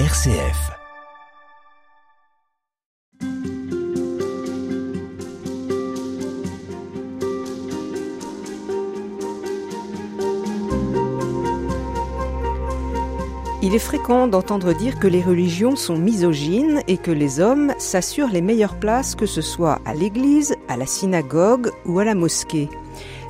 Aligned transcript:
RCF. 0.00 0.72
Il 13.62 13.72
est 13.72 13.78
fréquent 13.78 14.26
d'entendre 14.26 14.72
dire 14.72 14.98
que 14.98 15.06
les 15.06 15.22
religions 15.22 15.76
sont 15.76 15.96
misogynes 15.96 16.82
et 16.88 16.96
que 16.96 17.12
les 17.12 17.38
hommes 17.38 17.72
s'assurent 17.78 18.32
les 18.32 18.42
meilleures 18.42 18.80
places 18.80 19.14
que 19.14 19.26
ce 19.26 19.42
soit 19.42 19.78
à 19.84 19.94
l'église, 19.94 20.56
à 20.66 20.76
la 20.76 20.86
synagogue 20.86 21.70
ou 21.86 22.00
à 22.00 22.04
la 22.04 22.16
mosquée. 22.16 22.68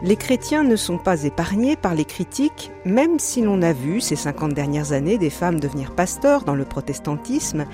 Les 0.05 0.17
chrétiens 0.17 0.65
ne 0.65 0.77
sont 0.77 0.99
pas 0.99 1.25
épargnés 1.25 1.77
par 1.77 1.95
les 1.95 2.05
critiques, 2.05 2.71
même 2.85 3.19
si 3.19 3.41
l'on 3.41 3.63
a 3.63 3.73
vu 3.73 4.03
ces 4.03 4.17
50 4.17 4.53
dernières 4.53 4.93
années 4.93 5.17
des 5.17 5.31
femmes 5.31 5.59
devenir 5.59 5.95
pasteurs 5.95 6.45
dans 6.45 6.55
le 6.55 6.67
protestantisme 6.67 7.65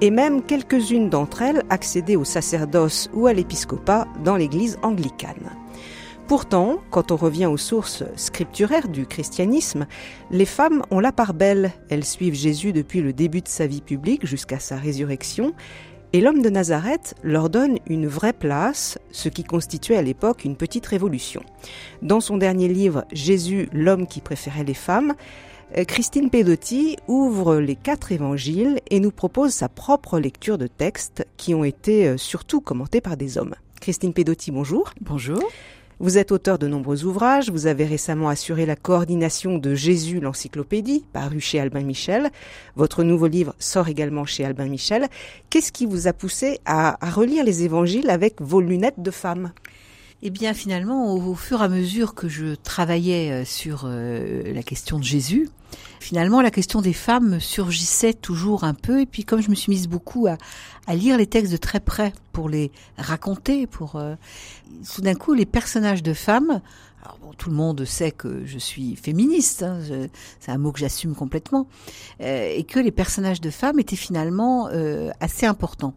et 0.00 0.12
même 0.12 0.40
quelques-unes 0.44 1.10
d'entre 1.10 1.42
elles 1.42 1.64
accéder 1.68 2.14
au 2.14 2.22
sacerdoce 2.22 3.10
ou 3.12 3.26
à 3.26 3.32
l'épiscopat 3.32 4.06
dans 4.22 4.36
l'église 4.36 4.78
anglicane. 4.84 5.50
Pourtant, 6.28 6.78
quand 6.92 7.10
on 7.10 7.16
revient 7.16 7.46
aux 7.46 7.56
sources 7.56 8.04
scripturaires 8.14 8.86
du 8.86 9.04
christianisme, 9.04 9.88
les 10.30 10.44
femmes 10.44 10.84
ont 10.92 11.00
la 11.00 11.10
part 11.10 11.34
belle. 11.34 11.72
Elles 11.88 12.04
suivent 12.04 12.36
Jésus 12.36 12.72
depuis 12.72 13.00
le 13.00 13.12
début 13.12 13.40
de 13.40 13.48
sa 13.48 13.66
vie 13.66 13.80
publique 13.80 14.24
jusqu'à 14.24 14.60
sa 14.60 14.76
résurrection, 14.76 15.54
et 16.12 16.20
l'homme 16.20 16.42
de 16.42 16.50
Nazareth 16.50 17.14
leur 17.22 17.50
donne 17.50 17.78
une 17.86 18.06
vraie 18.06 18.32
place, 18.32 18.98
ce 19.12 19.28
qui 19.28 19.44
constituait 19.44 19.96
à 19.96 20.02
l'époque 20.02 20.44
une 20.44 20.56
petite 20.56 20.86
révolution. 20.86 21.42
Dans 22.02 22.20
son 22.20 22.36
dernier 22.36 22.68
livre 22.68 23.04
Jésus, 23.12 23.68
l'homme 23.72 24.06
qui 24.06 24.20
préférait 24.20 24.64
les 24.64 24.74
femmes, 24.74 25.14
euh, 25.76 25.84
Christine 25.84 26.30
Pedotti 26.30 26.96
ouvre 27.06 27.56
les 27.56 27.76
quatre 27.76 28.12
évangiles 28.12 28.80
et 28.90 28.98
nous 28.98 29.12
propose 29.12 29.52
sa 29.52 29.68
propre 29.68 30.18
lecture 30.18 30.58
de 30.58 30.66
textes 30.66 31.26
qui 31.36 31.54
ont 31.54 31.64
été 31.64 32.08
euh, 32.08 32.16
surtout 32.16 32.60
commentés 32.60 33.00
par 33.00 33.16
des 33.16 33.38
hommes. 33.38 33.54
Christine 33.80 34.12
Pedotti, 34.12 34.50
bonjour. 34.50 34.92
Bonjour. 35.00 35.40
Vous 36.02 36.16
êtes 36.16 36.32
auteur 36.32 36.58
de 36.58 36.66
nombreux 36.66 37.04
ouvrages, 37.04 37.50
vous 37.50 37.66
avez 37.66 37.84
récemment 37.84 38.30
assuré 38.30 38.64
la 38.64 38.74
coordination 38.74 39.58
de 39.58 39.74
Jésus 39.74 40.18
l'encyclopédie, 40.18 41.04
paru 41.12 41.40
chez 41.40 41.60
Albin 41.60 41.82
Michel. 41.82 42.30
Votre 42.74 43.02
nouveau 43.02 43.26
livre 43.26 43.54
sort 43.58 43.88
également 43.88 44.24
chez 44.24 44.46
Albin 44.46 44.64
Michel. 44.64 45.08
Qu'est-ce 45.50 45.72
qui 45.72 45.84
vous 45.84 46.08
a 46.08 46.14
poussé 46.14 46.58
à, 46.64 46.96
relire 47.10 47.44
les 47.44 47.64
évangiles 47.64 48.08
avec 48.08 48.40
vos 48.40 48.62
lunettes 48.62 49.02
de 49.02 49.10
femme? 49.10 49.52
Eh 50.22 50.30
bien, 50.30 50.52
finalement, 50.52 51.14
au, 51.14 51.34
fur 51.34 51.62
et 51.62 51.64
à 51.64 51.68
mesure 51.68 52.14
que 52.14 52.28
je 52.28 52.54
travaillais 52.54 53.30
euh, 53.30 53.44
sur 53.46 53.84
euh, 53.84 54.52
la 54.52 54.62
question 54.62 54.98
de 54.98 55.04
Jésus, 55.04 55.48
finalement, 55.98 56.42
la 56.42 56.50
question 56.50 56.82
des 56.82 56.92
femmes 56.92 57.40
surgissait 57.40 58.12
toujours 58.12 58.64
un 58.64 58.74
peu. 58.74 59.00
Et 59.00 59.06
puis, 59.06 59.24
comme 59.24 59.40
je 59.40 59.48
me 59.48 59.54
suis 59.54 59.70
mise 59.70 59.88
beaucoup 59.88 60.26
à, 60.26 60.36
lire 60.94 61.16
les 61.16 61.26
textes 61.26 61.52
de 61.52 61.56
très 61.56 61.80
près 61.80 62.12
pour 62.32 62.50
les 62.50 62.70
raconter, 62.98 63.66
pour 63.66 63.96
euh, 63.96 64.14
tout 64.94 65.00
d'un 65.00 65.14
coup, 65.14 65.32
les 65.32 65.46
personnages 65.46 66.02
de 66.02 66.12
femmes. 66.12 66.60
Alors 67.02 67.18
bon, 67.22 67.32
tout 67.32 67.48
le 67.48 67.56
monde 67.56 67.82
sait 67.86 68.10
que 68.10 68.44
je 68.44 68.58
suis 68.58 68.96
féministe, 68.96 69.62
hein, 69.62 69.78
c'est 70.38 70.50
un 70.50 70.58
mot 70.58 70.70
que 70.70 70.80
j'assume 70.80 71.14
complètement, 71.14 71.66
et 72.20 72.62
que 72.64 72.78
les 72.78 72.90
personnages 72.90 73.40
de 73.40 73.48
femmes 73.48 73.78
étaient 73.78 73.96
finalement 73.96 74.68
assez 75.18 75.46
importants. 75.46 75.94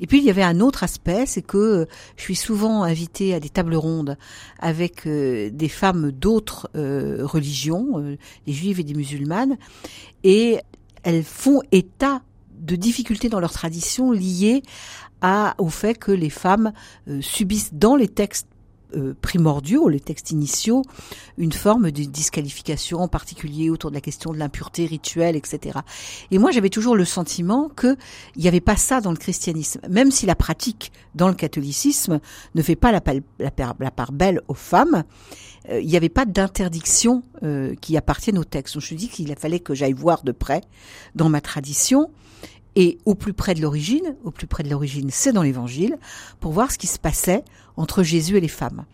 Et 0.00 0.06
puis 0.06 0.18
il 0.18 0.24
y 0.24 0.30
avait 0.30 0.42
un 0.42 0.60
autre 0.60 0.84
aspect, 0.84 1.26
c'est 1.26 1.42
que 1.42 1.58
euh, 1.58 1.86
je 2.16 2.22
suis 2.22 2.36
souvent 2.36 2.82
invitée 2.82 3.34
à 3.34 3.40
des 3.40 3.48
tables 3.48 3.74
rondes 3.74 4.16
avec 4.58 5.06
euh, 5.06 5.50
des 5.50 5.68
femmes 5.68 6.12
d'autres 6.12 6.70
euh, 6.76 7.24
religions, 7.24 8.16
des 8.46 8.52
juives 8.52 8.80
et 8.80 8.84
des 8.84 8.94
musulmanes, 8.94 9.56
et 10.24 10.58
elles 11.02 11.24
font 11.24 11.60
état 11.72 12.22
de 12.60 12.76
difficultés 12.76 13.28
dans 13.28 13.40
leur 13.40 13.52
tradition 13.52 14.12
liées 14.12 14.62
au 15.58 15.68
fait 15.68 15.94
que 15.94 16.12
les 16.12 16.30
femmes 16.30 16.72
subissent 17.20 17.74
dans 17.74 17.96
les 17.96 18.06
textes 18.06 18.46
euh, 18.96 19.14
primordiaux, 19.20 19.88
les 19.88 20.00
textes 20.00 20.30
initiaux, 20.30 20.82
une 21.36 21.52
forme 21.52 21.90
de 21.90 22.04
disqualification, 22.04 23.00
en 23.00 23.08
particulier 23.08 23.70
autour 23.70 23.90
de 23.90 23.94
la 23.94 24.00
question 24.00 24.32
de 24.32 24.38
l'impureté 24.38 24.86
rituelle, 24.86 25.36
etc. 25.36 25.80
Et 26.30 26.38
moi, 26.38 26.50
j'avais 26.50 26.70
toujours 26.70 26.96
le 26.96 27.04
sentiment 27.04 27.68
qu'il 27.68 27.96
n'y 28.36 28.48
avait 28.48 28.60
pas 28.60 28.76
ça 28.76 29.00
dans 29.00 29.10
le 29.10 29.16
christianisme, 29.16 29.80
même 29.88 30.10
si 30.10 30.26
la 30.26 30.34
pratique 30.34 30.92
dans 31.14 31.28
le 31.28 31.34
catholicisme 31.34 32.20
ne 32.54 32.62
fait 32.62 32.76
pas 32.76 32.92
la, 32.92 33.00
part 33.90 34.12
belle 34.12 34.40
aux 34.48 34.54
femmes. 34.54 35.04
Euh, 35.70 35.80
il 35.80 35.88
n'y 35.88 35.96
avait 35.96 36.08
pas 36.08 36.24
d'interdiction 36.24 37.22
euh, 37.42 37.74
qui 37.80 37.96
appartienne 37.96 38.38
au 38.38 38.44
texte. 38.44 38.74
Donc 38.74 38.82
je 38.84 38.94
me 38.94 38.98
dis 38.98 39.08
qu'il 39.08 39.34
fallait 39.36 39.60
que 39.60 39.74
j'aille 39.74 39.92
voir 39.92 40.22
de 40.22 40.32
près 40.32 40.62
dans 41.14 41.28
ma 41.28 41.40
tradition 41.40 42.10
et 42.76 42.98
au 43.04 43.14
plus 43.14 43.32
près 43.32 43.54
de 43.54 43.62
l'origine, 43.62 44.16
au 44.24 44.30
plus 44.30 44.46
près 44.46 44.62
de 44.62 44.70
l'origine, 44.70 45.10
c'est 45.10 45.32
dans 45.32 45.42
l'évangile, 45.42 45.96
pour 46.40 46.52
voir 46.52 46.70
ce 46.70 46.78
qui 46.78 46.86
se 46.86 46.98
passait 46.98 47.44
entre 47.76 48.02
Jésus 48.02 48.36
et 48.36 48.40
les 48.40 48.48
femmes. 48.48 48.84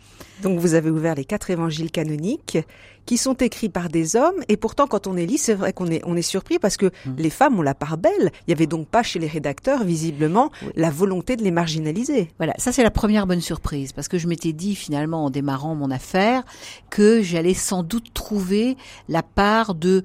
Donc 0.42 0.58
vous 0.58 0.74
avez 0.74 0.90
ouvert 0.90 1.14
les 1.14 1.24
quatre 1.24 1.50
évangiles 1.50 1.90
canoniques 1.90 2.58
qui 3.06 3.18
sont 3.18 3.34
écrits 3.34 3.68
par 3.68 3.88
des 3.88 4.16
hommes 4.16 4.42
et 4.48 4.56
pourtant 4.56 4.86
quand 4.86 5.06
on 5.06 5.12
les 5.12 5.26
lit, 5.26 5.38
c'est 5.38 5.54
vrai 5.54 5.72
qu'on 5.72 5.86
est 5.86 6.02
on 6.04 6.16
est 6.16 6.22
surpris 6.22 6.58
parce 6.58 6.76
que 6.76 6.86
mmh. 6.86 7.10
les 7.18 7.30
femmes 7.30 7.58
ont 7.58 7.62
la 7.62 7.74
part 7.74 7.98
belle. 7.98 8.32
Il 8.46 8.50
y 8.50 8.52
avait 8.52 8.66
donc 8.66 8.88
pas 8.88 9.02
chez 9.02 9.18
les 9.18 9.26
rédacteurs 9.26 9.84
visiblement 9.84 10.50
la 10.74 10.90
volonté 10.90 11.36
de 11.36 11.42
les 11.42 11.50
marginaliser. 11.50 12.30
Voilà, 12.38 12.54
ça 12.58 12.72
c'est 12.72 12.82
la 12.82 12.90
première 12.90 13.26
bonne 13.26 13.40
surprise 13.40 13.92
parce 13.92 14.08
que 14.08 14.18
je 14.18 14.26
m'étais 14.26 14.52
dit 14.52 14.74
finalement 14.74 15.24
en 15.24 15.30
démarrant 15.30 15.74
mon 15.74 15.90
affaire 15.90 16.44
que 16.90 17.22
j'allais 17.22 17.54
sans 17.54 17.82
doute 17.82 18.12
trouver 18.14 18.76
la 19.08 19.22
part 19.22 19.74
de 19.74 20.04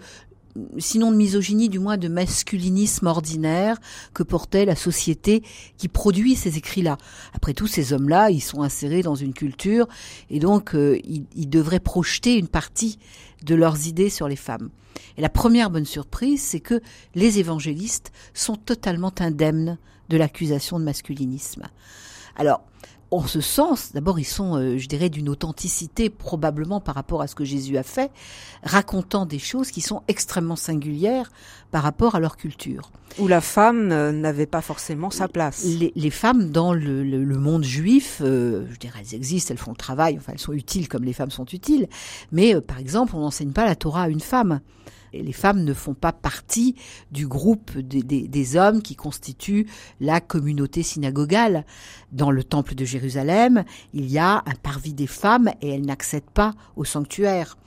sinon 0.78 1.12
de 1.12 1.18
misogynie, 1.18 1.70
du 1.70 1.80
moins 1.80 1.98
de 1.98 2.08
masculinisme 2.08 3.08
ordinaire 3.08 3.78
que 4.14 4.24
portait 4.24 4.66
la 4.66 4.76
société 4.76 5.44
qui 5.78 5.88
produit 5.88 6.36
ces 6.36 6.58
écrits-là. 6.58 6.98
Après 7.34 7.54
tout, 7.54 7.68
ces 7.68 7.94
hommes-là, 7.94 8.30
ils 8.30 8.42
sont 8.42 8.62
insérés 8.62 9.02
dans 9.02 9.16
une 9.16 9.34
culture 9.34 9.88
et 10.30 10.40
donc 10.40 10.76
euh, 10.76 11.00
ils, 11.04 11.50
devraient 11.50 11.80
projeter 11.80 12.38
une 12.38 12.48
partie 12.48 13.00
de 13.44 13.56
leurs 13.56 13.88
idées 13.88 14.10
sur 14.10 14.28
les 14.28 14.36
femmes. 14.36 14.70
Et 15.18 15.22
la 15.22 15.30
première 15.30 15.70
bonne 15.70 15.86
surprise, 15.86 16.42
c'est 16.42 16.60
que 16.60 16.82
les 17.16 17.40
évangélistes 17.40 18.12
sont 18.34 18.56
totalement 18.56 19.14
indemnes 19.20 19.78
de 20.10 20.18
l'accusation 20.18 20.80
de 20.80 20.84
masculinisme. 20.84 21.64
Alors, 22.36 22.62
en 23.12 23.26
ce 23.26 23.42
sens, 23.42 23.92
d'abord, 23.94 24.20
ils 24.20 24.26
sont, 24.26 24.56
euh, 24.56 24.78
je 24.78 24.88
dirais, 24.88 25.10
d'une 25.10 25.30
authenticité 25.30 26.10
probablement 26.10 26.80
par 26.80 26.96
rapport 26.96 27.22
à 27.22 27.28
ce 27.28 27.36
que 27.36 27.44
Jésus 27.44 27.78
a 27.78 27.84
fait, 27.84 28.12
racontant 28.64 29.26
des 29.26 29.40
choses 29.40 29.72
qui 29.72 29.82
sont 29.82 30.04
extrêmement 30.08 30.56
singulières 30.56 31.32
par 31.72 31.84
rapport 31.84 32.16
à 32.16 32.20
leur 32.20 32.38
culture. 32.38 32.92
Où 33.18 33.28
la 33.28 33.42
femme 33.42 33.92
euh, 33.92 34.12
n'avait 34.12 34.46
pas 34.46 34.62
forcément 34.62 35.10
sa 35.10 35.28
place. 35.28 35.66
Les, 35.96 36.10
femmes 36.12 36.52
dans 36.52 36.74
le, 36.74 37.04
monde 37.36 37.64
juif, 37.64 38.22
euh, 38.22 38.68
je 38.72 38.78
dirais, 38.78 39.00
elles 39.02 39.16
existent, 39.16 39.54
elles 39.54 39.60
font 39.60 39.72
le 39.72 39.78
travail, 39.78 40.18
enfin, 40.18 40.34
elles 40.34 40.40
sont 40.40 40.54
utiles 40.54 40.88
comme 40.88 41.04
les 41.04 41.14
femmes 41.14 41.32
sont 41.32 41.46
utiles, 41.46 41.88
mais 42.32 42.60
par 42.62 42.78
exemple, 42.78 43.16
on 43.16 43.22
n'enseigne 43.22 43.52
pas 43.52 43.66
la 43.66 43.76
Torah 43.76 44.04
à 44.04 44.10
une 44.10 44.20
femme 44.20 44.60
les 45.14 45.34
femmes 45.34 45.64
ne 45.64 45.74
font 45.74 45.94
pas 45.94 46.12
partie 46.12 46.76
du 47.12 47.28
groupe 47.28 47.78
des, 47.78 48.56
hommes 48.56 48.82
qui 48.82 48.96
constituent 48.96 49.68
la 50.00 50.22
communauté 50.22 50.84
synagogale. 50.84 51.66
Dans 52.12 52.32
le 52.32 52.44
temple 52.44 52.76
de 52.76 52.86
Jérusalem, 52.86 53.64
il 53.94 54.10
y 54.10 54.18
a 54.18 54.38
un 54.46 54.56
parvis 54.62 54.94
des 54.94 55.08
femmes 55.08 55.52
et 55.62 55.70
elles 55.70 55.86
n'accèdent 55.86 56.30
pas 56.32 56.54
au 56.76 56.86
sanctuaire. 56.86 57.58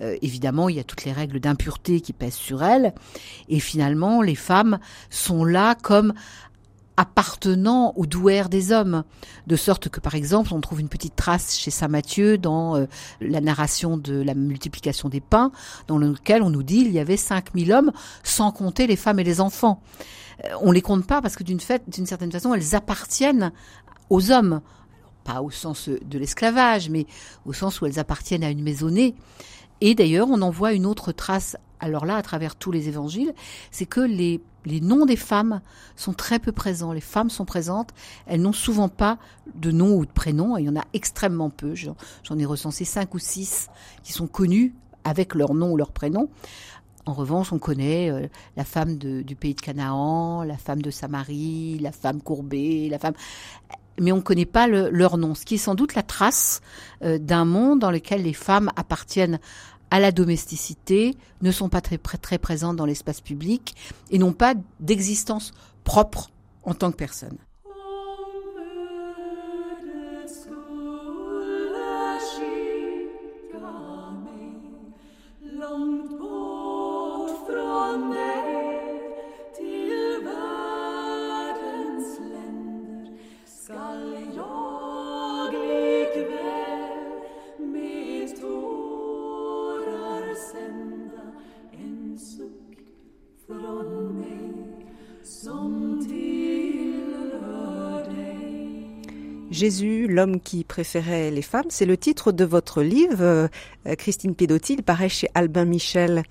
Euh, 0.00 0.16
évidemment, 0.22 0.68
il 0.68 0.76
y 0.76 0.80
a 0.80 0.84
toutes 0.84 1.04
les 1.04 1.12
règles 1.12 1.40
d'impureté 1.40 2.00
qui 2.00 2.12
pèsent 2.12 2.34
sur 2.34 2.62
elles. 2.62 2.94
Et 3.48 3.60
finalement, 3.60 4.22
les 4.22 4.36
femmes 4.36 4.78
sont 5.10 5.44
là 5.44 5.74
comme 5.74 6.14
appartenant 6.98 7.92
au 7.94 8.06
douaire 8.06 8.48
des 8.48 8.72
hommes, 8.72 9.04
de 9.46 9.54
sorte 9.54 9.88
que 9.88 10.00
par 10.00 10.16
exemple 10.16 10.52
on 10.52 10.60
trouve 10.60 10.80
une 10.80 10.88
petite 10.88 11.14
trace 11.14 11.56
chez 11.56 11.70
saint 11.70 11.86
Matthieu 11.86 12.38
dans 12.38 12.74
euh, 12.74 12.86
la 13.20 13.40
narration 13.40 13.96
de 13.96 14.20
la 14.20 14.34
multiplication 14.34 15.08
des 15.08 15.20
pains, 15.20 15.52
dans 15.86 15.96
lequel 15.96 16.42
on 16.42 16.50
nous 16.50 16.64
dit 16.64 16.80
il 16.80 16.90
y 16.90 16.98
avait 16.98 17.16
5000 17.16 17.72
hommes, 17.72 17.92
sans 18.24 18.50
compter 18.50 18.88
les 18.88 18.96
femmes 18.96 19.20
et 19.20 19.24
les 19.24 19.40
enfants. 19.40 19.80
Euh, 20.44 20.48
on 20.60 20.72
les 20.72 20.82
compte 20.82 21.06
pas 21.06 21.22
parce 21.22 21.36
que 21.36 21.44
d'une 21.44 21.60
certaine 21.60 22.32
façon, 22.32 22.52
elles 22.52 22.74
appartiennent 22.74 23.52
aux 24.10 24.32
hommes, 24.32 24.60
pas 25.22 25.40
au 25.40 25.52
sens 25.52 25.88
de 25.88 26.18
l'esclavage, 26.18 26.90
mais 26.90 27.06
au 27.46 27.52
sens 27.52 27.80
où 27.80 27.86
elles 27.86 28.00
appartiennent 28.00 28.42
à 28.42 28.50
une 28.50 28.62
maisonnée. 28.62 29.14
Et 29.80 29.94
d'ailleurs, 29.94 30.26
on 30.28 30.42
en 30.42 30.50
voit 30.50 30.72
une 30.72 30.84
autre 30.84 31.12
trace 31.12 31.56
alors 31.80 32.06
là, 32.06 32.16
à 32.16 32.22
travers 32.22 32.56
tous 32.56 32.72
les 32.72 32.88
évangiles, 32.88 33.34
c'est 33.70 33.86
que 33.86 34.00
les, 34.00 34.40
les 34.68 34.80
noms 34.80 35.06
des 35.06 35.16
femmes 35.16 35.60
sont 35.96 36.12
très 36.12 36.38
peu 36.38 36.52
présents. 36.52 36.92
Les 36.92 37.00
femmes 37.00 37.30
sont 37.30 37.44
présentes, 37.44 37.90
elles 38.26 38.40
n'ont 38.40 38.52
souvent 38.52 38.88
pas 38.88 39.18
de 39.54 39.70
nom 39.70 39.96
ou 39.96 40.06
de 40.06 40.10
prénom, 40.10 40.56
il 40.56 40.66
y 40.66 40.68
en 40.68 40.76
a 40.76 40.84
extrêmement 40.92 41.50
peu. 41.50 41.74
J'en 41.74 42.38
ai 42.38 42.44
recensé 42.44 42.84
cinq 42.84 43.14
ou 43.14 43.18
six 43.18 43.68
qui 44.02 44.12
sont 44.12 44.26
connus 44.26 44.74
avec 45.04 45.34
leur 45.34 45.54
nom 45.54 45.72
ou 45.72 45.76
leur 45.76 45.92
prénom. 45.92 46.28
En 47.06 47.14
revanche, 47.14 47.54
on 47.54 47.58
connaît 47.58 48.10
euh, 48.10 48.26
la 48.56 48.64
femme 48.64 48.98
du 48.98 49.34
pays 49.34 49.54
de 49.54 49.60
Canaan, 49.62 50.42
la 50.42 50.58
femme 50.58 50.82
de 50.82 50.90
Samarie, 50.90 51.78
la 51.80 51.92
femme 51.92 52.20
courbée, 52.20 52.88
la 52.90 52.98
femme 52.98 53.14
mais 54.00 54.12
on 54.12 54.16
ne 54.16 54.22
connaît 54.22 54.46
pas 54.46 54.68
leur 54.68 55.18
nom, 55.18 55.34
ce 55.34 55.44
qui 55.44 55.54
est 55.54 55.58
sans 55.58 55.74
doute 55.74 55.94
la 55.94 56.02
trace 56.02 56.60
euh, 57.02 57.18
d'un 57.18 57.44
monde 57.44 57.80
dans 57.80 57.90
lequel 57.90 58.22
les 58.22 58.32
femmes 58.32 58.70
appartiennent 58.76 59.40
à 59.90 60.00
la 60.00 60.12
domesticité, 60.12 61.16
ne 61.42 61.50
sont 61.50 61.68
pas 61.68 61.80
très, 61.80 61.98
très 61.98 62.38
présentes 62.38 62.76
dans 62.76 62.86
l'espace 62.86 63.20
public 63.20 63.74
et 64.10 64.18
n'ont 64.18 64.32
pas 64.32 64.54
d'existence 64.80 65.52
propre 65.84 66.30
en 66.64 66.74
tant 66.74 66.90
que 66.90 66.96
personne. 66.96 67.38
Jésus, 99.58 100.06
l'homme 100.06 100.40
qui 100.40 100.62
préférait 100.62 101.32
les 101.32 101.42
femmes, 101.42 101.66
c'est 101.68 101.84
le 101.84 101.96
titre 101.96 102.30
de 102.30 102.44
votre 102.44 102.80
livre, 102.80 103.16
euh, 103.20 103.48
Christine 103.96 104.36
Pédotti, 104.36 104.74
il 104.74 104.84
paraît 104.84 105.08
chez 105.08 105.26
Albin 105.34 105.64
Michel. 105.64 106.22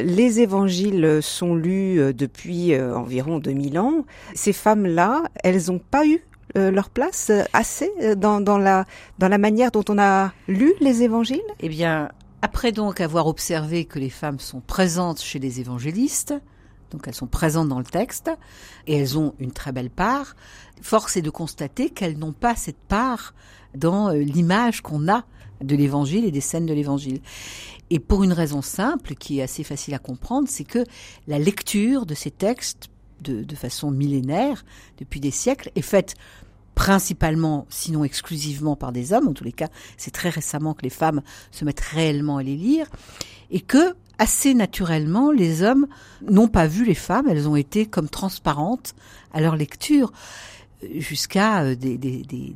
Les 0.00 0.40
évangiles 0.40 1.20
sont 1.22 1.54
lus 1.54 2.00
euh, 2.00 2.12
depuis 2.12 2.74
euh, 2.74 2.96
environ 2.96 3.38
2000 3.38 3.78
ans. 3.78 4.04
Ces 4.34 4.52
femmes-là, 4.52 5.22
elles 5.44 5.66
n'ont 5.68 5.78
pas 5.78 6.04
eu 6.06 6.20
leur 6.54 6.88
place 6.88 7.30
assez 7.52 7.90
dans, 8.16 8.40
dans, 8.40 8.56
la, 8.56 8.86
dans 9.18 9.28
la 9.28 9.36
manière 9.36 9.70
dont 9.70 9.84
on 9.90 9.98
a 9.98 10.32
lu 10.48 10.72
les 10.80 11.02
évangiles? 11.02 11.42
Eh 11.60 11.68
bien, 11.68 12.08
après 12.40 12.72
donc 12.72 13.02
avoir 13.02 13.26
observé 13.26 13.84
que 13.84 13.98
les 13.98 14.08
femmes 14.08 14.40
sont 14.40 14.60
présentes 14.60 15.20
chez 15.20 15.38
les 15.38 15.60
évangélistes, 15.60 16.32
donc 16.90 17.06
elles 17.06 17.14
sont 17.14 17.26
présentes 17.26 17.68
dans 17.68 17.78
le 17.78 17.84
texte 17.84 18.30
et 18.86 18.96
elles 18.96 19.18
ont 19.18 19.34
une 19.38 19.52
très 19.52 19.72
belle 19.72 19.90
part. 19.90 20.36
Force 20.82 21.16
est 21.16 21.22
de 21.22 21.30
constater 21.30 21.90
qu'elles 21.90 22.18
n'ont 22.18 22.32
pas 22.32 22.54
cette 22.54 22.76
part 22.76 23.34
dans 23.74 24.10
euh, 24.10 24.18
l'image 24.18 24.82
qu'on 24.82 25.08
a 25.08 25.24
de 25.62 25.74
l'évangile 25.74 26.24
et 26.24 26.30
des 26.30 26.40
scènes 26.40 26.66
de 26.66 26.74
l'évangile. 26.74 27.20
Et 27.90 27.98
pour 27.98 28.24
une 28.24 28.32
raison 28.32 28.62
simple 28.62 29.14
qui 29.14 29.38
est 29.38 29.42
assez 29.42 29.64
facile 29.64 29.94
à 29.94 29.98
comprendre, 29.98 30.48
c'est 30.50 30.64
que 30.64 30.84
la 31.26 31.38
lecture 31.38 32.04
de 32.04 32.14
ces 32.14 32.30
textes 32.30 32.88
de, 33.22 33.42
de 33.42 33.54
façon 33.54 33.90
millénaire, 33.90 34.64
depuis 34.98 35.20
des 35.20 35.30
siècles, 35.30 35.70
est 35.74 35.82
faite 35.82 36.14
principalement, 36.74 37.66
sinon 37.70 38.04
exclusivement 38.04 38.76
par 38.76 38.92
des 38.92 39.12
hommes. 39.12 39.28
En 39.28 39.32
tous 39.32 39.44
les 39.44 39.52
cas, 39.52 39.68
c'est 39.96 40.10
très 40.10 40.28
récemment 40.28 40.74
que 40.74 40.82
les 40.82 40.90
femmes 40.90 41.22
se 41.50 41.64
mettent 41.64 41.80
réellement 41.80 42.36
à 42.36 42.42
les 42.42 42.56
lire. 42.56 42.86
Et 43.50 43.60
que 43.60 43.94
assez 44.18 44.54
naturellement, 44.54 45.30
les 45.30 45.62
hommes 45.62 45.86
n'ont 46.28 46.48
pas 46.48 46.66
vu 46.66 46.84
les 46.84 46.94
femmes, 46.94 47.28
elles 47.28 47.48
ont 47.48 47.56
été 47.56 47.86
comme 47.86 48.08
transparentes 48.08 48.94
à 49.32 49.40
leur 49.40 49.56
lecture 49.56 50.12
jusqu'à 50.94 51.62
euh, 51.62 51.74
des, 51.74 51.96
des, 51.98 52.22
des, 52.22 52.54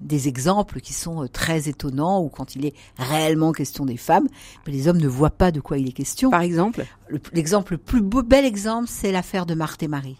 des, 0.00 0.28
exemples 0.28 0.80
qui 0.80 0.92
sont 0.92 1.24
euh, 1.24 1.28
très 1.28 1.68
étonnants 1.68 2.20
ou 2.22 2.28
quand 2.28 2.56
il 2.56 2.66
est 2.66 2.74
réellement 2.98 3.52
question 3.52 3.86
des 3.86 3.96
femmes, 3.96 4.28
les 4.66 4.88
hommes 4.88 4.98
ne 4.98 5.08
voient 5.08 5.30
pas 5.30 5.50
de 5.50 5.60
quoi 5.60 5.78
il 5.78 5.88
est 5.88 5.92
question. 5.92 6.30
Par 6.30 6.42
exemple? 6.42 6.84
L'exemple 7.32 7.72
le 7.72 7.78
plus 7.78 8.02
beau, 8.02 8.22
bel 8.22 8.44
exemple, 8.44 8.88
c'est 8.88 9.12
l'affaire 9.12 9.46
de 9.46 9.54
Marthe 9.54 9.82
et 9.82 9.88
Marie. 9.88 10.18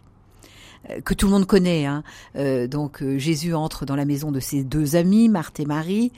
Euh, 0.89 1.01
que 1.01 1.15
tout 1.15 1.27
le 1.27 1.33
monde 1.33 1.47
connaît. 1.47 1.87
Hein. 1.87 2.03
Euh, 2.37 2.67
donc 2.67 3.03
euh, 3.03 3.19
Jésus 3.19 3.55
entre 3.55 3.85
dans 3.85 3.97
la 3.97 4.05
maison 4.05 4.33
de 4.33 4.41
ses 4.41 4.65
deux 4.65 4.97
amis, 4.97 5.29
Marthe 5.29 5.61
et 5.61 5.67
Marie. 5.67 6.13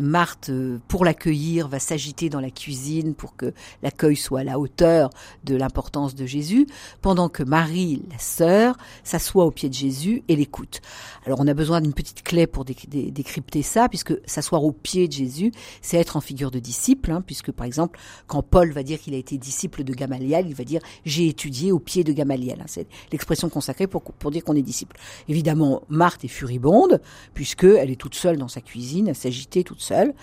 Marthe, 0.00 0.50
pour 0.88 1.04
l'accueillir, 1.04 1.68
va 1.68 1.78
s'agiter 1.78 2.28
dans 2.28 2.40
la 2.40 2.50
cuisine 2.50 3.14
pour 3.14 3.36
que 3.36 3.52
l'accueil 3.84 4.16
soit 4.16 4.40
à 4.40 4.44
la 4.44 4.58
hauteur 4.58 5.10
de 5.44 5.54
l'importance 5.54 6.16
de 6.16 6.26
Jésus, 6.26 6.66
pendant 7.02 7.28
que 7.28 7.44
Marie, 7.44 8.02
la 8.10 8.18
sœur, 8.18 8.76
s'assoit 9.04 9.44
au 9.44 9.52
pied 9.52 9.68
de 9.68 9.74
Jésus 9.74 10.24
et 10.26 10.34
l'écoute. 10.34 10.80
Alors 11.24 11.38
on 11.40 11.46
a 11.46 11.54
besoin 11.54 11.80
d'une 11.80 11.92
petite 11.92 12.24
clé 12.24 12.48
pour 12.48 12.64
décrypter 12.64 13.62
ça, 13.62 13.88
puisque 13.88 14.14
s'asseoir 14.26 14.64
au 14.64 14.72
pied 14.72 15.06
de 15.06 15.12
Jésus, 15.12 15.52
c'est 15.82 15.98
être 15.98 16.16
en 16.16 16.20
figure 16.20 16.50
de 16.50 16.58
disciple, 16.58 17.12
hein, 17.12 17.22
puisque 17.24 17.52
par 17.52 17.64
exemple, 17.64 18.00
quand 18.26 18.42
Paul 18.42 18.72
va 18.72 18.82
dire 18.82 18.98
qu'il 18.98 19.14
a 19.14 19.18
été 19.18 19.38
disciple 19.38 19.84
de 19.84 19.94
Gamaliel, 19.94 20.46
il 20.48 20.54
va 20.56 20.64
dire 20.64 20.80
j'ai 21.04 21.28
étudié 21.28 21.70
au 21.70 21.78
pied 21.78 22.02
de 22.02 22.12
Gamaliel. 22.12 22.60
Hein. 22.60 22.66
C'est 22.66 22.88
l'expression 23.12 23.48
consacrée 23.48 23.86
pour, 24.02 24.30
dire 24.30 24.44
qu'on 24.44 24.56
est 24.56 24.62
disciple. 24.62 24.96
Évidemment, 25.28 25.82
Marthe 25.88 26.24
est 26.24 26.28
furibonde, 26.28 27.00
puisqu'elle 27.34 27.90
est 27.90 28.00
toute 28.00 28.14
seule 28.14 28.36
dans 28.36 28.48
sa 28.48 28.60
cuisine, 28.60 29.08
à 29.08 29.14
s'agiter 29.14 29.64
toute 29.64 29.80
seule, 29.80 30.14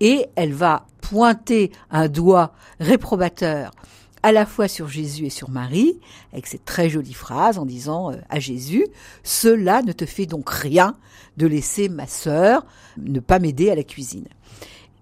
et 0.00 0.26
elle 0.36 0.52
va 0.52 0.86
pointer 1.00 1.70
un 1.90 2.08
doigt 2.08 2.52
réprobateur 2.78 3.72
à 4.22 4.32
la 4.32 4.46
fois 4.46 4.68
sur 4.68 4.88
Jésus 4.88 5.26
et 5.26 5.30
sur 5.30 5.50
Marie, 5.50 5.98
avec 6.32 6.46
cette 6.46 6.64
très 6.64 6.90
jolie 6.90 7.14
phrase 7.14 7.58
en 7.58 7.64
disant 7.64 8.12
euh, 8.12 8.16
à 8.28 8.38
Jésus, 8.38 8.86
cela 9.22 9.82
ne 9.82 9.92
te 9.92 10.04
fait 10.04 10.26
donc 10.26 10.50
rien 10.50 10.94
de 11.36 11.46
laisser 11.46 11.88
ma 11.88 12.06
sœur 12.06 12.66
ne 12.98 13.20
pas 13.20 13.38
m'aider 13.38 13.70
à 13.70 13.74
la 13.74 13.82
cuisine. 13.82 14.28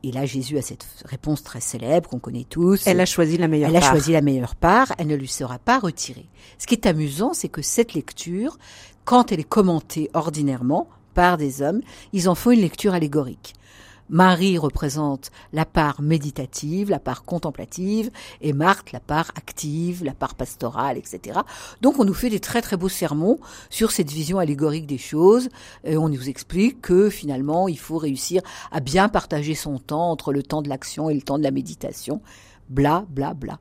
Et 0.05 0.13
là, 0.13 0.27
Jésus 0.27 0.59
a 0.59 0.63
cette 0.63 0.87
réponse 1.05 1.43
très 1.43 1.61
célèbre 1.61 2.09
qu'on 2.09 2.21
connaît 2.21 2.47
tous. 2.49 2.87
Elle 2.87 3.01
a 3.01 3.07
choisi 3.07 3.37
la 3.37 3.49
meilleure 3.49 3.73
part. 3.73 3.83
Elle 3.83 3.85
a 3.85 3.91
choisi 3.91 4.13
la 4.13 4.21
meilleure 4.21 4.55
part. 4.55 4.93
Elle 4.99 5.09
ne 5.09 5.17
lui 5.17 5.29
sera 5.29 5.59
pas 5.59 5.79
retirée. 5.79 6.29
Ce 6.59 6.67
qui 6.67 6.75
est 6.75 6.87
amusant, 6.87 7.35
c'est 7.35 7.49
que 7.49 7.63
cette 7.63 7.95
lecture, 7.95 8.59
quand 9.05 9.33
elle 9.33 9.41
est 9.41 9.49
commentée 9.49 10.09
ordinairement 10.15 10.89
par 11.15 11.37
des 11.37 11.63
hommes, 11.63 11.81
ils 12.13 12.29
en 12.29 12.37
font 12.37 12.53
une 12.53 12.61
lecture 12.61 12.95
allégorique. 12.95 13.55
Marie 14.11 14.59
représente 14.59 15.31
la 15.53 15.65
part 15.65 16.01
méditative, 16.01 16.91
la 16.91 16.99
part 16.99 17.25
contemplative, 17.25 18.11
et 18.41 18.53
Marthe 18.53 18.93
la 18.93 19.01
part 19.01 19.31
active, 19.37 20.05
la 20.05 20.15
part 20.15 20.35
pastorale, 20.35 20.97
etc. 20.97 21.41
Donc 21.83 21.99
on 21.99 22.05
nous 22.05 22.15
fait 22.15 22.31
des 22.31 22.41
très 22.41 22.63
très 22.63 22.77
beaux 22.77 22.89
sermons 22.89 23.39
sur 23.71 23.91
cette 23.91 24.11
vision 24.11 24.39
allégorique 24.39 24.87
des 24.87 24.99
choses, 24.99 25.49
et 25.85 25.97
on 25.97 26.09
nous 26.09 26.29
explique 26.29 26.81
que 26.81 27.11
finalement 27.11 27.69
il 27.69 27.79
faut 27.79 27.99
réussir 27.99 28.43
à 28.73 28.81
bien 28.81 29.09
partager 29.09 29.55
son 29.55 29.79
temps 29.79 30.11
entre 30.11 30.33
le 30.33 30.43
temps 30.43 30.63
de 30.63 30.69
l'action 30.69 31.11
et 31.11 31.15
le 31.15 31.23
temps 31.23 31.39
de 31.39 31.45
la 31.45 31.51
méditation, 31.51 32.21
bla 32.69 33.05
bla 33.09 33.35
bla. 33.35 33.59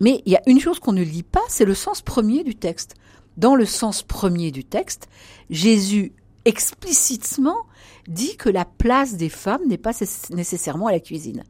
Mais 0.00 0.22
il 0.26 0.32
y 0.32 0.36
a 0.36 0.42
une 0.46 0.60
chose 0.60 0.78
qu'on 0.78 0.92
ne 0.92 1.02
lit 1.02 1.22
pas, 1.22 1.42
c'est 1.48 1.64
le 1.64 1.74
sens 1.74 2.02
premier 2.02 2.44
du 2.44 2.54
texte. 2.54 2.94
Dans 3.36 3.54
le 3.54 3.64
sens 3.64 4.02
premier 4.02 4.50
du 4.50 4.64
texte, 4.64 5.08
Jésus 5.48 6.12
explicitement 6.44 7.66
dit 8.08 8.36
que 8.36 8.48
la 8.48 8.64
place 8.64 9.16
des 9.16 9.28
femmes 9.28 9.62
n'est 9.68 9.78
pas 9.78 9.92
nécessairement 10.30 10.88
à 10.88 10.92
la 10.92 11.00
cuisine. 11.00 11.44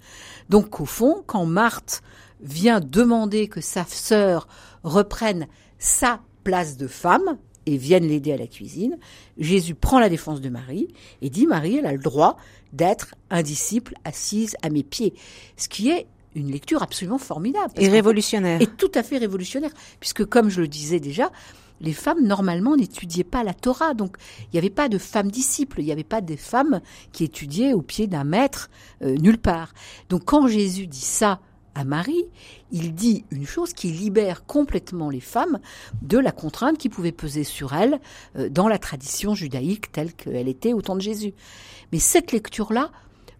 Donc 0.48 0.80
au 0.80 0.84
fond, 0.84 1.22
quand 1.26 1.46
Marthe 1.46 2.02
vient 2.40 2.80
demander 2.80 3.48
que 3.48 3.60
sa 3.60 3.84
sœur 3.84 4.48
reprenne 4.82 5.46
sa 5.78 6.20
place 6.44 6.76
de 6.76 6.86
femme 6.86 7.38
et 7.66 7.76
vienne 7.76 8.06
l'aider 8.06 8.32
à 8.32 8.36
la 8.36 8.46
cuisine, 8.46 8.98
Jésus 9.38 9.74
prend 9.74 10.00
la 10.00 10.08
défense 10.08 10.40
de 10.40 10.48
Marie 10.48 10.88
et 11.20 11.30
dit 11.30 11.46
Marie, 11.46 11.76
elle 11.76 11.86
a 11.86 11.92
le 11.92 11.98
droit 11.98 12.36
d'être 12.72 13.14
un 13.30 13.42
disciple 13.42 13.94
assise 14.04 14.56
à 14.62 14.70
mes 14.70 14.82
pieds. 14.82 15.14
Ce 15.56 15.68
qui 15.68 15.90
est 15.90 16.06
une 16.34 16.50
lecture 16.50 16.82
absolument 16.82 17.18
formidable. 17.18 17.72
Et 17.76 17.88
révolutionnaire. 17.88 18.60
Et 18.60 18.66
tout 18.66 18.90
à 18.94 19.02
fait 19.02 19.18
révolutionnaire. 19.18 19.70
Puisque, 20.00 20.24
comme 20.24 20.48
je 20.48 20.62
le 20.62 20.68
disais 20.68 20.98
déjà, 20.98 21.30
les 21.82 21.92
femmes, 21.92 22.24
normalement, 22.24 22.76
n'étudiaient 22.76 23.24
pas 23.24 23.44
la 23.44 23.54
Torah. 23.54 23.94
Donc, 23.94 24.16
il 24.44 24.48
n'y 24.54 24.58
avait 24.58 24.70
pas 24.70 24.88
de 24.88 24.98
femmes 24.98 25.30
disciples. 25.30 25.80
Il 25.80 25.84
n'y 25.84 25.92
avait 25.92 26.04
pas 26.04 26.20
des 26.20 26.36
femmes 26.36 26.80
qui 27.12 27.24
étudiaient 27.24 27.72
au 27.72 27.82
pied 27.82 28.06
d'un 28.06 28.24
maître 28.24 28.70
euh, 29.02 29.16
nulle 29.16 29.38
part. 29.38 29.74
Donc, 30.08 30.24
quand 30.24 30.46
Jésus 30.46 30.86
dit 30.86 31.00
ça 31.00 31.40
à 31.74 31.84
Marie, 31.84 32.24
il 32.70 32.94
dit 32.94 33.24
une 33.30 33.46
chose 33.46 33.72
qui 33.72 33.88
libère 33.88 34.44
complètement 34.44 35.10
les 35.10 35.20
femmes 35.20 35.58
de 36.02 36.18
la 36.18 36.30
contrainte 36.30 36.78
qui 36.78 36.88
pouvait 36.88 37.12
peser 37.12 37.44
sur 37.44 37.72
elles 37.74 38.00
euh, 38.36 38.48
dans 38.48 38.68
la 38.68 38.78
tradition 38.78 39.34
judaïque 39.34 39.90
telle 39.90 40.12
qu'elle 40.12 40.48
était 40.48 40.74
au 40.74 40.82
temps 40.82 40.96
de 40.96 41.00
Jésus. 41.00 41.34
Mais 41.90 41.98
cette 41.98 42.32
lecture-là, 42.32 42.90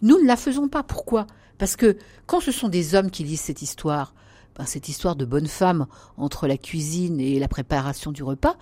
nous 0.00 0.20
ne 0.20 0.26
la 0.26 0.36
faisons 0.36 0.68
pas. 0.68 0.82
Pourquoi? 0.82 1.26
Parce 1.58 1.76
que 1.76 1.96
quand 2.26 2.40
ce 2.40 2.50
sont 2.50 2.68
des 2.68 2.94
hommes 2.94 3.10
qui 3.10 3.22
lisent 3.22 3.42
cette 3.42 3.62
histoire, 3.62 4.14
ben, 4.56 4.66
cette 4.66 4.88
histoire 4.88 5.16
de 5.16 5.24
bonne 5.24 5.46
femme 5.46 5.86
entre 6.16 6.46
la 6.46 6.56
cuisine 6.56 7.20
et 7.20 7.38
la 7.38 7.48
préparation 7.48 8.12
du 8.12 8.22
repas, 8.22 8.56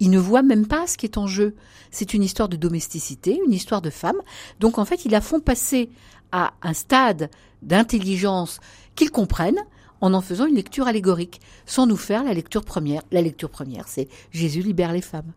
ils 0.00 0.10
ne 0.10 0.18
voient 0.18 0.42
même 0.42 0.66
pas 0.66 0.86
ce 0.86 0.96
qui 0.96 1.06
est 1.06 1.18
en 1.18 1.26
jeu. 1.26 1.54
C'est 1.90 2.14
une 2.14 2.22
histoire 2.22 2.48
de 2.48 2.56
domesticité, 2.56 3.40
une 3.44 3.52
histoire 3.52 3.82
de 3.82 3.90
femme. 3.90 4.20
Donc 4.60 4.78
en 4.78 4.84
fait, 4.84 5.04
ils 5.04 5.10
la 5.10 5.20
font 5.20 5.40
passer 5.40 5.90
à 6.32 6.52
un 6.62 6.74
stade 6.74 7.30
d'intelligence 7.62 8.60
qu'ils 8.94 9.10
comprennent 9.10 9.64
en 10.00 10.14
en 10.14 10.20
faisant 10.20 10.46
une 10.46 10.54
lecture 10.54 10.86
allégorique, 10.86 11.40
sans 11.66 11.86
nous 11.86 11.96
faire 11.96 12.22
la 12.22 12.32
lecture 12.32 12.64
première. 12.64 13.02
La 13.10 13.22
lecture 13.22 13.50
première, 13.50 13.88
c'est 13.88 14.08
Jésus 14.30 14.62
libère 14.62 14.92
les 14.92 15.02
femmes. 15.02 15.32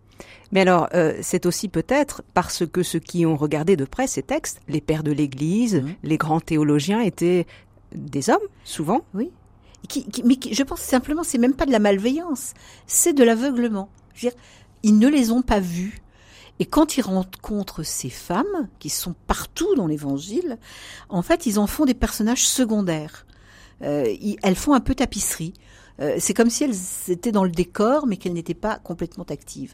Mais 0.52 0.62
alors, 0.62 0.88
euh, 0.94 1.18
c'est 1.22 1.48
aussi 1.48 1.68
peut-être 1.68 2.22
parce 2.36 2.64
que 2.68 2.84
ceux 2.84 3.00
qui 3.00 3.26
ont 3.26 3.36
regardé 3.36 3.76
de 3.76 3.86
près 3.86 4.06
ces 4.06 4.22
textes, 4.22 4.62
les 4.68 4.82
pères 4.82 5.02
de 5.02 5.12
l'Église, 5.12 5.78
mmh. 5.78 5.96
les 6.04 6.18
grands 6.18 6.40
théologiens 6.40 7.02
étaient 7.02 7.48
des 7.96 8.30
hommes, 8.30 8.38
souvent. 8.64 9.02
Oui 9.16 9.32
mais 10.24 10.38
je 10.52 10.64
pense 10.64 10.82
simplement, 10.82 11.24
c'est 11.24 11.38
même 11.38 11.54
pas 11.54 11.66
de 11.66 11.72
la 11.72 11.80
malveillance, 11.80 12.54
c'est 12.88 13.14
de 13.14 13.24
l'aveuglement. 13.24 13.90
Ils 14.84 14.98
ne 14.98 15.08
les 15.08 15.32
ont 15.32 15.42
pas 15.42 15.60
vus. 15.60 16.02
Et 16.60 16.66
quand 16.66 16.98
ils 16.98 17.02
rencontrent 17.02 17.84
ces 17.84 18.10
femmes, 18.10 18.70
qui 18.80 18.90
sont 18.90 19.16
partout 19.26 19.74
dans 19.76 19.88
l'évangile, 19.88 20.60
en 21.10 21.24
fait, 21.24 21.48
ils 21.48 21.58
en 21.58 21.66
font 21.66 21.86
des 21.86 21.96
personnages 21.96 22.48
secondaires. 22.48 23.26
euh, 23.82 24.16
elles 24.44 24.56
font 24.56 24.74
un 24.74 24.80
peu 24.80 24.94
tapisserie. 24.94 25.54
Euh, 26.02 26.16
c'est 26.20 26.34
comme 26.34 26.50
si 26.50 26.64
elles 26.64 26.76
étaient 27.12 27.32
dans 27.32 27.44
le 27.44 27.52
décor, 27.52 28.08
mais 28.08 28.18
qu'elles 28.18 28.34
n'étaient 28.34 28.54
pas 28.54 28.80
complètement 28.80 29.26
actives. 29.30 29.74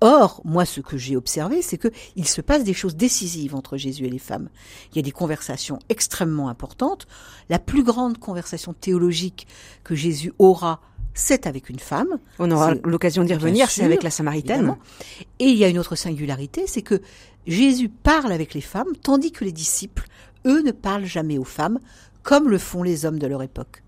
Or, 0.00 0.40
moi, 0.44 0.64
ce 0.64 0.80
que 0.80 0.96
j'ai 0.96 1.16
observé, 1.16 1.62
c'est 1.62 1.78
que 1.78 1.88
il 2.16 2.26
se 2.26 2.40
passe 2.40 2.64
des 2.64 2.74
choses 2.74 2.96
décisives 2.96 3.54
entre 3.54 3.76
Jésus 3.76 4.06
et 4.06 4.10
les 4.10 4.18
femmes. 4.18 4.48
Il 4.92 4.96
y 4.96 4.98
a 4.98 5.02
des 5.02 5.12
conversations 5.12 5.78
extrêmement 5.88 6.48
importantes. 6.48 7.06
La 7.48 7.58
plus 7.58 7.82
grande 7.82 8.18
conversation 8.18 8.72
théologique 8.72 9.46
que 9.84 9.94
Jésus 9.94 10.32
aura 10.38 10.80
c'est 11.18 11.46
avec 11.46 11.70
une 11.70 11.78
femme. 11.78 12.18
On 12.38 12.50
aura 12.50 12.74
l'occasion 12.84 13.24
d'y 13.24 13.32
revenir, 13.32 13.70
c'est 13.70 13.82
avec 13.82 14.02
la 14.02 14.10
Samaritaine. 14.10 14.76
Et 15.38 15.46
il 15.46 15.56
y 15.56 15.64
a 15.64 15.68
une 15.68 15.78
autre 15.78 15.96
singularité, 15.96 16.64
c'est 16.66 16.82
que 16.82 17.00
Jésus 17.46 17.88
parle 17.88 18.32
avec 18.32 18.52
les 18.52 18.60
femmes, 18.60 18.92
tandis 19.02 19.32
que 19.32 19.42
les 19.42 19.52
disciples, 19.52 20.06
eux, 20.44 20.60
ne 20.62 20.72
parlent 20.72 21.06
jamais 21.06 21.38
aux 21.38 21.44
femmes, 21.44 21.80
comme 22.22 22.50
le 22.50 22.58
font 22.58 22.82
les 22.82 23.06
hommes 23.06 23.18
de 23.18 23.26
leur 23.26 23.42
époque. 23.42 23.82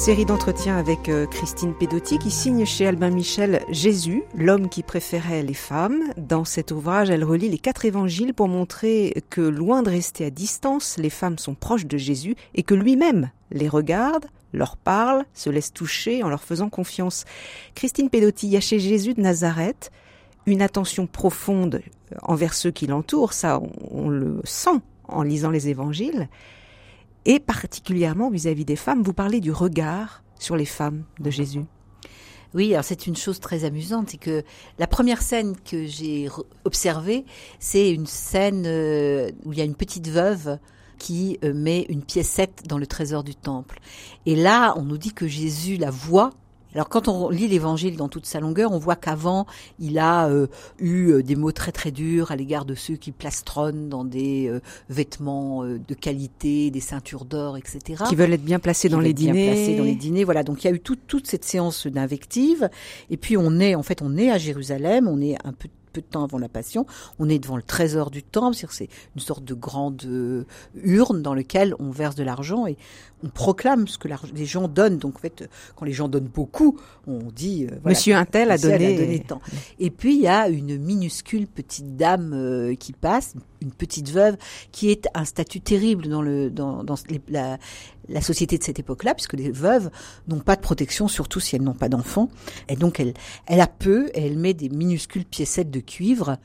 Série 0.00 0.24
d'entretiens 0.24 0.78
avec 0.78 1.10
euh, 1.10 1.26
Christine 1.26 1.74
Pedotti 1.74 2.16
qui 2.16 2.30
signe 2.30 2.64
chez 2.64 2.86
Albin 2.86 3.10
Michel 3.10 3.62
Jésus, 3.68 4.22
l'homme 4.34 4.70
qui 4.70 4.82
préférait 4.82 5.42
les 5.42 5.52
femmes. 5.52 6.00
Dans 6.16 6.46
cet 6.46 6.70
ouvrage, 6.70 7.10
elle 7.10 7.22
relie 7.22 7.50
les 7.50 7.58
quatre 7.58 7.84
évangiles 7.84 8.32
pour 8.32 8.48
montrer 8.48 9.22
que 9.28 9.42
loin 9.42 9.82
de 9.82 9.90
rester 9.90 10.24
à 10.24 10.30
distance, 10.30 10.96
les 10.96 11.10
femmes 11.10 11.36
sont 11.36 11.54
proches 11.54 11.84
de 11.84 11.98
Jésus 11.98 12.34
et 12.54 12.62
que 12.62 12.72
lui-même 12.72 13.28
les 13.50 13.68
regarde, 13.68 14.24
leur 14.54 14.78
parle, 14.78 15.26
se 15.34 15.50
laisse 15.50 15.70
toucher 15.70 16.22
en 16.22 16.30
leur 16.30 16.42
faisant 16.44 16.70
confiance. 16.70 17.26
Christine 17.74 18.08
Pedotti, 18.08 18.46
il 18.46 18.52
y 18.52 18.56
a 18.56 18.60
chez 18.60 18.78
Jésus 18.78 19.12
de 19.12 19.20
Nazareth 19.20 19.92
une 20.46 20.62
attention 20.62 21.06
profonde 21.06 21.82
envers 22.22 22.54
ceux 22.54 22.70
qui 22.70 22.86
l'entourent, 22.86 23.34
ça 23.34 23.60
on 23.90 24.08
le 24.08 24.40
sent 24.44 24.80
en 25.08 25.22
lisant 25.22 25.50
les 25.50 25.68
évangiles 25.68 26.30
et 27.24 27.40
particulièrement 27.40 28.30
vis-à-vis 28.30 28.64
des 28.64 28.76
femmes. 28.76 29.02
Vous 29.02 29.12
parlez 29.12 29.40
du 29.40 29.52
regard 29.52 30.22
sur 30.38 30.56
les 30.56 30.64
femmes 30.64 31.04
de 31.18 31.30
Jésus. 31.30 31.64
Oui, 32.52 32.72
alors 32.72 32.84
c'est 32.84 33.06
une 33.06 33.16
chose 33.16 33.38
très 33.38 33.64
amusante, 33.64 34.10
c'est 34.10 34.18
que 34.18 34.42
la 34.78 34.88
première 34.88 35.22
scène 35.22 35.54
que 35.56 35.86
j'ai 35.86 36.28
observée, 36.64 37.24
c'est 37.60 37.92
une 37.92 38.06
scène 38.06 38.64
euh, 38.66 39.30
où 39.44 39.52
il 39.52 39.58
y 39.58 39.62
a 39.62 39.64
une 39.64 39.76
petite 39.76 40.08
veuve 40.08 40.58
qui 40.98 41.38
euh, 41.44 41.54
met 41.54 41.86
une 41.88 42.02
piécette 42.02 42.64
dans 42.66 42.76
le 42.76 42.88
trésor 42.88 43.22
du 43.22 43.36
temple. 43.36 43.78
Et 44.26 44.34
là, 44.34 44.74
on 44.76 44.82
nous 44.82 44.98
dit 44.98 45.12
que 45.12 45.28
Jésus 45.28 45.76
la 45.76 45.90
voit 45.90 46.30
alors 46.74 46.88
quand 46.88 47.08
on 47.08 47.30
lit 47.30 47.48
l'évangile 47.48 47.96
dans 47.96 48.08
toute 48.08 48.26
sa 48.26 48.40
longueur, 48.40 48.72
on 48.72 48.78
voit 48.78 48.96
qu'avant, 48.96 49.46
il 49.78 49.98
a 49.98 50.28
euh, 50.28 50.46
eu 50.78 51.10
euh, 51.10 51.22
des 51.22 51.36
mots 51.36 51.52
très 51.52 51.72
très 51.72 51.90
durs 51.90 52.30
à 52.30 52.36
l'égard 52.36 52.64
de 52.64 52.74
ceux 52.74 52.96
qui 52.96 53.12
plastronnent 53.12 53.88
dans 53.88 54.04
des 54.04 54.48
euh, 54.48 54.60
vêtements 54.88 55.64
de 55.64 55.94
qualité, 55.94 56.70
des 56.70 56.80
ceintures 56.80 57.24
d'or, 57.24 57.56
etc. 57.56 58.04
Qui 58.08 58.14
veulent 58.14 58.32
être 58.32 58.44
bien 58.44 58.58
placés 58.58 58.88
dans 58.88 59.00
les 59.00 59.12
dîners. 59.12 59.32
Bien 59.32 59.52
placés 59.54 59.76
dans 59.76 59.84
les 59.84 59.94
dîners, 59.94 60.24
voilà. 60.24 60.42
Donc 60.42 60.62
il 60.62 60.68
y 60.68 60.70
a 60.70 60.74
eu 60.74 60.80
toute 60.80 61.26
cette 61.26 61.44
séance 61.44 61.86
d'invective. 61.86 62.68
Et 63.10 63.16
puis 63.16 63.36
on 63.36 63.58
est, 63.58 63.74
en 63.74 63.82
fait, 63.82 64.02
on 64.02 64.16
est 64.16 64.30
à 64.30 64.38
Jérusalem, 64.38 65.08
on 65.08 65.20
est 65.20 65.36
un 65.44 65.52
peu 65.52 65.68
peu 65.92 66.00
de 66.00 66.06
temps 66.06 66.24
avant 66.24 66.38
la 66.38 66.48
Passion, 66.48 66.86
on 67.18 67.28
est 67.28 67.38
devant 67.38 67.56
le 67.56 67.62
trésor 67.62 68.10
du 68.10 68.22
temple, 68.22 68.56
c'est 68.70 68.88
une 69.14 69.20
sorte 69.20 69.44
de 69.44 69.54
grande 69.54 70.02
euh, 70.06 70.44
urne 70.82 71.22
dans 71.22 71.34
laquelle 71.34 71.74
on 71.78 71.90
verse 71.90 72.14
de 72.14 72.22
l'argent 72.22 72.66
et 72.66 72.76
on 73.22 73.28
proclame 73.28 73.86
ce 73.86 73.98
que 73.98 74.08
les 74.34 74.46
gens 74.46 74.68
donnent. 74.68 74.98
Donc 74.98 75.16
en 75.16 75.18
fait, 75.20 75.48
quand 75.76 75.84
les 75.84 75.92
gens 75.92 76.08
donnent 76.08 76.30
beaucoup, 76.32 76.78
on 77.06 77.18
dit 77.34 77.66
euh, 77.66 77.76
Monsieur 77.84 78.14
Intel 78.14 78.50
a 78.50 78.58
donné... 78.58 78.94
a 78.94 78.98
donné 78.98 79.20
tant. 79.20 79.40
Et 79.78 79.90
puis 79.90 80.14
il 80.14 80.22
y 80.22 80.28
a 80.28 80.48
une 80.48 80.78
minuscule 80.78 81.46
petite 81.46 81.96
dame 81.96 82.32
euh, 82.34 82.74
qui 82.74 82.92
passe, 82.92 83.34
une 83.60 83.72
petite 83.72 84.10
veuve, 84.10 84.36
qui 84.72 84.90
est 84.90 85.06
un 85.14 85.24
statut 85.24 85.60
terrible 85.60 86.08
dans 86.08 86.22
le 86.22 86.50
dans, 86.50 86.84
la 88.08 88.20
société 88.20 88.58
de 88.58 88.64
cette 88.64 88.78
époque-là, 88.78 89.14
puisque 89.14 89.34
les 89.34 89.50
veuves 89.50 89.90
n'ont 90.28 90.40
pas 90.40 90.56
de 90.56 90.60
protection, 90.60 91.08
surtout 91.08 91.40
si 91.40 91.56
elles 91.56 91.62
n'ont 91.62 91.74
pas 91.74 91.88
d'enfants. 91.88 92.28
Et 92.68 92.76
donc 92.76 93.00
elle, 93.00 93.14
elle 93.46 93.60
a 93.60 93.66
peu, 93.66 94.08
et 94.14 94.26
elle 94.26 94.38
met 94.38 94.54
des 94.54 94.68
minuscules 94.68 95.24
piécettes 95.24 95.70
de 95.70 95.80
cuivre, 95.80 96.38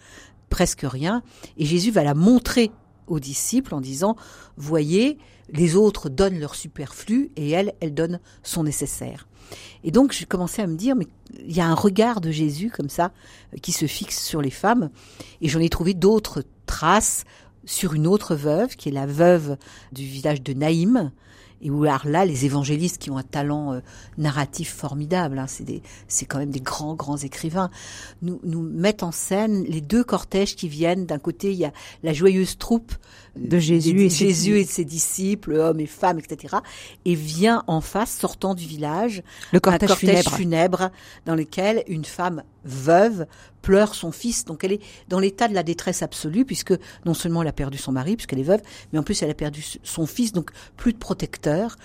presque 0.50 0.84
rien. 0.84 1.24
Et 1.58 1.66
Jésus 1.66 1.92
va 1.92 2.04
la 2.04 2.14
montrer 2.14 2.72
aux 3.08 3.20
disciples 3.20 3.74
en 3.74 3.82
disant, 3.82 4.16
voyez, 4.58 5.18
les 5.50 5.76
autres 5.76 6.10
donnent 6.10 6.40
leur 6.40 6.56
superflu 6.56 7.32
et 7.36 7.52
elle, 7.52 7.74
elle 7.80 7.94
donne 7.94 8.20
son 8.44 8.64
nécessaire. 8.64 9.28
Et 9.84 9.92
donc 9.92 10.12
j'ai 10.12 10.26
commencé 10.26 10.62
à 10.62 10.68
me 10.68 10.76
dire, 10.76 10.96
mais 10.96 11.08
il 11.46 11.56
y 11.56 11.62
a 11.62 11.68
un 11.68 11.76
regard 11.76 12.22
de 12.22 12.32
Jésus 12.32 12.72
comme 12.72 12.90
ça 12.90 13.12
qui 13.62 13.72
se 13.72 13.86
fixe 13.86 14.24
sur 14.24 14.42
les 14.42 14.50
femmes. 14.50 14.90
Et 15.42 15.50
j'en 15.50 15.60
ai 15.60 15.70
trouvé 15.70 15.94
d'autres 15.94 16.44
traces 16.66 17.24
sur 17.66 17.94
une 17.94 18.08
autre 18.08 18.36
veuve, 18.36 18.76
qui 18.76 18.90
est 18.90 18.92
la 18.92 19.06
veuve 19.06 19.58
du 19.92 20.04
village 20.04 20.42
de 20.42 20.54
Naïm, 20.54 21.12
et 21.62 21.72
où 21.72 21.84
alors 21.84 22.06
là, 22.06 22.26
les 22.26 22.46
évangélistes 22.46 22.98
qui 22.98 23.10
ont 23.10 23.18
un 23.18 23.24
talent 23.24 23.74
euh, 23.74 23.80
narratif 24.18 24.74
formidable, 24.74 25.40
hein, 25.40 25.48
c'est 25.48 25.82
c'est 26.08 26.26
quand 26.26 26.38
même 26.38 26.52
des 26.52 26.62
grands 26.62 26.96
grands 26.96 27.18
écrivains, 27.18 27.72
nous 28.22 28.40
nous 28.44 28.62
mettent 28.62 29.04
en 29.04 29.12
scène 29.12 29.64
les 29.64 29.82
deux 29.82 30.04
cortèges 30.04 30.56
qui 30.56 30.68
viennent. 30.68 31.06
D'un 31.06 31.18
côté, 31.18 31.52
il 31.52 31.58
y 31.58 31.66
a 31.66 31.72
la 32.04 32.14
joyeuse 32.14 32.58
troupe 32.58 32.94
de 33.36 33.60
Jésus, 33.60 34.02
et, 34.02 34.10
Jésus 34.10 34.60
et 34.60 34.66
ses 34.66 34.86
disciples, 34.86 35.54
hommes 35.54 35.80
et 35.80 35.88
femmes, 35.88 36.20
etc. 36.20 36.56
Et 37.06 37.16
vient 37.16 37.64
en 37.68 37.82
face, 37.82 38.16
sortant 38.18 38.56
du 38.56 38.66
village, 38.66 39.24
le 39.52 39.60
cortège, 39.60 39.84
un 39.84 39.94
cortège 39.94 40.24
funèbre. 40.24 40.38
funèbre 40.38 40.92
dans 41.26 41.36
lequel 41.36 41.84
une 41.88 42.06
femme 42.06 42.44
veuve 42.64 43.26
pleure 43.62 43.96
son 43.96 44.12
fils. 44.12 44.46
Donc 44.46 44.64
elle 44.64 44.74
est 44.74 44.82
dans 45.08 45.20
l'état 45.20 45.48
de 45.48 45.54
la 45.54 45.64
détresse 45.64 46.02
absolue 46.02 46.46
puisque 46.46 46.74
non 47.06 47.14
seulement 47.14 47.42
elle 47.42 47.48
a 47.48 47.54
perdu 47.54 47.78
son 47.78 47.92
mari 47.92 48.16
puisqu'elle 48.16 48.40
est 48.40 48.44
veuve, 48.44 48.62
mais 48.94 49.00
en 49.00 49.04
plus 49.04 49.22
elle 49.24 49.30
a 49.30 49.36
perdu 49.36 49.64
son 49.84 50.06
fils, 50.06 50.32
donc 50.32 50.52
plus 50.78 50.94
de 50.94 50.98
protecteur. 50.98 51.78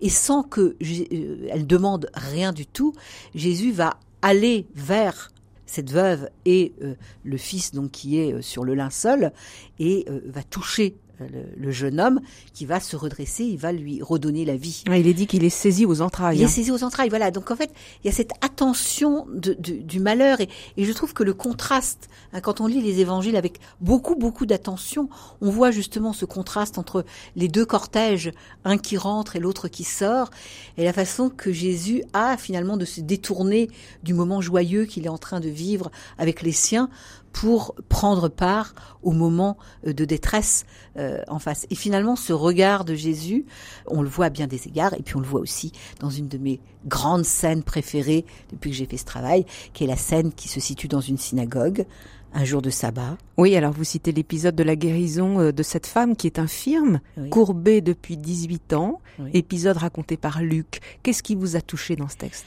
Et 0.00 0.10
sans 0.10 0.42
que 0.42 0.76
euh, 0.80 1.48
elle 1.50 1.66
demande 1.66 2.08
rien 2.14 2.52
du 2.52 2.66
tout, 2.66 2.94
Jésus 3.34 3.72
va 3.72 3.98
aller 4.22 4.66
vers 4.74 5.30
cette 5.74 5.90
veuve 5.90 6.30
et 6.44 6.72
euh, 6.82 6.94
le 7.24 7.36
fils 7.36 7.72
donc 7.72 7.90
qui 7.90 8.20
est 8.20 8.32
euh, 8.32 8.42
sur 8.42 8.64
le 8.64 8.74
linceul 8.74 9.32
et 9.78 10.06
va 10.26 10.42
toucher 10.42 10.96
le, 11.20 11.70
jeune 11.70 12.00
homme 12.00 12.20
qui 12.52 12.66
va 12.66 12.80
se 12.80 12.96
redresser, 12.96 13.44
il 13.44 13.58
va 13.58 13.72
lui 13.72 14.02
redonner 14.02 14.44
la 14.44 14.56
vie. 14.56 14.84
il 14.86 15.06
est 15.06 15.14
dit 15.14 15.26
qu'il 15.26 15.44
est 15.44 15.50
saisi 15.50 15.86
aux 15.86 16.00
entrailles. 16.00 16.38
Il 16.38 16.42
est 16.42 16.46
hein. 16.46 16.48
saisi 16.48 16.70
aux 16.70 16.84
entrailles, 16.84 17.08
voilà. 17.08 17.30
Donc 17.30 17.50
en 17.50 17.56
fait, 17.56 17.70
il 18.02 18.06
y 18.06 18.10
a 18.10 18.12
cette 18.12 18.32
attention 18.40 19.26
du 19.28 20.00
malheur 20.00 20.40
et, 20.40 20.48
je 20.76 20.92
trouve 20.92 21.14
que 21.14 21.22
le 21.22 21.34
contraste, 21.34 22.08
hein, 22.32 22.40
quand 22.40 22.60
on 22.60 22.66
lit 22.66 22.80
les 22.80 23.00
évangiles 23.00 23.36
avec 23.36 23.58
beaucoup 23.80 24.14
beaucoup 24.14 24.46
d'attention, 24.46 25.08
on 25.40 25.50
voit 25.50 25.70
justement 25.70 26.12
ce 26.12 26.24
contraste 26.24 26.78
entre 26.78 27.04
les 27.36 27.48
deux 27.48 27.64
cortèges, 27.64 28.30
un 28.64 28.78
qui 28.78 28.96
rentre 28.96 29.36
et 29.36 29.40
l'autre 29.40 29.68
qui 29.68 29.84
sort, 29.84 30.30
et 30.76 30.84
la 30.84 30.92
façon 30.92 31.30
que 31.30 31.52
Jésus 31.52 32.02
a 32.12 32.36
finalement 32.36 32.76
de 32.76 32.84
se 32.84 33.00
détourner 33.00 33.70
du 34.02 34.14
moment 34.14 34.40
joyeux 34.40 34.84
qu'il 34.84 35.06
est 35.06 35.10
en 35.10 35.18
train 35.18 35.40
de 35.40 35.48
vivre 35.48 35.90
avec 36.18 36.42
les 36.42 36.52
siens 36.52 36.90
pour 37.34 37.74
prendre 37.88 38.28
part 38.28 38.74
au 39.02 39.10
moment 39.10 39.58
euh, 39.86 39.92
de 39.92 40.04
détresse 40.04 40.64
euh, 40.96 41.20
en 41.28 41.40
face. 41.40 41.66
Et 41.68 41.74
finalement, 41.74 42.16
ce 42.16 42.32
regard 42.32 42.84
de 42.84 42.94
Jésus, 42.94 43.44
on 43.88 44.02
le 44.02 44.08
voit 44.08 44.26
à 44.26 44.30
bien 44.30 44.46
des 44.46 44.68
égards, 44.68 44.94
et 44.94 45.02
puis 45.02 45.16
on 45.16 45.20
le 45.20 45.26
voit 45.26 45.40
aussi 45.40 45.72
dans 45.98 46.10
une 46.10 46.28
de 46.28 46.38
mes 46.38 46.60
grandes 46.86 47.24
scènes 47.24 47.64
préférées 47.64 48.24
depuis 48.52 48.70
que 48.70 48.76
j'ai 48.76 48.86
fait 48.86 48.96
ce 48.96 49.04
travail, 49.04 49.44
qui 49.72 49.84
est 49.84 49.88
la 49.88 49.96
scène 49.96 50.32
qui 50.32 50.48
se 50.48 50.60
situe 50.60 50.86
dans 50.86 51.00
une 51.00 51.18
synagogue, 51.18 51.86
un 52.32 52.44
jour 52.44 52.62
de 52.62 52.70
sabbat. 52.70 53.18
Oui, 53.36 53.56
alors 53.56 53.72
vous 53.72 53.84
citez 53.84 54.12
l'épisode 54.12 54.54
de 54.54 54.62
la 54.62 54.76
guérison 54.76 55.40
euh, 55.40 55.52
de 55.52 55.62
cette 55.64 55.88
femme 55.88 56.14
qui 56.14 56.28
est 56.28 56.38
infirme, 56.38 57.00
courbée 57.30 57.80
depuis 57.80 58.16
18 58.16 58.74
ans, 58.74 59.00
épisode 59.32 59.76
raconté 59.76 60.16
par 60.16 60.40
Luc. 60.40 60.80
Qu'est-ce 61.02 61.22
qui 61.24 61.34
vous 61.34 61.56
a 61.56 61.60
touché 61.60 61.96
dans 61.96 62.08
ce 62.08 62.16
texte? 62.16 62.46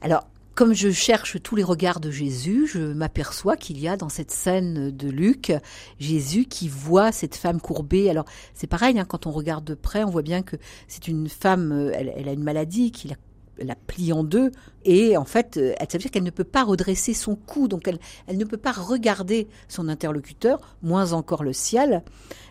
Alors, 0.00 0.26
comme 0.56 0.72
je 0.72 0.90
cherche 0.90 1.40
tous 1.42 1.54
les 1.54 1.62
regards 1.62 2.00
de 2.00 2.10
Jésus, 2.10 2.66
je 2.66 2.78
m'aperçois 2.78 3.58
qu'il 3.58 3.78
y 3.78 3.88
a 3.88 3.98
dans 3.98 4.08
cette 4.08 4.30
scène 4.30 4.90
de 4.90 5.10
Luc 5.10 5.52
Jésus 6.00 6.46
qui 6.46 6.66
voit 6.66 7.12
cette 7.12 7.36
femme 7.36 7.60
courbée. 7.60 8.08
Alors 8.08 8.24
c'est 8.54 8.66
pareil, 8.66 8.98
hein, 8.98 9.04
quand 9.04 9.26
on 9.26 9.32
regarde 9.32 9.64
de 9.64 9.74
près, 9.74 10.02
on 10.02 10.10
voit 10.10 10.22
bien 10.22 10.40
que 10.40 10.56
c'est 10.88 11.08
une 11.08 11.28
femme, 11.28 11.72
euh, 11.72 11.92
elle, 11.94 12.26
a 12.26 12.32
une 12.32 12.42
maladie 12.42 12.90
qui 12.90 13.12
la, 13.58 13.74
plie 13.74 14.14
en 14.14 14.24
deux 14.24 14.50
et 14.86 15.18
en 15.18 15.26
fait, 15.26 15.58
euh, 15.58 15.74
ça 15.78 15.98
veut 15.98 15.98
dire 15.98 16.10
qu'elle 16.10 16.22
ne 16.22 16.30
peut 16.30 16.42
pas 16.42 16.64
redresser 16.64 17.12
son 17.12 17.36
cou, 17.36 17.68
donc 17.68 17.86
elle, 17.86 17.98
elle 18.26 18.38
ne 18.38 18.44
peut 18.46 18.56
pas 18.56 18.72
regarder 18.72 19.48
son 19.68 19.88
interlocuteur, 19.88 20.74
moins 20.82 21.12
encore 21.12 21.44
le 21.44 21.52
ciel. 21.52 22.02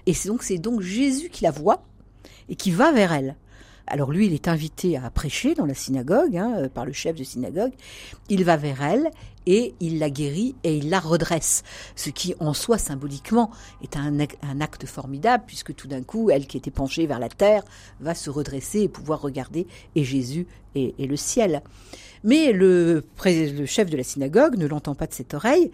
Et 0.05 0.13
c'est 0.13 0.29
donc 0.29 0.43
c'est 0.43 0.59
donc 0.59 0.81
Jésus 0.81 1.29
qui 1.29 1.43
la 1.43 1.51
voit 1.51 1.83
et 2.49 2.55
qui 2.55 2.69
va 2.69 2.91
vers 2.91 3.13
elle 3.13 3.35
Alors 3.87 4.11
lui, 4.11 4.25
il 4.25 4.33
est 4.33 4.47
invité 4.47 4.97
à 4.97 5.09
prêcher 5.09 5.53
dans 5.53 5.65
la 5.65 5.73
synagogue 5.73 6.37
hein, 6.37 6.55
euh, 6.57 6.69
par 6.69 6.85
le 6.85 6.93
chef 6.93 7.15
de 7.15 7.23
synagogue. 7.23 7.71
Il 8.29 8.43
va 8.43 8.57
vers 8.57 8.81
elle 8.81 9.11
et 9.45 9.75
il 9.79 9.99
la 9.99 10.09
guérit 10.09 10.55
et 10.63 10.77
il 10.77 10.89
la 10.89 10.99
redresse. 10.99 11.63
Ce 11.95 12.09
qui 12.09 12.33
en 12.39 12.53
soi 12.53 12.77
symboliquement 12.77 13.51
est 13.83 13.95
un, 13.95 14.19
acte 14.59 14.85
formidable 14.85 15.43
puisque 15.45 15.75
tout 15.75 15.87
d'un 15.87 16.01
coup, 16.01 16.29
elle 16.29 16.47
qui 16.47 16.57
était 16.57 16.71
penchée 16.71 17.05
vers 17.05 17.19
la 17.19 17.29
terre 17.29 17.63
va 17.99 18.15
se 18.15 18.29
redresser 18.29 18.81
et 18.81 18.89
pouvoir 18.89 19.21
regarder 19.21 19.67
et 19.95 20.03
Jésus 20.03 20.47
et, 20.73 20.93
le 20.99 21.15
ciel. 21.15 21.61
Mais 22.23 22.51
le, 22.51 23.05
le 23.23 23.65
chef 23.65 23.89
de 23.89 23.97
la 23.97 24.03
synagogue 24.03 24.57
ne 24.57 24.65
l'entend 24.65 24.95
pas 24.95 25.07
de 25.07 25.13
cette 25.13 25.33
oreille 25.33 25.71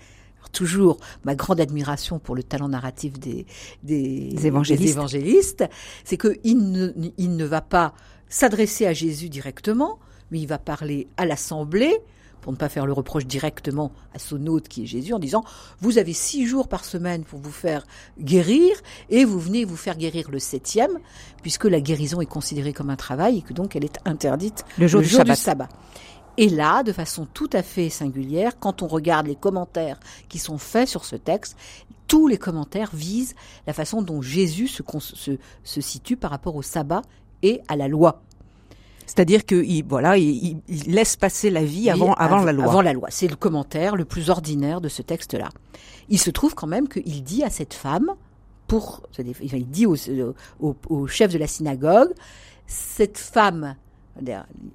toujours 0.51 0.98
ma 1.24 1.36
grande 1.36 1.60
admiration 1.60 2.20
pour 2.20 2.36
le 2.36 2.43
talent 2.43 2.70
narratif 2.70 3.20
des, 3.20 3.46
des, 3.84 4.46
évangélistes, 4.46 5.65
c'est 6.03 6.17
qu'il 6.17 6.72
ne, 6.72 6.91
il 7.17 7.36
ne 7.36 7.46
va 7.46 7.62
pas 7.62 7.93
s'adresser 8.29 8.86
à 8.86 8.93
Jésus 8.93 9.29
directement, 9.29 10.00
mais 10.31 10.39
il 10.39 10.48
va 10.48 10.58
parler 10.58 11.08
à 11.17 11.25
l'assemblée, 11.25 12.00
pour 12.41 12.51
ne 12.51 12.58
pas 12.58 12.70
faire 12.70 12.86
le 12.86 12.93
reproche 12.93 13.25
directement 13.25 13.91
à 14.13 14.20
son 14.20 14.48
hôte 14.48 14.67
qui 14.67 14.84
est 14.84 14.86
Jésus, 14.88 15.13
en 15.13 15.20
disant 15.20 15.43
Vous 15.79 15.98
avez 15.98 16.13
six 16.13 16.48
jours 16.48 16.67
par 16.67 16.84
semaine 16.84 17.24
pour 17.24 17.39
vous 17.39 17.51
faire 17.51 17.86
guérir, 18.20 18.75
et 19.10 19.24
vous 19.25 19.39
venez 19.39 19.63
vous 19.63 19.77
faire 19.77 19.98
guérir 19.98 20.29
le 20.31 20.39
septième, 20.39 21.00
puisque 21.41 21.65
la 21.65 21.79
guérison 21.79 22.20
est 22.20 22.25
considérée 22.25 22.74
comme 22.74 22.89
un 22.89 22.96
travail 22.96 23.38
et 23.38 23.41
que 23.41 23.53
donc 23.53 23.75
elle 23.75 23.86
est 23.86 24.00
interdite 24.05 24.65
le 24.77 24.88
jour, 24.88 25.01
du, 25.01 25.08
Du 25.08 25.36
sabbat. 25.36 25.70
Et 26.38 26.50
là, 26.50 26.84
de 26.84 26.92
façon 26.92 27.28
tout 27.34 27.50
à 27.54 27.62
fait 27.62 27.90
singulière, 27.90 28.54
quand 28.60 28.82
on 28.82 28.88
regarde 28.88 29.28
les 29.28 29.36
commentaires 29.36 30.00
qui 30.30 30.40
sont 30.40 30.58
faits 30.58 30.88
sur 30.88 31.06
ce 31.06 31.16
texte, 31.16 31.58
tous 32.08 32.28
les 32.28 32.38
commentaires 32.38 32.90
visent 32.94 33.36
la 33.68 33.74
façon 33.74 34.02
dont 34.02 34.22
Jésus 34.22 34.68
se, 34.68 34.84
se, 35.64 35.82
situe 35.82 36.18
par 36.18 36.32
rapport 36.32 36.56
au 36.56 36.62
sabbat 36.62 37.02
et 37.42 37.62
à 37.68 37.76
la 37.76 37.88
loi. 37.88 38.22
C'est-à-dire 39.06 39.46
qu'il 39.46 39.84
voilà, 39.86 40.18
il, 40.18 40.62
laisse 40.88 41.16
passer 41.16 41.50
la 41.50 41.64
vie 41.64 41.90
avant, 41.90 42.14
avant, 42.14 42.44
la 42.44 42.54
loi. 42.54 42.66
Avant 42.66 42.82
la 42.82 42.94
loi. 42.94 43.08
C'est 43.12 43.28
le 43.28 43.36
commentaire 43.36 43.96
le 43.96 44.06
plus 44.06 44.30
ordinaire 44.30 44.80
de 44.80 44.90
ce 44.90 45.02
texte-là. 45.02 45.50
Il 46.10 46.20
se 46.20 46.30
trouve 46.30 46.56
quand 46.56 46.68
même 46.68 46.88
qu'il 46.88 47.24
dit 47.24 47.44
à 47.44 47.50
cette 47.50 47.74
femme, 47.74 48.12
pour, 48.68 49.04
il 49.18 49.70
dit 49.70 49.86
au, 49.86 49.96
au 50.90 51.08
chef 51.08 51.34
de 51.34 51.38
la 51.38 51.48
synagogue, 51.48 52.14
cette 52.68 53.18
femme 53.18 53.76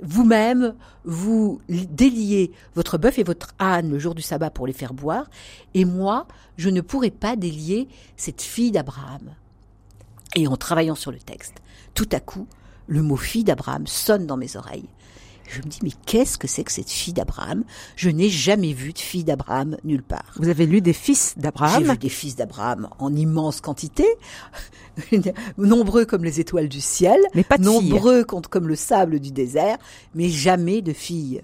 vous-même, 0.03 0.75
vous 1.05 1.61
déliez 1.69 2.53
votre 2.75 2.99
bœuf 2.99 3.19
et 3.19 3.23
votre 3.23 3.55
âne 3.59 3.91
le 3.91 3.99
jour 3.99 4.15
du 4.15 4.23
sabbat 4.23 4.51
pour 4.51 4.67
les 4.67 4.73
faire 4.73 4.95
boire, 4.95 5.29
et 5.75 5.85
moi, 5.85 6.27
je 6.57 6.71
ne 6.71 6.81
pourrai 6.81 7.11
pas 7.11 7.37
délier 7.37 7.89
cette 8.17 8.43
fille 8.43 8.71
d'Abraham. 8.71 9.35
Et 10.35 10.49
en 10.49 10.57
travaillant 10.57 10.95
sur 10.95 11.13
le 11.13 11.19
texte, 11.19 11.55
tout 11.95 12.09
à 12.13 12.21
coup, 12.21 12.47
le 12.87 13.03
mot 13.03 13.17
fille 13.17 13.45
d'Abraham 13.45 13.87
sonne 13.87 14.27
dans 14.27 14.37
mes 14.37 14.57
oreilles. 14.57 14.89
Je 15.49 15.59
me 15.59 15.67
dis, 15.69 15.79
mais 15.83 15.93
qu'est-ce 16.07 16.39
que 16.39 16.49
c'est 16.49 16.65
que 16.65 16.73
cette 16.73 16.91
fille 16.91 17.13
d'Abraham? 17.13 17.65
Je 17.97 18.11
n'ai 18.11 18.29
jamais 18.29 18.73
vu 18.73 18.93
de 18.93 18.99
fille 18.99 19.25
d'Abraham 19.25 19.77
nulle 19.85 20.03
part. 20.03 20.33
Vous 20.37 20.49
avez 20.49 20.67
lu 20.67 20.81
des 20.81 20.93
fils 20.93 21.35
d'Abraham? 21.37 21.85
J'ai 21.85 21.93
vu 21.93 21.99
des 21.99 22.09
fils 22.09 22.37
d'Abraham 22.37 22.89
en 22.99 23.15
immense 23.15 23.61
quantité, 23.61 24.07
nombreux 25.59 26.05
comme 26.05 26.25
les 26.25 26.41
étoiles 26.41 26.69
du 26.69 26.81
ciel, 26.81 27.21
mais 27.35 27.45
pas 27.45 27.59
de 27.59 27.65
nombreux 27.65 28.25
comme 28.25 28.69
le 28.69 28.77
sable 28.77 29.21
du 29.21 29.31
désert, 29.31 29.79
mais 30.15 30.29
jamais 30.29 30.83
de 30.83 30.93
filles. 30.93 31.43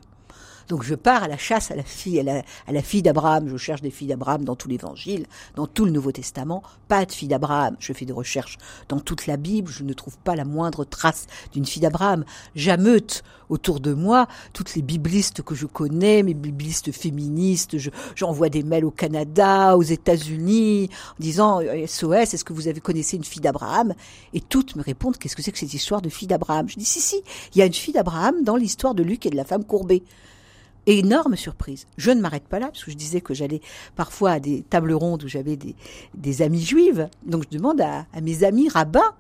Donc 0.73 0.85
je 0.85 0.95
pars 0.95 1.23
à 1.23 1.29
la 1.29 1.37
chasse 1.37 1.71
à 1.71 1.77
la 1.77 1.83
fille, 1.83 2.19
à 2.19 2.73
la, 2.73 2.83
fille 2.83 3.03
d'Abraham. 3.03 3.47
Je 3.47 3.59
cherche 3.59 3.83
des 3.83 3.91
filles 3.91 4.09
d'Abraham 4.09 4.43
dans 4.43 4.57
tout 4.57 4.71
l'Évangile, 4.71 5.27
dans 5.55 5.67
tout 5.67 5.85
le 5.85 5.91
Nouveau 5.91 6.13
Testament. 6.13 6.63
Pas 6.89 7.05
de 7.05 7.13
fille 7.13 7.29
d'Abraham. 7.29 7.77
Je 7.79 7.93
fais 7.93 8.07
des 8.07 8.13
recherches 8.15 8.57
dans 8.89 8.99
toute 8.99 9.27
la 9.27 9.37
Bible. 9.37 9.71
Je 9.71 9.85
ne 9.85 9.93
trouve 9.93 10.17
pas 10.17 10.35
la 10.35 10.47
moindre 10.47 10.87
trace 10.87 11.27
d'une 11.53 11.67
fille 11.67 11.83
d'Abraham. 11.83 12.25
J'ameute 12.55 13.23
autour 13.51 13.81
de 13.81 13.93
moi 13.93 14.29
toutes 14.55 14.75
les 14.75 14.81
biblistes 14.81 15.43
que 15.43 15.55
je 15.55 15.67
connais, 15.67 16.23
mes 16.23 16.33
biblistes 16.33 16.91
féministes. 16.91 17.77
J'envoie 18.15 18.49
des 18.49 18.63
mails 18.63 18.87
au 18.87 18.91
Canada, 18.91 19.77
aux 19.77 19.83
États-Unis, 19.83 20.89
en 21.11 21.23
disant 21.23 21.61
SOS, 21.87 22.33
est-ce 22.33 22.45
que 22.45 22.55
vous 22.55 22.67
avez 22.69 22.81
connaissé 22.81 23.19
une 23.19 23.25
fille 23.25 23.43
d'Abraham? 23.43 23.93
Et 24.33 24.41
toutes 24.41 24.75
me 24.77 24.83
répondent 24.83 25.19
qu'est-ce 25.19 25.37
que 25.37 25.43
c'est 25.43 25.53
que 25.53 25.59
cette 25.59 25.75
histoire 25.75 26.01
de 26.01 26.09
fille 26.09 26.29
d'Abraham? 26.29 26.67
Je 26.67 26.77
dis 26.77 26.87
si 26.87 27.03
si, 27.03 27.23
il 27.55 27.59
y 27.59 27.63
a 27.63 27.67
une 27.67 27.75
fille 27.75 27.93
d'Abraham 27.93 28.43
dans 28.43 28.57
l'histoire 28.57 28.95
de 28.95 29.03
Luc 29.03 29.27
et 29.27 29.31
de 29.31 29.37
la 29.37 29.45
femme 29.45 29.65
courbée 29.65 30.03
énorme 30.87 31.37
surprise. 31.37 31.87
Je 31.97 32.11
ne 32.11 32.21
m'arrête 32.21 32.49
pas 32.49 32.59
là, 32.59 32.67
parce 32.67 32.85
que 32.85 32.91
je 32.91 32.97
disais 32.97 33.21
que 33.21 33.35
j'allais 33.35 33.61
parfois 33.97 34.33
à 34.33 34.41
des 34.41 34.63
tables 34.63 34.93
rondes 34.93 35.25
où 35.25 35.29
j'avais 35.29 35.57
des, 35.57 35.75
des 36.15 36.43
amis 36.43 36.63
juives. 36.63 37.09
Donc 37.25 37.45
je 37.51 37.57
demande 37.57 37.81
à, 37.81 38.07
à 38.13 38.21
mes 38.21 38.45
amis 38.45 38.69
rabbins, 38.69 39.13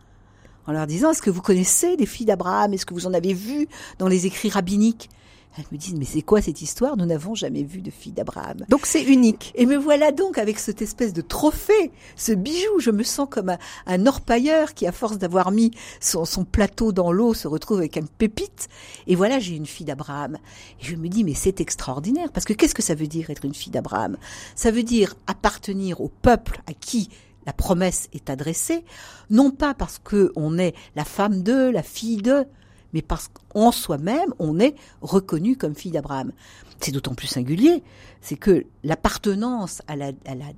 en 0.66 0.72
leur 0.72 0.86
disant, 0.86 1.10
est-ce 1.10 1.22
que 1.22 1.30
vous 1.30 1.42
connaissez 1.42 1.96
des 1.96 2.06
filles 2.06 2.26
d'Abraham? 2.26 2.72
Est-ce 2.72 2.86
que 2.86 2.94
vous 2.94 3.06
en 3.06 3.14
avez 3.14 3.34
vu 3.34 3.66
dans 3.98 4.08
les 4.08 4.26
écrits 4.26 4.48
rabbiniques? 4.48 5.10
Elles 5.56 5.64
me 5.70 5.76
disent, 5.76 5.94
mais 5.94 6.04
c'est 6.04 6.22
quoi 6.22 6.40
cette 6.40 6.62
histoire? 6.62 6.96
Nous 6.96 7.04
n'avons 7.04 7.34
jamais 7.34 7.62
vu 7.62 7.82
de 7.82 7.90
fille 7.90 8.12
d'Abraham. 8.12 8.64
Donc 8.68 8.86
c'est 8.86 9.02
unique. 9.02 9.52
Et 9.54 9.66
me 9.66 9.76
voilà 9.76 10.10
donc 10.10 10.38
avec 10.38 10.58
cette 10.58 10.80
espèce 10.80 11.12
de 11.12 11.20
trophée, 11.20 11.90
ce 12.16 12.32
bijou. 12.32 12.78
Je 12.78 12.90
me 12.90 13.02
sens 13.02 13.28
comme 13.30 13.54
un, 13.86 14.06
orpailleur 14.06 14.72
qui, 14.74 14.86
à 14.86 14.92
force 14.92 15.18
d'avoir 15.18 15.50
mis 15.50 15.72
son, 16.00 16.24
plateau 16.44 16.92
dans 16.92 17.12
l'eau, 17.12 17.34
se 17.34 17.48
retrouve 17.48 17.78
avec 17.78 17.96
une 17.96 18.08
pépite. 18.08 18.68
Et 19.06 19.14
voilà, 19.14 19.38
j'ai 19.38 19.54
une 19.54 19.66
fille 19.66 19.86
d'Abraham. 19.86 20.38
Et 20.80 20.84
je 20.84 20.96
me 20.96 21.08
dis, 21.08 21.22
mais 21.22 21.34
c'est 21.34 21.60
extraordinaire. 21.60 22.32
Parce 22.32 22.46
que 22.46 22.54
qu'est-ce 22.54 22.74
que 22.74 22.82
ça 22.82 22.94
veut 22.94 23.06
dire 23.06 23.28
être 23.30 23.44
une 23.44 23.54
fille 23.54 23.72
d'Abraham? 23.72 24.16
Ça 24.54 24.70
veut 24.70 24.82
dire 24.82 25.14
appartenir 25.26 26.00
au 26.00 26.08
peuple 26.08 26.62
à 26.66 26.72
qui 26.72 27.10
la 27.44 27.52
promesse 27.52 28.08
est 28.12 28.30
adressée, 28.30 28.84
non 29.28 29.50
pas 29.50 29.74
parce 29.74 29.98
que 29.98 30.32
on 30.36 30.58
est 30.58 30.74
la 30.94 31.04
femme 31.04 31.42
d'eux, 31.42 31.70
la 31.70 31.82
fille 31.82 32.18
d'eux, 32.18 32.44
mais 32.92 33.02
parce 33.02 33.28
qu'en 33.28 33.72
soi-même, 33.72 34.34
on 34.38 34.58
est 34.60 34.74
reconnu 35.00 35.56
comme 35.56 35.74
fille 35.74 35.92
d'Abraham. 35.92 36.32
C'est 36.80 36.92
d'autant 36.92 37.14
plus 37.14 37.28
singulier, 37.28 37.82
c'est 38.20 38.36
que 38.36 38.66
l'appartenance 38.82 39.82
à 39.86 39.96
la, 39.96 40.12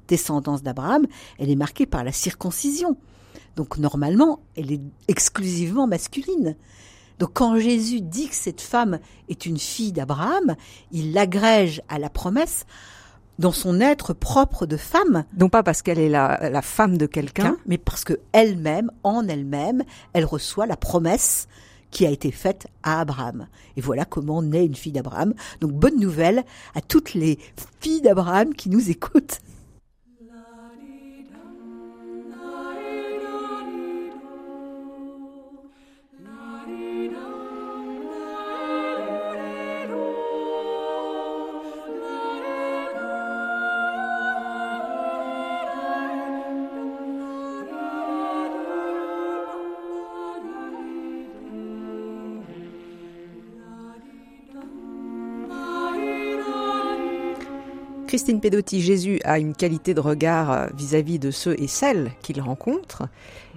descendance 0.09 0.63
d'Abraham, 0.63 1.07
elle 1.39 1.51
est 1.51 1.57
marquée 1.57 1.87
par 1.87 2.03
la 2.05 2.13
circoncision. 2.13 2.97
Donc 3.57 3.79
normalement, 3.79 4.41
elle 4.57 4.73
est 4.73 4.81
exclusivement 5.09 5.87
masculine. 5.87 6.57
Donc 7.19 7.31
quand 7.35 7.59
Jésus 7.59 8.01
dit 8.01 8.29
que 8.29 8.35
cette 8.35 8.61
femme 8.61 8.99
est 9.29 9.47
une 9.47 9.59
fille 9.59 9.93
d'Abraham, 9.93 10.57
il 10.91 11.13
l'agrège 11.13 11.83
à 11.89 11.99
la 11.99 12.11
promesse 12.11 12.65
dans 13.39 13.53
son 13.53 13.81
être 13.81 14.13
propre 14.15 14.67
de 14.67 14.77
femme. 14.77 15.25
Non 15.39 15.49
pas 15.49 15.63
parce 15.63 15.83
qu'elle 15.83 15.99
est 15.99 16.09
la, 16.09 16.51
la, 16.51 16.63
femme 16.63 16.97
de 16.97 17.07
quelqu'un, 17.07 17.57
mais 17.67 17.79
parce 17.79 18.05
que 18.05 18.21
elle-même, 18.33 18.91
en 19.03 19.27
elle-même, 19.29 19.83
elle 20.13 20.25
reçoit 20.25 20.67
la 20.67 20.77
promesse 20.77 21.49
qui 21.95 22.05
a 22.05 22.11
été 22.11 22.33
faite 22.33 22.67
à 22.83 23.01
Abraham. 23.01 23.47
Et 23.77 23.81
voilà 23.81 24.05
comment 24.05 24.43
naît 24.43 24.67
une 24.67 24.75
fille 24.75 24.93
d'Abraham. 24.93 25.33
Donc 25.61 25.73
bonne 25.73 25.99
nouvelle 25.99 26.43
à 26.75 26.83
toutes 26.83 27.15
les 27.15 27.39
filles 27.81 28.03
d'Abraham 28.03 28.53
qui 28.53 28.69
nous 28.69 28.91
écoutent. 28.91 29.41
Christine 58.15 58.41
Pedotti, 58.41 58.81
Jésus 58.81 59.19
a 59.25 59.41
une 59.41 59.57
qualité 59.57 59.93
de 59.93 59.99
regard 59.99 60.53
euh, 60.53 60.67
vis-à-vis 60.77 61.19
de 61.19 61.33
ceux 61.33 61.61
et 61.61 61.67
celles 61.67 62.13
qu'il 62.23 62.41
rencontre, 62.41 63.09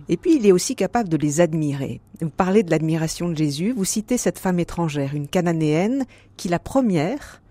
et 0.10 0.17
puis 0.17 0.38
il 0.38 0.48
est 0.48 0.52
aussi 0.52 0.76
capable 0.76 1.10
de 1.10 1.17
les 1.17 1.41
admirer. 1.41 2.02
Vous 2.22 2.32
parlez 2.32 2.63
de 2.63 2.72
l'admiration 2.72 3.30
de 3.30 3.38
Jésus, 3.38 3.72
vous 3.72 3.86
citez 3.86 4.17
cette 4.17 4.39
femme 4.39 4.58
étrangère, 4.60 5.13
une 5.13 5.28
cananéenne, 5.28 6.06
qui 6.38 6.50
la 6.50 6.58
première 6.58 7.43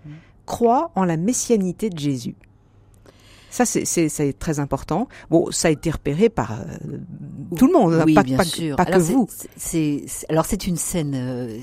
croit 0.46 0.90
en 0.96 1.04
la 1.04 1.16
messianité 1.16 1.90
de 1.90 1.98
Jésus. 1.98 2.34
Ça, 3.50 3.64
c'est 3.64 4.38
très 4.40 4.58
important. 4.58 5.06
Bon, 5.30 5.52
ça 5.52 5.68
a 5.68 5.70
été 5.70 5.92
repéré 5.92 6.28
par 6.28 6.60
euh, 6.60 6.98
tout 7.56 7.68
le 7.68 7.72
monde, 7.72 7.94
hein, 7.94 8.14
pas, 8.16 8.24
bien 8.24 8.42
sûr. 8.42 8.74
pas 8.74 8.84
que 8.84 8.98
vous. 8.98 9.28
alors 10.28 10.44
c'est 10.44 10.66
une 10.66 10.76
scène 10.76 11.14
euh, 11.14 11.60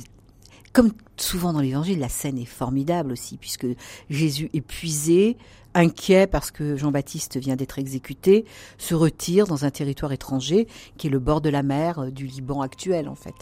comme 0.73 0.91
souvent 1.17 1.53
dans 1.53 1.61
l'évangile, 1.61 1.99
la 1.99 2.09
scène 2.09 2.37
est 2.37 2.45
formidable 2.45 3.11
aussi, 3.11 3.37
puisque 3.37 3.67
Jésus, 4.09 4.49
épuisé, 4.53 5.37
inquiet 5.75 6.27
parce 6.27 6.51
que 6.51 6.75
Jean-Baptiste 6.77 7.37
vient 7.37 7.55
d'être 7.55 7.79
exécuté, 7.79 8.45
se 8.77 8.95
retire 8.95 9.47
dans 9.47 9.65
un 9.65 9.71
territoire 9.71 10.11
étranger 10.11 10.67
qui 10.97 11.07
est 11.07 11.09
le 11.09 11.19
bord 11.19 11.41
de 11.41 11.49
la 11.49 11.63
mer 11.63 11.99
euh, 11.99 12.11
du 12.11 12.25
Liban 12.25 12.61
actuel 12.61 13.09
en 13.09 13.15
fait. 13.15 13.33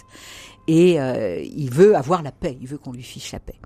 Et 0.67 1.01
euh, 1.01 1.41
il 1.41 1.71
veut 1.71 1.95
avoir 1.95 2.21
la 2.21 2.31
paix, 2.31 2.57
il 2.61 2.67
veut 2.67 2.77
qu'on 2.77 2.93
lui 2.93 3.03
fiche 3.03 3.31
la 3.31 3.39
paix. 3.39 3.59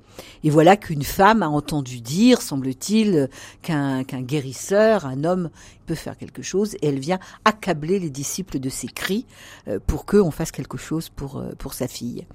Et 0.43 0.49
voilà 0.49 0.77
qu'une 0.77 1.03
femme 1.03 1.43
a 1.43 1.49
entendu 1.49 1.99
dire, 1.99 2.41
semble-t-il, 2.41 3.29
qu'un 3.61 4.03
guérisseur, 4.03 5.05
un 5.05 5.25
homme, 5.25 5.49
peut 5.85 5.93
faire 5.95 6.17
quelque 6.17 6.41
chose, 6.41 6.75
et 6.75 6.87
elle 6.87 6.99
vient 6.99 7.19
accabler 7.43 7.99
les 7.99 8.09
disciples 8.09 8.59
de 8.59 8.69
ses 8.69 8.87
cris 8.87 9.25
euh, 9.67 9.77
pour 9.85 10.05
qu'on 10.05 10.31
fasse 10.31 10.51
quelque 10.51 10.77
chose 10.77 11.09
pour, 11.09 11.43
pour 11.59 11.73
sa 11.73 11.87
fille. 11.87 12.25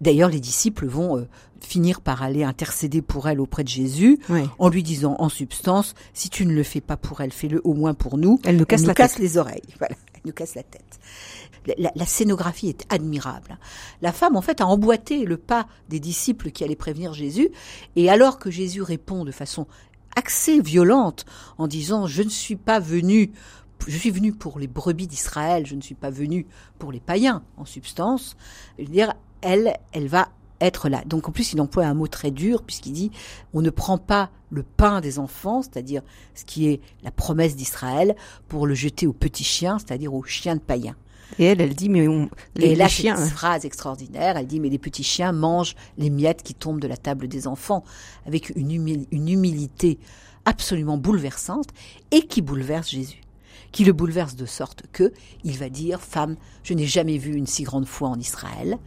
D'ailleurs, 0.00 0.30
les 0.30 0.40
disciples 0.40 0.86
vont 0.86 1.26
finir 1.60 2.00
par 2.00 2.22
aller 2.22 2.44
intercéder 2.44 3.02
pour 3.02 3.28
elle 3.28 3.40
auprès 3.40 3.64
de 3.64 3.68
Jésus, 3.68 4.18
en 4.58 4.68
lui 4.68 4.82
disant 4.82 5.16
en 5.18 5.28
substance, 5.28 5.94
si 6.12 6.30
tu 6.30 6.46
ne 6.46 6.52
le 6.52 6.62
fais 6.62 6.80
pas 6.80 6.96
pour 6.96 7.20
elle, 7.20 7.32
fais-le 7.32 7.60
au 7.64 7.74
moins 7.74 7.94
pour 7.94 8.18
nous. 8.18 8.40
Elle 8.44 8.56
nous 8.56 8.64
casse, 8.64 8.82
nous 8.82 8.94
casse 8.94 9.18
les 9.18 9.38
oreilles. 9.38 9.62
Voilà, 9.78 9.96
elle 10.14 10.20
nous 10.24 10.32
casse 10.32 10.54
la 10.54 10.62
tête. 10.62 10.98
La, 11.78 11.90
la, 11.94 12.06
scénographie 12.06 12.68
est 12.68 12.86
admirable. 12.88 13.58
La 14.00 14.12
femme, 14.12 14.36
en 14.36 14.40
fait, 14.40 14.60
a 14.60 14.66
emboîté 14.66 15.24
le 15.24 15.36
pas 15.36 15.66
des 15.88 16.00
disciples 16.00 16.50
qui 16.50 16.64
allaient 16.64 16.76
prévenir 16.76 17.12
Jésus, 17.12 17.50
et 17.94 18.08
alors 18.08 18.38
que 18.38 18.50
Jésus 18.50 18.82
répond 18.82 19.24
de 19.24 19.32
façon 19.32 19.66
assez 20.16 20.60
violente 20.60 21.26
en 21.58 21.68
disant 21.68 22.06
je 22.06 22.22
ne 22.22 22.30
suis 22.30 22.56
pas 22.56 22.80
venu 22.80 23.32
je 23.86 23.96
suis 23.96 24.10
venu 24.10 24.32
pour 24.32 24.58
les 24.58 24.66
brebis 24.66 25.06
d'Israël, 25.06 25.64
je 25.64 25.76
ne 25.76 25.80
suis 25.80 25.94
pas 25.94 26.10
venu 26.10 26.46
pour 26.78 26.90
les 26.90 26.98
païens, 27.00 27.44
en 27.56 27.64
substance. 27.64 28.36
Je 28.78 28.84
veux 28.84 28.90
dire, 28.90 29.14
elle, 29.42 29.76
elle 29.92 30.08
va 30.08 30.28
être 30.60 30.88
là. 30.88 31.02
Donc 31.06 31.28
en 31.28 31.32
plus, 31.32 31.52
il 31.52 31.60
emploie 31.60 31.86
un 31.86 31.94
mot 31.94 32.08
très 32.08 32.30
dur 32.30 32.62
puisqu'il 32.62 32.92
dit 32.92 33.10
on 33.54 33.62
ne 33.62 33.70
prend 33.70 33.98
pas 33.98 34.30
le 34.50 34.62
pain 34.62 35.00
des 35.00 35.18
enfants, 35.18 35.62
c'est-à-dire 35.62 36.02
ce 36.34 36.44
qui 36.44 36.68
est 36.68 36.80
la 37.02 37.10
promesse 37.10 37.54
d'Israël, 37.54 38.16
pour 38.48 38.66
le 38.66 38.74
jeter 38.74 39.06
aux 39.06 39.12
petits 39.12 39.44
chiens, 39.44 39.78
c'est-à-dire 39.78 40.14
aux 40.14 40.22
chiens 40.22 40.56
de 40.56 40.60
païens. 40.60 40.96
Et 41.38 41.44
elle, 41.44 41.60
elle 41.60 41.74
dit, 41.74 41.90
mais 41.90 42.08
on, 42.08 42.30
les, 42.56 42.72
et 42.72 42.88
chiens. 42.88 43.16
Cette 43.16 43.28
phrase 43.28 43.66
extraordinaire, 43.66 44.38
elle 44.38 44.46
dit, 44.46 44.60
mais 44.60 44.70
les 44.70 44.78
petits 44.78 45.04
chiens 45.04 45.32
mangent 45.32 45.74
les 45.98 46.08
miettes 46.08 46.42
qui 46.42 46.54
tombent 46.54 46.80
de 46.80 46.88
la 46.88 46.96
table 46.96 47.28
des 47.28 47.46
enfants, 47.46 47.84
avec 48.26 48.50
une, 48.56 48.70
une 49.10 49.28
humilité 49.28 49.98
absolument 50.46 50.96
bouleversante 50.96 51.68
et 52.10 52.22
qui 52.22 52.40
bouleverse 52.40 52.88
Jésus 52.88 53.20
qui 53.70 53.84
le 53.84 53.92
bouleverse 53.92 54.34
de 54.34 54.46
sorte 54.46 54.84
que 54.92 55.12
il 55.44 55.58
va 55.58 55.68
dire 55.68 56.00
femme 56.00 56.36
je 56.62 56.72
n'ai 56.72 56.86
jamais 56.86 57.18
vu 57.18 57.34
une 57.34 57.46
si 57.46 57.64
grande 57.64 57.86
foi 57.86 58.08
en 58.08 58.18
Israël 58.18 58.78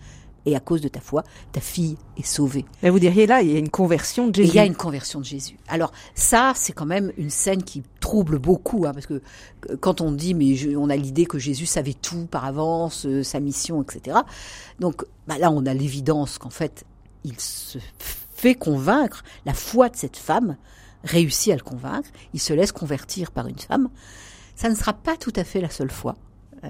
et 0.46 0.56
à 0.56 0.60
cause 0.60 0.82
de 0.82 0.88
ta 0.88 1.00
foi, 1.00 1.24
ta 1.52 1.62
fille 1.62 1.98
est 2.18 2.26
sauvée. 2.26 2.66
Mais 2.82 2.90
vous 2.90 3.00
diriez 3.00 3.28
là, 3.28 3.42
il 3.42 3.52
y 3.52 3.56
a 3.56 3.60
une 3.60 3.70
conversion 3.70 4.28
de 4.28 4.36
Jésus. 4.36 4.50
il 4.50 4.56
y 4.56 4.60
a 4.60 4.66
une 4.66 4.76
conversion 4.76 5.20
de 5.20 5.26
Jésus. 5.26 5.58
Alors 5.68 5.92
ça, 6.16 6.54
c'est 6.56 6.74
quand 6.74 6.86
même 6.86 7.12
une 7.18 7.30
scène 7.30 7.64
qui 7.64 7.84
trouble 8.00 8.40
beaucoup, 8.40 8.86
hein, 8.86 8.94
parce 8.94 9.06
que 9.06 9.22
quand 9.80 10.02
on 10.02 10.12
dit, 10.12 10.34
mais 10.34 10.76
on 10.76 10.90
a 10.90 10.96
l'idée 10.96 11.26
que 11.26 11.40
Jésus 11.40 11.66
savait 11.66 11.94
tout 11.94 12.26
par 12.26 12.46
avance, 12.46 13.06
euh, 13.06 13.24
sa 13.24 13.40
mission, 13.40 13.82
etc. 13.84 14.18
Donc 14.80 15.06
bah 15.28 15.38
là, 15.38 15.52
on 15.52 15.66
a 15.66 15.74
l'évidence 15.74 16.38
qu'en 16.38 16.50
fait, 16.50 16.86
il 17.24 17.40
se 17.40 17.78
fait 18.34 18.56
convaincre. 18.56 19.24
La 19.46 19.54
foi 19.54 19.90
de 19.90 19.96
cette 19.96 20.18
femme 20.18 20.58
réussit 21.04 21.54
à 21.54 21.56
le 21.56 21.62
convaincre. 21.62 22.10
Il 22.34 22.40
se 22.40 22.54
laisse 22.54 22.72
convertir 22.72 23.32
par 23.32 23.48
une 23.48 23.60
femme. 23.60 23.90
Ça 24.56 24.70
ne 24.70 24.76
sera 24.76 24.94
pas 24.94 25.18
tout 25.18 25.34
à 25.36 25.44
fait 25.44 25.62
la 25.62 25.70
seule 25.70 25.92
fois. 25.92 26.16
Euh, 26.64 26.70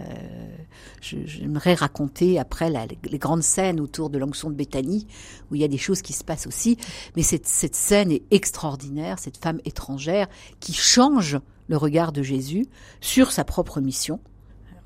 j'aimerais 1.02 1.74
raconter 1.74 2.40
après 2.40 2.72
les 3.04 3.18
grandes 3.18 3.44
scènes 3.44 3.80
autour 3.80 4.10
de 4.10 4.18
l'onction 4.18 4.50
de 4.50 4.56
Béthanie, 4.56 5.08
où 5.50 5.56
il 5.56 5.62
y 5.62 5.64
a 5.64 5.68
des 5.68 5.78
choses 5.78 6.02
qui 6.02 6.14
se 6.14 6.24
passent 6.24 6.48
aussi. 6.48 6.78
Mais 7.16 7.24
cette, 7.24 7.48
cette 7.48 7.76
scène 7.76 8.12
est 8.12 8.24
extraordinaire, 8.32 9.20
cette 9.20 9.38
femme 9.38 9.60
étrangère 9.66 10.28
qui 10.60 10.74
change 10.74 11.40
le 11.68 11.78
regard 11.78 12.12
de 12.12 12.24
Jésus 12.24 12.68
sur 13.00 13.32
sa 13.32 13.44
propre 13.44 13.82
mission. 13.82 14.20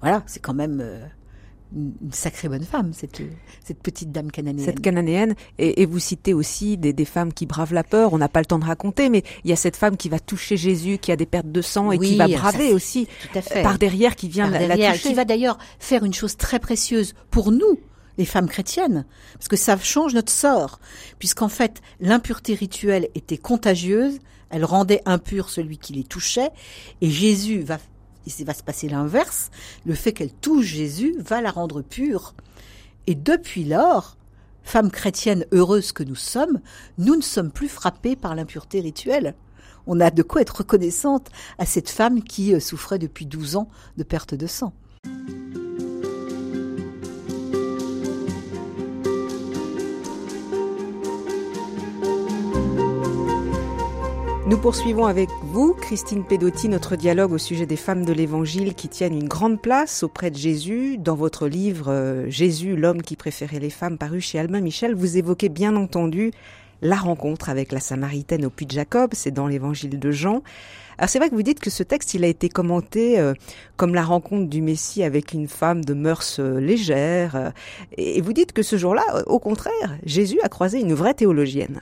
Voilà, 0.01 0.23
c'est 0.27 0.39
quand 0.39 0.53
même 0.53 0.81
euh, 0.81 1.05
une 1.73 2.11
sacrée 2.11 2.47
bonne 2.47 2.63
femme, 2.63 2.93
cette, 2.93 3.21
cette 3.63 3.79
petite 3.81 4.11
dame 4.11 4.31
cananéenne. 4.31 4.65
Cette 4.65 4.81
cananéenne, 4.81 5.35
et, 5.57 5.85
vous 5.85 5.99
citez 5.99 6.33
aussi 6.33 6.77
des, 6.77 6.93
des, 6.93 7.05
femmes 7.05 7.33
qui 7.33 7.45
bravent 7.45 7.73
la 7.73 7.83
peur, 7.83 8.13
on 8.13 8.17
n'a 8.17 8.29
pas 8.29 8.39
le 8.39 8.45
temps 8.45 8.59
de 8.59 8.65
raconter, 8.65 9.09
mais 9.09 9.23
il 9.43 9.49
y 9.49 9.53
a 9.53 9.55
cette 9.55 9.75
femme 9.75 9.97
qui 9.97 10.09
va 10.09 10.19
toucher 10.19 10.57
Jésus, 10.57 10.97
qui 10.97 11.11
a 11.11 11.15
des 11.15 11.25
pertes 11.25 11.51
de 11.51 11.61
sang 11.61 11.91
et 11.91 11.99
qui 11.99 12.15
va 12.15 12.27
braver 12.27 12.73
aussi 12.73 13.07
tout 13.21 13.37
à 13.37 13.41
fait. 13.41 13.63
par 13.63 13.77
derrière, 13.77 14.15
qui 14.15 14.29
vient 14.29 14.49
la, 14.49 14.67
la 14.67 14.75
toucher. 14.75 15.09
Qui 15.09 15.13
va 15.13 15.25
d'ailleurs 15.25 15.57
faire 15.79 16.03
une 16.03 16.13
chose 16.13 16.37
très 16.37 16.59
précieuse 16.59 17.13
pour 17.31 17.51
nous, 17.51 17.79
les 18.17 18.25
femmes 18.25 18.47
chrétiennes, 18.47 19.05
parce 19.33 19.47
que 19.47 19.57
ça 19.57 19.77
change 19.77 20.13
notre 20.13 20.31
sort, 20.31 20.79
puisqu'en 21.19 21.49
fait 21.49 21.81
l'impureté 21.99 22.53
rituelle 22.53 23.09
était 23.15 23.37
contagieuse, 23.37 24.19
elle 24.49 24.63
rendait 24.63 25.01
impur 25.05 25.49
celui 25.49 25.77
qui 25.77 25.93
les 25.93 26.03
touchait, 26.03 26.51
et 27.01 27.09
Jésus 27.09 27.59
va 27.59 27.79
il 28.25 28.45
va 28.45 28.53
se 28.53 28.63
passer 28.63 28.89
l'inverse. 28.89 29.51
Le 29.85 29.93
fait 29.93 30.13
qu'elle 30.13 30.33
touche 30.33 30.65
Jésus 30.65 31.15
va 31.19 31.41
la 31.41 31.51
rendre 31.51 31.81
pure. 31.81 32.35
Et 33.07 33.15
depuis 33.15 33.63
lors, 33.63 34.17
femme 34.63 34.91
chrétienne 34.91 35.45
heureuse 35.51 35.91
que 35.91 36.03
nous 36.03 36.15
sommes, 36.15 36.59
nous 36.97 37.15
ne 37.15 37.21
sommes 37.21 37.51
plus 37.51 37.69
frappés 37.69 38.15
par 38.15 38.35
l'impureté 38.35 38.81
rituelle. 38.81 39.35
On 39.87 39.99
a 39.99 40.09
de 40.09 40.23
quoi 40.23 40.41
être 40.41 40.57
reconnaissante 40.57 41.29
à 41.59 41.65
cette 41.65 41.89
femme 41.89 42.23
qui 42.23 42.55
euh, 42.55 42.59
souffrait 42.59 42.99
depuis 42.99 43.27
12 43.27 43.55
ans 43.55 43.69
de 43.97 44.03
perte 44.03 44.33
de 44.33 44.47
sang. 44.47 44.73
Nous 54.47 54.59
poursuivons 54.59 55.07
avec 55.07 55.29
vous, 55.41 55.73
Christine 55.73 56.23
Pedotti, 56.23 56.69
notre 56.69 56.95
dialogue 56.95 57.31
au 57.31 57.39
sujet 57.39 57.65
des 57.65 57.75
femmes 57.75 58.05
de 58.05 58.13
l'Évangile 58.13 58.75
qui 58.75 58.87
tiennent 58.87 59.15
une 59.15 59.27
grande 59.27 59.59
place 59.59 60.03
auprès 60.03 60.29
de 60.29 60.37
Jésus. 60.37 60.99
Dans 60.99 61.15
votre 61.15 61.47
livre 61.47 61.87
euh, 61.89 62.29
Jésus, 62.29 62.75
l'homme 62.75 63.01
qui 63.01 63.15
préférait 63.15 63.57
les 63.57 63.71
femmes, 63.71 63.97
paru 63.97 64.21
chez 64.21 64.37
Albin 64.37 64.61
Michel, 64.61 64.93
vous 64.93 65.17
évoquez 65.17 65.49
bien 65.49 65.75
entendu 65.75 66.29
la 66.83 66.95
rencontre 66.95 67.49
avec 67.49 67.71
la 67.71 67.79
Samaritaine 67.79 68.45
au 68.45 68.51
Puy 68.51 68.67
de 68.67 68.71
Jacob, 68.71 69.11
c'est 69.13 69.31
dans 69.31 69.47
l'Évangile 69.47 69.97
de 69.97 70.11
Jean. 70.11 70.43
Alors 70.99 71.09
c'est 71.09 71.17
vrai 71.17 71.31
que 71.31 71.35
vous 71.35 71.41
dites 71.41 71.59
que 71.59 71.71
ce 71.71 71.81
texte, 71.81 72.13
il 72.13 72.23
a 72.23 72.27
été 72.27 72.47
commenté 72.47 73.19
euh, 73.19 73.33
comme 73.77 73.95
la 73.95 74.03
rencontre 74.03 74.47
du 74.47 74.61
Messie 74.61 75.01
avec 75.01 75.33
une 75.33 75.47
femme 75.47 75.83
de 75.83 75.95
mœurs 75.95 76.37
euh, 76.37 76.59
légères, 76.59 77.51
et 77.97 78.21
vous 78.21 78.31
dites 78.31 78.53
que 78.53 78.61
ce 78.61 78.77
jour-là, 78.77 79.23
au 79.25 79.39
contraire, 79.39 79.97
Jésus 80.05 80.37
a 80.43 80.49
croisé 80.49 80.79
une 80.79 80.93
vraie 80.93 81.15
théologienne. 81.15 81.81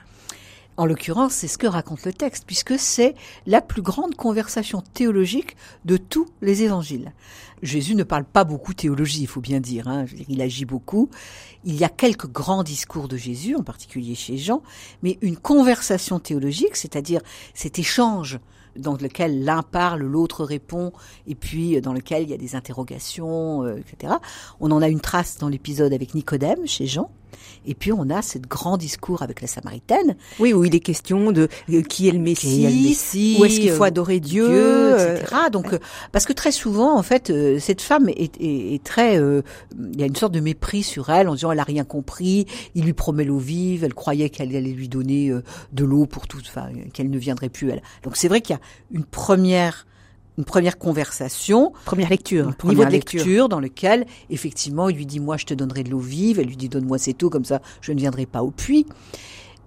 En 0.75 0.85
l'occurrence, 0.85 1.33
c'est 1.33 1.47
ce 1.47 1.59
que 1.59 1.67
raconte 1.67 2.03
le 2.05 2.13
texte, 2.13 2.45
puisque 2.47 2.79
c'est 2.79 3.13
la 3.45 3.61
plus 3.61 3.83
grande 3.83 4.15
conversation 4.15 4.81
théologique 4.81 5.55
de 5.85 5.97
tous 5.97 6.27
les 6.41 6.63
évangiles. 6.63 7.13
Jésus 7.61 7.95
ne 7.95 8.03
parle 8.03 8.25
pas 8.25 8.43
beaucoup 8.43 8.73
théologie, 8.73 9.21
il 9.21 9.27
faut 9.27 9.39
bien 9.39 9.59
dire, 9.59 9.87
hein. 9.87 10.05
il 10.27 10.41
agit 10.41 10.65
beaucoup. 10.65 11.09
Il 11.63 11.75
y 11.75 11.83
a 11.83 11.89
quelques 11.89 12.27
grands 12.27 12.63
discours 12.63 13.07
de 13.07 13.17
Jésus, 13.17 13.55
en 13.55 13.63
particulier 13.63 14.15
chez 14.15 14.37
Jean, 14.37 14.63
mais 15.03 15.19
une 15.21 15.37
conversation 15.37 16.19
théologique, 16.19 16.75
c'est-à-dire 16.75 17.21
cet 17.53 17.77
échange 17.77 18.39
dans 18.75 18.93
lequel 18.93 19.43
l'un 19.43 19.61
parle, 19.61 20.01
l'autre 20.01 20.43
répond, 20.43 20.91
et 21.27 21.35
puis 21.35 21.79
dans 21.81 21.93
lequel 21.93 22.23
il 22.23 22.29
y 22.29 22.33
a 22.33 22.37
des 22.37 22.55
interrogations, 22.55 23.63
euh, 23.63 23.77
etc. 23.77 24.15
On 24.59 24.71
en 24.71 24.81
a 24.81 24.89
une 24.89 25.01
trace 25.01 25.37
dans 25.37 25.49
l'épisode 25.49 25.93
avec 25.93 26.15
Nicodème 26.15 26.65
chez 26.67 26.87
Jean. 26.87 27.11
Et 27.65 27.75
puis 27.75 27.91
on 27.91 28.09
a 28.09 28.21
ce 28.21 28.37
grand 28.37 28.77
discours 28.77 29.21
avec 29.21 29.41
la 29.41 29.47
Samaritaine. 29.47 30.15
Oui, 30.39 30.53
où 30.53 30.63
il 30.63 30.75
est 30.75 30.79
question 30.79 31.31
de 31.31 31.47
euh, 31.69 31.81
qui 31.81 32.07
est 32.07 32.11
le 32.11 32.19
Messie, 32.19 33.37
où 33.39 33.45
est-ce 33.45 33.59
qu'il 33.59 33.71
faut 33.71 33.83
euh, 33.83 33.87
adorer 33.87 34.19
Dieu, 34.19 34.93
etc. 34.93 35.35
Donc 35.51 35.77
parce 36.11 36.25
que 36.25 36.33
très 36.33 36.51
souvent, 36.51 36.97
en 36.97 37.03
fait, 37.03 37.31
cette 37.59 37.81
femme 37.81 38.09
est, 38.09 38.35
est, 38.39 38.83
très, 38.83 39.15
il 39.15 39.99
y 39.99 40.03
a 40.03 40.05
une 40.05 40.15
sorte 40.15 40.33
de 40.33 40.39
mépris 40.39 40.83
sur 40.83 41.09
elle 41.09 41.29
en 41.29 41.35
disant 41.35 41.51
elle 41.51 41.59
a 41.59 41.63
rien 41.63 41.83
compris. 41.83 42.45
Il 42.75 42.85
lui 42.85 42.93
promet 42.93 43.23
l'eau 43.23 43.37
vive, 43.37 43.83
elle 43.83 43.93
croyait 43.93 44.29
qu'elle 44.29 44.55
allait 44.55 44.71
lui 44.71 44.89
donner 44.89 45.31
de 45.71 45.85
l'eau 45.85 46.05
pour 46.05 46.27
tout, 46.27 46.39
enfin 46.41 46.69
qu'elle 46.93 47.09
ne 47.09 47.17
viendrait 47.17 47.49
plus. 47.49 47.69
Elle. 47.69 47.81
Donc 48.03 48.17
c'est 48.17 48.27
vrai 48.27 48.41
qu'il 48.41 48.55
y 48.55 48.57
a 48.57 48.61
une 48.91 49.05
première 49.05 49.85
une 50.37 50.45
première 50.45 50.77
conversation, 50.77 51.73
première 51.85 52.09
lecture, 52.09 52.47
une 52.47 52.53
première 52.53 52.89
lecture. 52.89 53.49
dans 53.49 53.59
lequel 53.59 54.05
effectivement 54.29 54.89
il 54.89 54.97
lui 54.97 55.05
dit 55.05 55.19
moi 55.19 55.37
je 55.37 55.45
te 55.45 55.53
donnerai 55.53 55.83
de 55.83 55.89
l'eau 55.89 55.99
vive, 55.99 56.39
elle 56.39 56.47
lui 56.47 56.57
dit 56.57 56.69
donne-moi 56.69 56.97
cette 56.97 57.21
eau 57.23 57.29
comme 57.29 57.45
ça 57.45 57.61
je 57.81 57.91
ne 57.91 57.99
viendrai 57.99 58.25
pas 58.25 58.43
au 58.43 58.51
puits. 58.51 58.85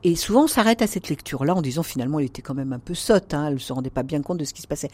Et 0.08 0.14
souvent, 0.14 0.44
on 0.44 0.46
s'arrête 0.46 0.82
à 0.82 0.86
cette 0.86 1.08
lecture-là 1.08 1.52
en 1.52 1.60
disant 1.60 1.82
finalement, 1.82 2.20
elle 2.20 2.26
était 2.26 2.40
quand 2.40 2.54
même 2.54 2.72
un 2.72 2.78
peu 2.78 2.94
sotte, 2.94 3.34
hein, 3.34 3.48
elle 3.48 3.54
ne 3.54 3.58
se 3.58 3.72
rendait 3.72 3.90
pas 3.90 4.04
bien 4.04 4.22
compte 4.22 4.38
de 4.38 4.44
ce 4.44 4.54
qui 4.54 4.62
se 4.62 4.68
passait. 4.68 4.88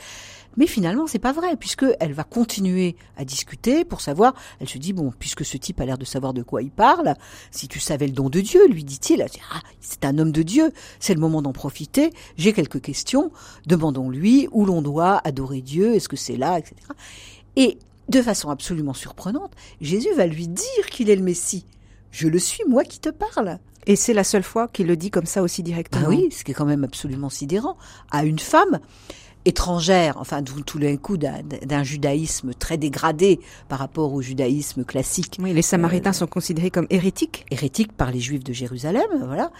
Mais 0.56 0.66
finalement, 0.66 1.06
c'est 1.06 1.18
pas 1.18 1.32
vrai, 1.32 1.54
puisque 1.58 1.84
elle 2.00 2.14
va 2.14 2.24
continuer 2.24 2.96
à 3.18 3.26
discuter 3.26 3.84
pour 3.84 4.00
savoir. 4.00 4.32
Elle 4.58 4.70
se 4.70 4.78
dit 4.78 4.94
bon, 4.94 5.12
puisque 5.18 5.44
ce 5.44 5.58
type 5.58 5.82
a 5.82 5.84
l'air 5.84 5.98
de 5.98 6.06
savoir 6.06 6.32
de 6.32 6.42
quoi 6.42 6.62
il 6.62 6.70
parle, 6.70 7.14
si 7.50 7.68
tu 7.68 7.78
savais 7.78 8.06
le 8.06 8.14
don 8.14 8.30
de 8.30 8.40
Dieu, 8.40 8.66
lui 8.68 8.84
dit-il, 8.84 9.20
ah, 9.20 9.60
c'est 9.82 10.06
un 10.06 10.18
homme 10.18 10.32
de 10.32 10.42
Dieu, 10.42 10.72
c'est 10.98 11.12
le 11.12 11.20
moment 11.20 11.42
d'en 11.42 11.52
profiter. 11.52 12.10
J'ai 12.38 12.54
quelques 12.54 12.80
questions, 12.80 13.32
demandons-lui 13.66 14.48
où 14.50 14.64
l'on 14.64 14.80
doit 14.80 15.20
adorer 15.24 15.60
Dieu, 15.60 15.94
est-ce 15.94 16.08
que 16.08 16.16
c'est 16.16 16.38
là, 16.38 16.58
etc. 16.58 16.74
Et 17.56 17.78
de 18.08 18.22
façon 18.22 18.48
absolument 18.48 18.94
surprenante, 18.94 19.52
Jésus 19.82 20.14
va 20.16 20.26
lui 20.26 20.48
dire 20.48 20.86
qu'il 20.90 21.10
est 21.10 21.16
le 21.16 21.22
Messie. 21.22 21.66
Je 22.12 22.28
le 22.28 22.38
suis, 22.38 22.64
moi 22.66 22.84
qui 22.84 22.98
te 22.98 23.10
parle. 23.10 23.58
Et 23.86 23.96
c'est 23.96 24.12
la 24.12 24.24
seule 24.24 24.42
fois 24.42 24.68
qu'il 24.68 24.86
le 24.86 24.96
dit 24.96 25.10
comme 25.10 25.26
ça 25.26 25.42
aussi 25.42 25.62
directement. 25.62 26.04
Ah 26.06 26.08
oui, 26.08 26.28
ce 26.30 26.44
qui 26.44 26.52
est 26.52 26.54
quand 26.54 26.64
même 26.64 26.84
absolument 26.84 27.30
sidérant. 27.30 27.76
À 28.10 28.24
une 28.24 28.38
femme 28.38 28.78
étrangère, 29.44 30.16
enfin 30.18 30.42
tout 30.42 30.78
d'un 30.78 30.96
coup 30.96 31.16
d'un 31.16 31.82
judaïsme 31.82 32.54
très 32.54 32.78
dégradé 32.78 33.40
par 33.68 33.78
rapport 33.78 34.12
au 34.12 34.22
judaïsme 34.22 34.84
classique. 34.84 35.38
Oui, 35.40 35.52
les 35.52 35.62
Samaritains 35.62 36.10
euh, 36.10 36.14
sont 36.14 36.26
considérés 36.26 36.70
comme 36.70 36.86
hérétiques. 36.90 37.44
Hérétiques 37.50 37.92
par 37.92 38.12
les 38.12 38.20
Juifs 38.20 38.44
de 38.44 38.52
Jérusalem, 38.52 39.08
voilà. 39.26 39.50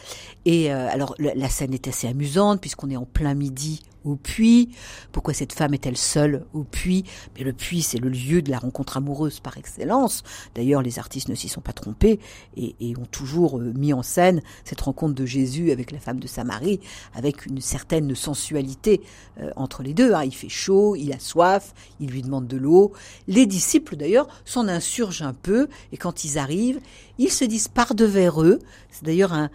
Et 0.45 0.73
euh, 0.73 0.89
alors 0.89 1.15
la, 1.19 1.49
scène 1.49 1.75
est 1.75 1.89
assez 1.89 2.07
amusante 2.07 2.61
puisqu'on 2.61 2.91
est 2.91 2.97
en 2.97 3.05
plein 3.07 3.35
midi 3.35 3.83
au 4.05 4.17
puits. 4.17 4.71
Pourquoi 5.12 5.35
cette 5.35 5.53
femme 5.53 5.75
est-elle 5.75 5.97
seule? 5.97 6.45
Au 6.53 6.65
puits 6.65 7.05
Mais 7.37 7.45
le 7.45 7.53
puits, 7.53 7.83
c'est 7.83 7.99
le 7.99 8.09
lieu 8.09 8.43
de 8.43 8.51
la 8.51 8.59
rencontre 8.59 8.97
amoureuse 8.97 9.41
par 9.41 9.59
excellence. 9.59 10.23
D'ailleurs, 10.55 10.83
les 10.83 10.99
artistes 10.99 11.29
ne 11.29 11.35
s'y 11.35 11.49
sont 11.49 11.61
pas 11.61 11.73
trompés 11.73 12.21
et, 12.57 12.75
ont 12.99 13.07
toujours 13.07 13.59
euh, 13.59 13.73
mis 13.75 13.93
en 13.93 14.03
scène 14.03 14.43
cette 14.65 14.81
rencontre 14.81 15.15
de 15.15 15.25
Jésus 15.25 15.71
avec 15.71 15.91
la 15.91 15.99
femme 15.99 16.21
de 16.21 16.27
Samarie, 16.27 16.81
avec 17.15 17.47
une 17.47 17.61
certaine 17.61 18.15
sensualité 18.15 19.01
euh, 19.41 19.51
entre 19.57 19.83
les 19.83 19.95
deux. 19.95 20.12
Hein. 20.12 20.25
Il 20.25 20.35
fait 20.35 20.49
chaud, 20.49 20.95
il 20.97 21.12
a 21.12 21.19
soif, 21.19 21.75
il 22.01 22.11
lui 22.11 22.23
demande 22.23 22.47
de 22.47 22.57
l'eau. 22.57 22.93
Les 23.29 23.47
disciples, 23.47 23.97
d'ailleurs, 23.97 24.29
s'en 24.45 24.69
insurgent 24.69 25.23
un 25.23 25.35
peu 25.35 25.69
et 25.93 25.97
quand 25.97 26.25
ils 26.25 26.38
arrivent, 26.38 26.81
ils 27.19 27.31
se 27.31 27.45
disparent 27.45 27.95
de 27.95 28.05
vers 28.05 28.43
eux. 28.43 28.59
C'est 28.91 29.05
d'ailleurs 29.05 29.33
un, 29.33 29.51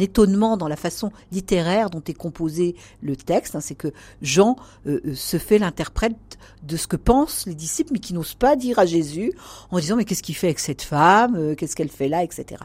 étonnement 0.00 0.56
dans 0.56 0.68
la 0.68 0.76
façon 0.76 1.12
littéraire 1.30 1.88
dont 1.88 2.02
est 2.06 2.14
composé 2.14 2.76
le 3.00 3.16
texte. 3.16 3.56
Hein. 3.56 3.60
C'est 3.60 3.74
que 3.82 3.92
Jean 4.20 4.56
euh, 4.86 5.00
euh, 5.04 5.14
se 5.14 5.38
fait 5.38 5.58
l'interprète 5.58 6.38
de 6.62 6.76
ce 6.76 6.86
que 6.86 6.96
pensent 6.96 7.46
les 7.46 7.54
disciples, 7.54 7.92
mais 7.92 7.98
qui 7.98 8.14
n'osent 8.14 8.34
pas 8.34 8.56
dire 8.56 8.78
à 8.78 8.86
Jésus 8.86 9.32
en 9.70 9.78
disant 9.78 9.96
mais 9.96 10.04
qu'est-ce 10.04 10.22
qu'il 10.22 10.36
fait 10.36 10.48
avec 10.48 10.58
cette 10.58 10.82
femme, 10.82 11.34
euh, 11.36 11.54
qu'est-ce 11.54 11.76
qu'elle 11.76 11.90
fait 11.90 12.08
là, 12.08 12.22
etc. 12.22 12.62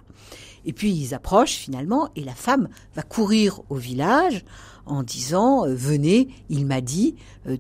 Et 0.66 0.74
puis 0.74 0.92
ils 0.92 1.14
approchent 1.14 1.56
finalement 1.56 2.10
et 2.16 2.24
la 2.24 2.36
femme 2.36 2.70
va 2.96 3.02
courir 3.02 3.62
au 3.70 3.76
village 3.76 4.44
en 4.86 5.04
disant 5.04 5.66
venez, 5.68 6.30
il 6.50 6.66
m'a 6.66 6.82
dit 6.82 7.16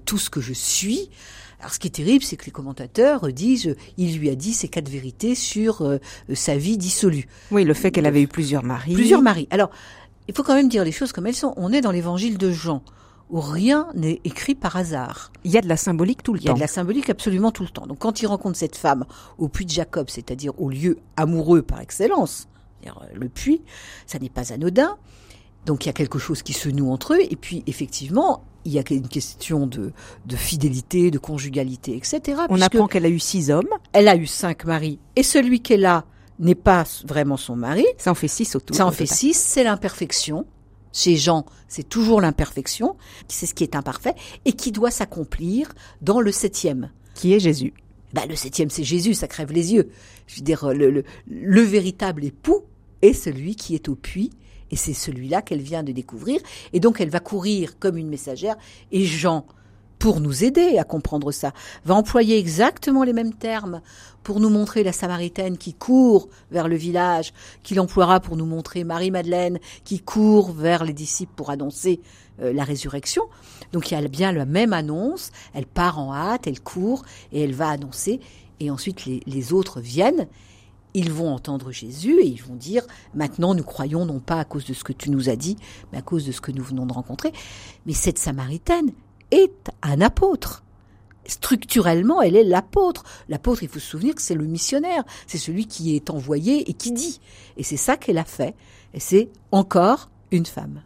tout 0.06 0.17
ce 0.17 0.30
que 0.30 0.39
je 0.39 0.54
suis. 0.54 1.10
Alors 1.60 1.74
ce 1.74 1.80
qui 1.80 1.88
est 1.88 1.91
terrible, 1.91 2.24
c'est 2.24 2.38
que 2.38 2.46
les 2.46 2.52
commentateurs 2.52 3.28
disent 3.32 3.76
il 3.98 4.17
lui 4.17 4.30
a 4.30 4.36
dit 4.36 4.54
ces 4.54 4.67
quatre 4.67 4.89
vérités 4.89 5.34
sur 5.34 5.82
euh, 5.82 5.98
sa 6.34 6.56
vie 6.56 6.78
dissolue. 6.78 7.28
Oui, 7.52 7.63
le 7.63 7.74
fait 7.74 7.91
qu'elle 7.91 8.06
avait 8.06 8.22
eu 8.22 8.28
plusieurs 8.28 8.63
maris. 8.63 8.93
Plusieurs 8.93 9.22
maris. 9.22 9.48
Alors, 9.50 9.72
il 10.28 10.36
faut 10.36 10.43
quand 10.43 10.56
même 10.56 10.70
dire 10.70 10.84
les 10.84 10.91
choses 10.91 11.12
comme 11.12 11.26
elles 11.26 11.36
sont. 11.36 11.54
On 11.58 11.72
est 11.72 11.82
dans 11.82 11.91
l'évangile 11.91 12.38
de 12.38 12.52
Jean 12.52 12.84
où 13.29 13.41
rien 13.41 13.87
n'est 13.93 14.21
écrit 14.23 14.55
par 14.55 14.75
hasard. 14.77 15.31
Il 15.43 15.51
y 15.51 15.57
a 15.57 15.61
de 15.61 15.67
la 15.67 15.77
symbolique 15.77 16.23
tout 16.23 16.33
le 16.33 16.39
temps. 16.39 16.45
Il 16.45 16.47
y 16.47 16.51
a 16.51 16.53
de 16.53 16.59
la 16.59 16.67
symbolique 16.67 17.09
absolument 17.09 17.51
tout 17.51 17.63
le 17.63 17.69
temps. 17.69 17.85
Donc 17.85 17.99
quand 17.99 18.21
il 18.21 18.27
rencontre 18.27 18.57
cette 18.57 18.75
femme 18.75 19.05
au 19.37 19.49
puits 19.49 19.65
de 19.65 19.71
Jacob, 19.71 20.09
c'est-à-dire 20.09 20.53
au 20.59 20.69
lieu 20.69 20.99
amoureux 21.17 21.61
par 21.61 21.81
excellence, 21.81 22.47
euh, 22.85 22.89
le 23.13 23.29
puits, 23.29 23.61
ça 24.05 24.19
n'est 24.19 24.29
pas 24.29 24.53
anodin. 24.53 24.97
Donc 25.65 25.85
il 25.85 25.87
y 25.87 25.89
a 25.89 25.93
quelque 25.93 26.19
chose 26.19 26.41
qui 26.41 26.53
se 26.53 26.69
noue 26.69 26.91
entre 26.91 27.15
eux. 27.15 27.21
Et 27.29 27.35
puis 27.35 27.63
effectivement, 27.67 28.43
il 28.63 28.73
y 28.73 28.79
a 28.79 28.83
une 28.89 29.07
question 29.07 29.67
de, 29.67 29.91
fidélité, 30.35 31.11
de 31.11 31.17
conjugalité, 31.17 31.95
etc. 31.95 32.41
On 32.49 32.61
apprend 32.61 32.87
qu'elle 32.87 33.05
a 33.05 33.09
eu 33.09 33.19
six 33.19 33.49
hommes. 33.51 33.69
Elle 33.93 34.07
a 34.07 34.15
eu 34.15 34.27
cinq 34.27 34.65
maris. 34.65 34.99
Et 35.15 35.23
celui 35.23 35.61
qu'elle 35.61 35.85
a 35.85 36.05
n'est 36.39 36.55
pas 36.55 36.83
vraiment 37.05 37.37
son 37.37 37.55
mari. 37.55 37.85
Ça 37.97 38.11
en 38.11 38.15
fait 38.15 38.27
six 38.27 38.55
autour. 38.55 38.75
Ça 38.75 38.85
en 38.85 38.91
fait 38.91 39.05
six, 39.05 39.33
c'est 39.33 39.63
l'imperfection. 39.63 40.45
Chez 40.97 41.15
Jean, 41.15 41.45
c'est 41.67 41.88
toujours 41.88 42.21
l'imperfection, 42.21 42.95
c'est 43.27 43.45
ce 43.45 43.53
qui 43.53 43.63
est 43.63 43.75
imparfait, 43.75 44.15
et 44.45 44.53
qui 44.53 44.71
doit 44.71 44.89
s'accomplir 44.89 45.71
dans 46.01 46.21
le 46.21 46.31
septième. 46.31 46.89
Qui 47.13 47.36
est 47.36 47.39
Jésus. 47.39 47.75
Bah, 48.13 48.25
le 48.27 48.36
septième, 48.36 48.71
c'est 48.71 48.83
Jésus, 48.83 49.13
ça 49.13 49.27
crève 49.27 49.51
les 49.51 49.73
yeux. 49.73 49.91
Je 50.25 50.38
veux 50.38 50.41
dire, 50.41 50.73
le, 50.73 51.03
le 51.27 51.62
véritable 51.62 52.25
époux 52.25 52.63
est 53.03 53.13
celui 53.13 53.55
qui 53.55 53.75
est 53.75 53.89
au 53.89 53.95
puits 53.95 54.31
et 54.71 54.75
c'est 54.75 54.93
celui-là 54.93 55.43
qu'elle 55.43 55.62
vient 55.62 55.83
de 55.83 55.91
découvrir. 55.91 56.41
Et 56.73 56.79
donc 56.79 56.99
elle 56.99 57.10
va 57.10 57.19
courir 57.19 57.77
comme 57.77 57.97
une 57.97 58.10
messagère. 58.10 58.55
Et 58.91 59.05
Jean, 59.05 59.45
pour 59.99 60.19
nous 60.19 60.43
aider 60.43 60.77
à 60.77 60.83
comprendre 60.83 61.31
ça, 61.31 61.53
va 61.86 61.95
employer 61.95 62.38
exactement 62.38 63.03
les 63.03 63.13
mêmes 63.13 63.33
termes 63.33 63.81
pour 64.23 64.39
nous 64.39 64.49
montrer 64.49 64.83
la 64.83 64.91
Samaritaine 64.91 65.57
qui 65.57 65.73
court 65.73 66.29
vers 66.51 66.67
le 66.67 66.75
village, 66.75 67.33
qu'il 67.63 67.79
emploiera 67.79 68.19
pour 68.19 68.36
nous 68.36 68.45
montrer 68.45 68.83
Marie-Madeleine 68.83 69.60
qui 69.83 69.99
court 69.99 70.51
vers 70.51 70.83
les 70.83 70.93
disciples 70.93 71.33
pour 71.36 71.49
annoncer 71.49 72.01
euh, 72.41 72.53
la 72.53 72.63
résurrection. 72.63 73.23
Donc 73.71 73.89
il 73.89 73.93
y 73.93 73.97
a 73.97 74.07
bien 74.07 74.31
la 74.31 74.45
même 74.45 74.73
annonce, 74.73 75.31
elle 75.53 75.65
part 75.65 75.99
en 75.99 76.13
hâte, 76.13 76.47
elle 76.47 76.62
court 76.62 77.03
et 77.31 77.41
elle 77.41 77.53
va 77.53 77.69
annoncer, 77.69 78.19
et 78.60 78.69
ensuite 78.69 79.05
les 79.05 79.53
autres 79.53 79.79
viennent 79.79 80.27
ils 80.97 81.12
vont 81.12 81.31
entendre 81.31 81.71
Jésus 81.71 82.19
et 82.21 82.25
ils 82.25 82.41
vont 82.41 82.55
dire, 82.55 82.83
maintenant 83.13 83.53
nous 83.53 83.63
croyons 83.63 84.05
non 84.05 84.19
pas 84.19 84.39
à 84.39 84.45
cause 84.45 84.65
de 84.65 84.73
ce 84.73 84.83
que 84.83 84.93
tu 84.93 85.12
nous 85.12 85.29
as 85.29 85.36
dit, 85.36 85.55
mais 85.91 85.99
à 85.99 86.01
cause 86.01 86.25
de 86.25 86.31
ce 86.31 86.41
que 86.41 86.51
nous 86.51 86.63
venons 86.63 86.88
de 86.88 86.93
rencontrer. 86.93 87.31
Mais 87.86 87.93
cette 87.93 88.17
Samaritaine 88.17 88.91
est 89.31 89.71
un 89.81 90.01
apôtre. 90.01 90.63
Structurellement, 91.25 92.21
elle 92.21 92.37
est 92.37 92.43
l'apôtre. 92.43 93.03
L'apôtre, 93.27 93.63
il 93.63 93.69
faut 93.69 93.79
se 93.79 93.87
souvenir 93.87 94.15
que 94.15 94.21
c'est 94.21 94.35
le 94.35 94.45
missionnaire, 94.45 95.03
c'est 95.27 95.37
celui 95.37 95.65
qui 95.65 95.95
est 95.95 96.09
envoyé 96.09 96.69
et 96.69 96.73
qui 96.73 96.91
dit. 96.91 97.19
Et 97.57 97.63
c'est 97.63 97.77
ça 97.77 97.97
qu'elle 97.97 98.17
a 98.17 98.23
fait. 98.23 98.55
Et 98.93 98.99
c'est 98.99 99.29
encore 99.51 100.09
une 100.31 100.45
femme. 100.45 100.81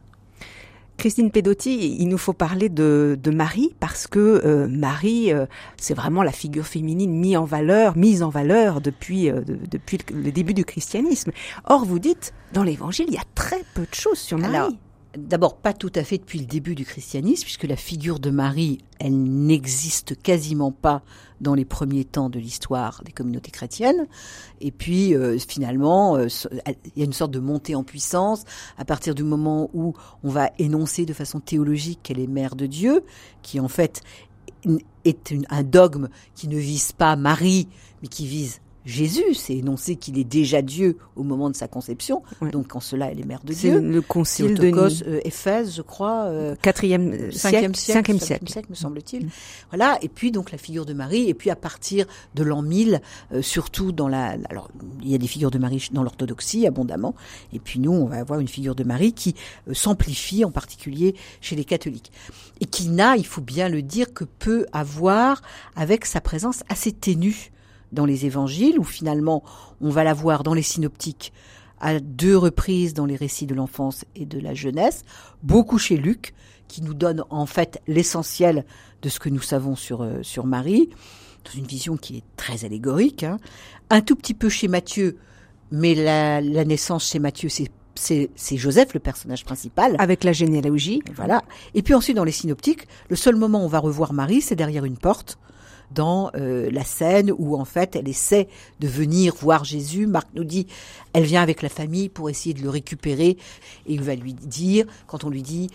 Christine 1.01 1.32
Pedotti, 1.32 1.97
il 1.99 2.08
nous 2.10 2.19
faut 2.19 2.34
parler 2.34 2.69
de, 2.69 3.17
Marie 3.34 3.73
parce 3.80 4.06
que 4.06 4.19
euh, 4.19 4.67
Marie, 4.67 5.34
euh, 5.34 5.47
c'est 5.77 5.95
vraiment 5.95 6.21
la 6.21 6.32
figure 6.32 6.67
féminine 6.67 7.12
mise 7.12 7.38
en 7.38 7.43
valeur, 7.43 7.97
mise 7.97 8.21
en 8.21 8.30
valeur 8.30 8.82
depuis 8.82 9.32
euh, 9.32 9.41
depuis 9.47 9.97
le 10.13 10.32
début 10.32 10.54
du 10.54 10.63
christianisme. 10.63 11.32
Or, 11.65 11.86
vous 11.86 11.97
dites 11.97 12.34
dans 12.54 12.62
l'Évangile, 12.62 13.06
il 13.08 13.15
y 13.15 13.17
a 13.17 13.23
très 13.34 13.63
peu 13.73 13.82
de 13.82 13.95
choses 13.95 14.19
sur 14.19 14.38
Marie. 14.38 14.77
D'abord, 15.17 15.58
pas 15.58 15.74
tout 15.74 15.91
à 15.95 16.06
fait 16.06 16.19
depuis 16.19 16.39
le 16.39 16.45
début 16.45 16.74
du 16.74 16.86
christianisme, 16.86 17.43
puisque 17.43 17.65
la 17.65 17.76
figure 17.76 18.19
de 18.19 18.30
Marie, 18.30 18.78
elle 18.97 19.21
n'existe 19.21 20.21
quasiment 20.21 20.71
pas 20.71 21.04
dans 21.41 21.54
les 21.54 21.65
premiers 21.65 22.06
temps 22.06 22.30
de 22.30 22.39
l'histoire 22.39 23.04
des 23.04 23.12
communautés 23.12 23.52
chrétiennes. 23.52 24.08
Et 24.62 24.71
puis, 24.71 25.13
euh, 25.13 25.38
finalement, 25.38 26.15
euh, 26.15 26.28
il 26.65 27.00
y 27.00 27.02
a 27.02 27.06
une 27.06 27.12
sorte 27.12 27.32
de 27.32 27.39
montée 27.39 27.76
en 27.76 27.84
puissance 27.84 28.45
à 28.78 28.86
partir 28.86 29.13
du 29.13 29.24
moment 29.24 29.69
où 29.74 29.93
on 30.24 30.30
va 30.30 30.50
énoncer 30.60 31.06
de 31.06 31.13
façon 31.13 31.41
théologique 31.41 32.00
qu'elle 32.04 32.19
est 32.19 32.28
mère 32.28 32.56
de 32.56 32.65
Dieu, 32.65 33.04
qui 33.41 33.60
en 33.60 33.67
fait 33.67 34.02
est 35.04 35.34
un 35.50 35.63
dogme 35.63 36.08
qui 36.36 36.47
ne 36.47 36.58
vise 36.58 36.93
pas 36.93 37.17
Marie, 37.17 37.67
mais 38.02 38.08
qui 38.08 38.28
vise 38.28 38.62
Jésus, 38.86 39.36
c'est 39.36 39.56
énoncé 39.56 39.96
qu'il 39.96 40.17
est 40.17 40.24
déjà 40.24 40.62
Dieu 40.62 40.98
au 41.15 41.24
moment 41.24 41.50
de 41.50 41.56
sa 41.56 41.67
conception, 41.67 42.24
donc 42.52 42.76
en 42.76 42.80
cela 42.80 43.12
elle 43.12 43.20
est 43.20 43.26
mère 43.26 43.44
de 43.44 43.54
Dieu. 43.54 43.74
C'est 43.74 43.80
le 43.80 44.02
concile 44.02 44.56
de 44.56 44.72
euh, 44.72 45.20
Éphèse, 45.24 45.76
je 45.76 45.82
crois, 45.84 46.24
euh, 46.26 46.56
quatrième 46.62 47.12
euh, 47.12 47.32
cinquième 47.32 47.76
siècle, 47.76 48.12
cinquième 48.17 48.48
siècle, 48.48 48.67
me 48.70 48.76
semble-t-il. 48.76 49.30
Voilà, 49.70 50.00
et 50.02 50.10
puis 50.10 50.32
donc 50.32 50.52
la 50.52 50.58
figure 50.58 50.86
de 50.86 50.94
Marie, 50.94 51.30
et 51.30 51.34
puis 51.36 51.52
à 51.52 51.56
partir 51.56 52.08
de 52.34 52.44
l'an 52.44 52.63
1000, 52.63 53.02
surtout 53.41 53.91
dans 53.91 54.08
la, 54.08 54.38
alors 54.50 54.70
il 55.02 55.10
y 55.10 55.15
a 55.15 55.20
des 55.20 55.28
figures 55.28 55.52
de 55.52 55.60
Marie 55.60 55.88
dans 55.91 56.04
l'orthodoxie 56.04 56.65
abondamment, 56.65 57.13
et 57.54 57.60
puis 57.60 57.80
nous 57.80 57.91
on 57.91 58.06
va 58.06 58.17
avoir 58.17 58.39
une 58.39 58.48
figure 58.48 58.74
de 58.74 58.84
Marie 58.84 59.13
qui 59.13 59.36
s'amplifie 59.74 60.44
en 60.44 60.52
particulier 60.52 61.15
chez 61.39 61.56
les 61.56 61.65
catholiques, 61.65 62.12
et 62.62 62.65
qui 62.65 62.89
n'a, 62.89 63.15
il 63.15 63.26
faut 63.26 63.41
bien 63.41 63.70
le 63.70 63.84
dire, 63.84 64.13
que 64.13 64.24
peu 64.24 64.65
à 64.74 64.84
voir 64.84 65.41
avec 65.76 66.06
sa 66.06 66.20
présence 66.20 66.63
assez 66.70 66.91
ténue 66.91 67.51
dans 67.91 68.06
les 68.06 68.25
évangiles, 68.25 68.80
où 68.80 68.84
finalement 68.84 69.43
on 69.82 69.89
va 69.89 70.04
la 70.04 70.13
voir 70.13 70.43
dans 70.43 70.54
les 70.54 70.62
synoptiques 70.62 71.34
à 71.80 71.99
deux 71.99 72.38
reprises 72.38 72.93
dans 72.93 73.06
les 73.06 73.15
récits 73.15 73.47
de 73.47 73.56
l'enfance 73.56 74.06
et 74.15 74.25
de 74.25 74.39
la 74.39 74.54
jeunesse, 74.54 75.04
beaucoup 75.41 75.80
chez 75.80 75.97
Luc, 75.97 76.34
qui 76.67 76.84
nous 76.84 76.93
donne 76.93 77.23
en 77.30 77.45
fait 77.45 77.82
l'essentiel 77.88 78.65
de 79.01 79.10
ce 79.10 79.19
que 79.19 79.30
nous 79.30 79.41
savons 79.41 79.75
sur, 79.75 80.04
euh, 80.04 80.19
sur 80.21 80.45
Marie, 80.45 80.89
dans 81.43 81.51
une 81.51 81.65
vision 81.65 81.97
qui 81.97 82.17
est 82.17 82.23
très 82.38 82.65
allégorique, 82.65 83.23
hein. 83.23 83.39
un 83.89 84.01
tout 84.01 84.15
petit 84.15 84.36
peu 84.36 84.47
chez 84.47 84.67
Matthieu, 84.67 85.17
mais 85.71 85.95
la, 85.95 86.39
la 86.39 86.65
naissance 86.65 87.10
chez 87.10 87.19
Matthieu, 87.19 87.49
c'est 87.49 87.71
c'est 87.95 88.58
Joseph, 88.58 88.93
le 88.93 88.99
personnage 88.99 89.45
principal. 89.45 89.95
Avec 89.99 90.23
la 90.23 90.34
généalogie. 90.34 91.04
Voilà. 91.15 91.43
Et 91.73 91.82
puis 91.82 91.93
ensuite, 91.93 92.15
dans 92.15 92.23
les 92.23 92.32
synoptiques, 92.32 92.88
le 93.10 93.15
seul 93.15 93.36
moment 93.36 93.62
où 93.62 93.65
on 93.65 93.67
va 93.67 93.80
revoir 93.80 94.13
Marie, 94.13 94.41
c'est 94.41 94.56
derrière 94.56 94.86
une 94.86 94.97
porte, 94.97 95.38
dans 95.93 96.32
euh, 96.36 96.69
la 96.71 96.84
scène 96.84 97.32
où 97.38 97.56
en 97.56 97.65
fait 97.65 97.95
elle 97.95 98.08
essaie 98.08 98.47
de 98.80 98.88
venir 98.88 99.36
voir 99.36 99.63
Jésus. 99.63 100.08
Marc 100.08 100.30
nous 100.36 100.43
dit, 100.43 100.67
elle 101.13 101.23
vient 101.23 101.41
avec 101.41 101.62
la 101.62 101.69
famille 101.69 102.10
pour 102.10 102.30
essayer 102.30 102.54
de 102.54 102.62
le 102.62 102.69
récupérer 102.69 103.30
et 103.30 103.38
il 103.86 104.01
va 104.01 104.15
lui 104.15 104.34
dire, 104.34 104.86
quand 105.08 105.23
on 105.23 105.30
lui 105.30 105.41
dit, 105.41 105.69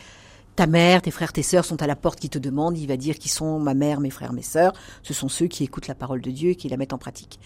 ta 0.56 0.66
mère, 0.66 1.02
tes 1.02 1.10
frères, 1.10 1.32
tes 1.32 1.42
sœurs 1.42 1.66
sont 1.66 1.82
à 1.82 1.86
la 1.86 1.96
porte 1.96 2.18
qui 2.18 2.30
te 2.30 2.38
demandent, 2.38 2.78
il 2.78 2.86
va 2.86 2.96
dire 2.96 3.18
qui 3.18 3.28
sont 3.28 3.58
ma 3.58 3.74
mère, 3.74 4.00
mes 4.00 4.10
frères, 4.10 4.32
mes 4.32 4.42
sœurs. 4.42 4.72
Ce 5.02 5.12
sont 5.12 5.28
ceux 5.28 5.46
qui 5.46 5.64
écoutent 5.64 5.86
la 5.86 5.94
parole 5.94 6.22
de 6.22 6.30
Dieu 6.30 6.50
et 6.50 6.56
qui 6.56 6.68
la 6.68 6.78
mettent 6.78 6.94
en 6.94 6.98
pratique. 6.98 7.38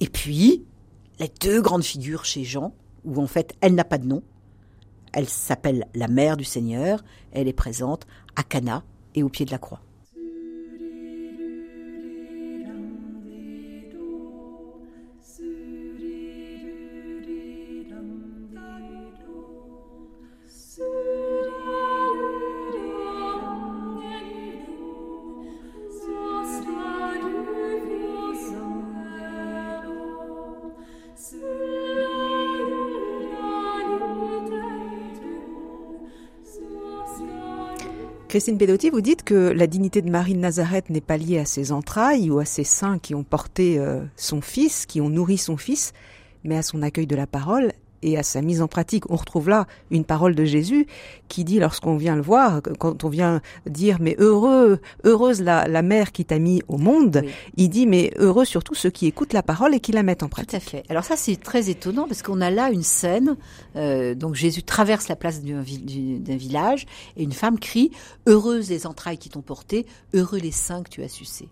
Et 0.00 0.08
puis, 0.08 0.64
les 1.18 1.30
deux 1.40 1.60
grandes 1.60 1.84
figures 1.84 2.24
chez 2.24 2.44
Jean, 2.44 2.72
où 3.04 3.20
en 3.20 3.26
fait 3.26 3.54
elle 3.60 3.74
n'a 3.74 3.84
pas 3.84 3.98
de 3.98 4.06
nom. 4.06 4.22
Elle 5.12 5.28
s'appelle 5.28 5.86
la 5.94 6.08
mère 6.08 6.36
du 6.36 6.44
Seigneur. 6.44 7.02
Elle 7.32 7.48
est 7.48 7.52
présente 7.52 8.06
à 8.36 8.42
Cana 8.42 8.82
et 9.14 9.22
au 9.22 9.28
pied 9.28 9.44
de 9.44 9.50
la 9.50 9.58
croix. 9.58 9.80
Christine 38.38 38.56
Pedotti, 38.56 38.90
vous 38.90 39.00
dites 39.00 39.24
que 39.24 39.34
la 39.34 39.66
dignité 39.66 40.00
de 40.00 40.08
Marie 40.08 40.34
de 40.34 40.38
Nazareth 40.38 40.90
n'est 40.90 41.00
pas 41.00 41.16
liée 41.16 41.40
à 41.40 41.44
ses 41.44 41.72
entrailles 41.72 42.30
ou 42.30 42.38
à 42.38 42.44
ses 42.44 42.62
seins 42.62 43.00
qui 43.00 43.16
ont 43.16 43.24
porté 43.24 43.80
euh, 43.80 44.04
son 44.14 44.40
fils, 44.40 44.86
qui 44.86 45.00
ont 45.00 45.10
nourri 45.10 45.38
son 45.38 45.56
fils, 45.56 45.92
mais 46.44 46.56
à 46.56 46.62
son 46.62 46.82
accueil 46.82 47.08
de 47.08 47.16
la 47.16 47.26
parole 47.26 47.72
et 48.02 48.18
à 48.18 48.22
sa 48.22 48.42
mise 48.42 48.62
en 48.62 48.68
pratique. 48.68 49.10
On 49.10 49.16
retrouve 49.16 49.48
là 49.48 49.66
une 49.90 50.04
parole 50.04 50.34
de 50.34 50.44
Jésus 50.44 50.86
qui 51.28 51.44
dit 51.44 51.58
lorsqu'on 51.58 51.96
vient 51.96 52.16
le 52.16 52.22
voir, 52.22 52.60
quand 52.78 53.04
on 53.04 53.08
vient 53.08 53.40
dire 53.66 53.98
mais 54.00 54.16
heureux, 54.18 54.80
heureuse 55.04 55.42
la, 55.42 55.82
mère 55.82 56.12
qui 56.12 56.24
t'a 56.24 56.38
mis 56.38 56.62
au 56.68 56.76
monde, 56.76 57.22
il 57.56 57.68
dit 57.68 57.86
mais 57.86 58.12
heureux 58.16 58.44
surtout 58.44 58.74
ceux 58.74 58.90
qui 58.90 59.06
écoutent 59.06 59.32
la 59.32 59.42
parole 59.42 59.74
et 59.74 59.80
qui 59.80 59.92
la 59.92 60.02
mettent 60.02 60.22
en 60.22 60.28
pratique. 60.28 60.50
Tout 60.50 60.56
à 60.56 60.60
fait. 60.60 60.84
Alors 60.88 61.04
ça 61.04 61.16
c'est 61.16 61.36
très 61.36 61.70
étonnant 61.70 62.06
parce 62.06 62.22
qu'on 62.22 62.40
a 62.40 62.50
là 62.50 62.70
une 62.70 62.82
scène, 62.82 63.36
euh, 63.76 64.14
donc 64.14 64.34
Jésus 64.34 64.62
traverse 64.62 65.08
la 65.08 65.16
place 65.16 65.42
d'un 65.42 65.62
village 65.62 66.86
et 67.16 67.22
une 67.22 67.32
femme 67.32 67.58
crie 67.58 67.90
heureuse 68.26 68.70
les 68.70 68.86
entrailles 68.86 69.18
qui 69.18 69.28
t'ont 69.28 69.42
porté, 69.42 69.86
heureux 70.14 70.38
les 70.38 70.52
seins 70.52 70.82
que 70.82 70.90
tu 70.90 71.02
as 71.02 71.08
sucés. 71.08 71.48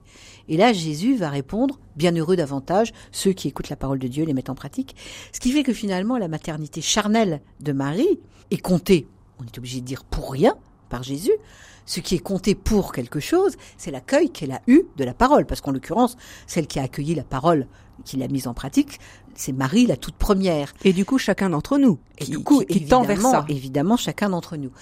Et 0.48 0.56
là 0.56 0.72
Jésus 0.72 1.16
va 1.16 1.30
répondre 1.30 1.78
bien 1.96 2.14
heureux 2.14 2.36
davantage 2.36 2.92
ceux 3.12 3.32
qui 3.32 3.48
écoutent 3.48 3.68
la 3.68 3.76
parole 3.76 3.98
de 3.98 4.08
Dieu 4.08 4.22
et 4.22 4.26
les 4.26 4.34
mettent 4.34 4.50
en 4.50 4.54
pratique. 4.54 4.96
Ce 5.32 5.40
qui 5.40 5.52
fait 5.52 5.62
que 5.62 5.72
finalement 5.72 6.18
la 6.18 6.28
maternité 6.28 6.80
charnelle 6.80 7.40
de 7.60 7.72
Marie 7.72 8.20
est 8.50 8.60
comptée, 8.60 9.08
on 9.40 9.44
est 9.44 9.58
obligé 9.58 9.80
de 9.80 9.86
dire 9.86 10.04
pour 10.04 10.32
rien, 10.32 10.56
par 10.88 11.02
Jésus. 11.02 11.32
Ce 11.84 12.00
qui 12.00 12.16
est 12.16 12.20
compté 12.20 12.54
pour 12.54 12.92
quelque 12.92 13.20
chose, 13.20 13.56
c'est 13.76 13.92
l'accueil 13.92 14.30
qu'elle 14.30 14.52
a 14.52 14.60
eu 14.66 14.82
de 14.96 15.04
la 15.04 15.14
parole. 15.14 15.46
Parce 15.46 15.60
qu'en 15.60 15.70
l'occurrence, 15.70 16.16
celle 16.46 16.66
qui 16.66 16.80
a 16.80 16.82
accueilli 16.82 17.14
la 17.14 17.22
parole, 17.22 17.68
qui 18.04 18.16
l'a 18.16 18.26
mise 18.26 18.48
en 18.48 18.54
pratique, 18.54 18.98
c'est 19.34 19.52
Marie 19.52 19.86
la 19.86 19.96
toute 19.96 20.16
première. 20.16 20.72
Et 20.84 20.92
du 20.92 21.04
coup, 21.04 21.18
chacun 21.18 21.50
d'entre 21.50 21.78
nous, 21.78 21.98
qui, 22.18 22.30
du 22.30 22.40
coup, 22.40 22.64
qui, 22.64 22.86
tend 22.86 23.02
vers 23.02 23.20
ça. 23.20 23.44
Évidemment, 23.48 23.96
chacun 23.96 24.30
d'entre 24.30 24.56
nous. 24.56 24.72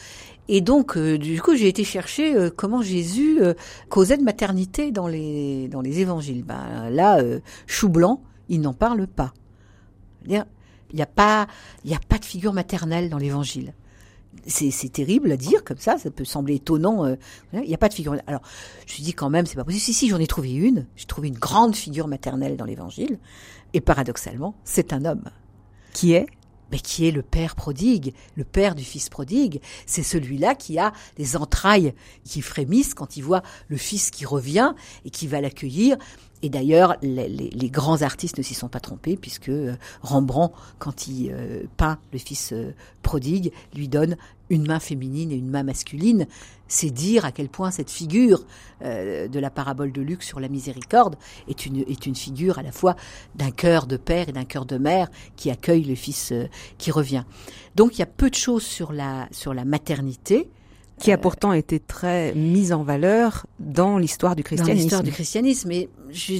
Et 0.48 0.60
donc, 0.60 0.96
euh, 0.96 1.16
du 1.16 1.40
coup, 1.40 1.56
j'ai 1.56 1.68
été 1.68 1.84
chercher 1.84 2.34
euh, 2.36 2.50
comment 2.54 2.82
Jésus 2.82 3.40
euh, 3.40 3.54
causait 3.88 4.18
de 4.18 4.22
maternité 4.22 4.92
dans 4.92 5.06
les 5.06 5.68
dans 5.68 5.80
les 5.80 6.00
évangiles. 6.00 6.42
Ben, 6.44 6.90
là, 6.90 7.22
chou 7.66 7.88
blanc, 7.88 8.22
il 8.48 8.60
n'en 8.60 8.74
parle 8.74 9.06
pas. 9.06 9.32
Il 10.26 10.44
n'y 10.92 11.02
a 11.02 11.06
pas 11.06 11.46
y 11.84 11.94
a 11.94 11.98
pas 12.08 12.18
de 12.18 12.24
figure 12.24 12.52
maternelle 12.52 13.08
dans 13.08 13.18
l'évangile. 13.18 13.72
C'est 14.46 14.92
terrible 14.92 15.30
à 15.30 15.36
dire 15.36 15.62
comme 15.64 15.78
ça, 15.78 15.96
ça 15.96 16.10
peut 16.10 16.24
sembler 16.24 16.56
étonnant. 16.56 17.16
Il 17.52 17.60
n'y 17.60 17.74
a 17.74 17.78
pas 17.78 17.88
de 17.88 17.94
figure. 17.94 18.16
Alors, 18.26 18.42
je 18.86 19.00
me 19.00 19.04
dis 19.04 19.14
quand 19.14 19.30
même, 19.30 19.46
c'est 19.46 19.54
pas 19.54 19.64
possible. 19.64 19.80
Si, 19.80 19.94
si, 19.94 20.08
j'en 20.08 20.18
ai 20.18 20.26
trouvé 20.26 20.52
une. 20.52 20.86
J'ai 20.96 21.06
trouvé 21.06 21.28
une 21.28 21.38
grande 21.38 21.76
figure 21.76 22.08
maternelle 22.08 22.56
dans 22.56 22.64
l'Évangile, 22.64 23.18
et 23.72 23.80
paradoxalement, 23.80 24.54
c'est 24.64 24.92
un 24.92 25.04
homme. 25.04 25.24
Qui 25.92 26.12
est 26.12 26.26
mais 26.74 26.80
qui 26.80 27.06
est 27.06 27.12
le 27.12 27.22
père 27.22 27.54
prodigue, 27.54 28.14
le 28.34 28.42
père 28.42 28.74
du 28.74 28.82
fils 28.82 29.08
prodigue. 29.08 29.60
C'est 29.86 30.02
celui-là 30.02 30.56
qui 30.56 30.76
a 30.76 30.92
des 31.16 31.36
entrailles 31.36 31.94
qui 32.24 32.42
frémissent 32.42 32.94
quand 32.94 33.16
il 33.16 33.22
voit 33.22 33.44
le 33.68 33.76
fils 33.76 34.10
qui 34.10 34.26
revient 34.26 34.74
et 35.04 35.10
qui 35.10 35.28
va 35.28 35.40
l'accueillir. 35.40 35.96
Et 36.44 36.50
d'ailleurs, 36.50 36.96
les, 37.00 37.70
grands 37.70 38.02
artistes 38.02 38.36
ne 38.36 38.42
s'y 38.42 38.52
sont 38.52 38.68
pas 38.68 38.78
trompés, 38.78 39.16
puisque 39.16 39.48
euh, 39.48 39.76
Rembrandt, 40.02 40.54
quand 40.78 41.08
il 41.08 41.32
euh, 41.32 41.62
peint 41.78 41.98
le 42.12 42.18
fils 42.18 42.52
euh, 42.52 42.74
prodigue, 43.00 43.50
lui 43.74 43.88
donne 43.88 44.18
une 44.50 44.66
main 44.66 44.78
féminine 44.78 45.32
et 45.32 45.36
une 45.36 45.48
main 45.48 45.62
masculine. 45.62 46.26
C'est 46.68 46.90
dire 46.90 47.24
à 47.24 47.32
quel 47.32 47.48
point 47.48 47.70
cette 47.70 47.90
figure 47.90 48.44
de 48.82 49.38
la 49.38 49.50
parabole 49.50 49.90
de 49.90 50.02
Luc 50.02 50.22
sur 50.22 50.38
la 50.38 50.48
miséricorde 50.48 51.16
est 51.48 51.64
une, 51.64 51.78
est 51.78 52.04
une 52.04 52.14
figure 52.14 52.58
à 52.58 52.62
la 52.62 52.72
fois 52.72 52.94
d'un 53.36 53.50
cœur 53.50 53.86
de 53.86 53.96
père 53.96 54.28
et 54.28 54.32
d'un 54.32 54.44
cœur 54.44 54.66
de 54.66 54.76
mère 54.76 55.08
qui 55.36 55.50
accueille 55.50 55.84
le 55.84 55.94
fils 55.94 56.34
qui 56.76 56.90
revient. 56.90 57.24
Donc 57.74 57.96
il 57.96 58.00
y 58.00 58.02
a 58.02 58.06
peu 58.06 58.28
de 58.28 58.34
choses 58.34 58.64
sur 58.64 58.92
la, 58.92 59.28
sur 59.30 59.54
la 59.54 59.64
maternité 59.64 60.50
qui 60.98 61.12
a 61.12 61.18
pourtant 61.18 61.52
été 61.52 61.80
très 61.80 62.32
mise 62.34 62.72
en 62.72 62.82
valeur 62.82 63.46
dans 63.58 63.98
l'histoire 63.98 64.36
du 64.36 64.42
christianisme. 64.42 64.76
Dans 64.76 64.82
l'histoire 64.82 65.02
du 65.02 65.10
christianisme, 65.10 65.68
mais 65.68 65.88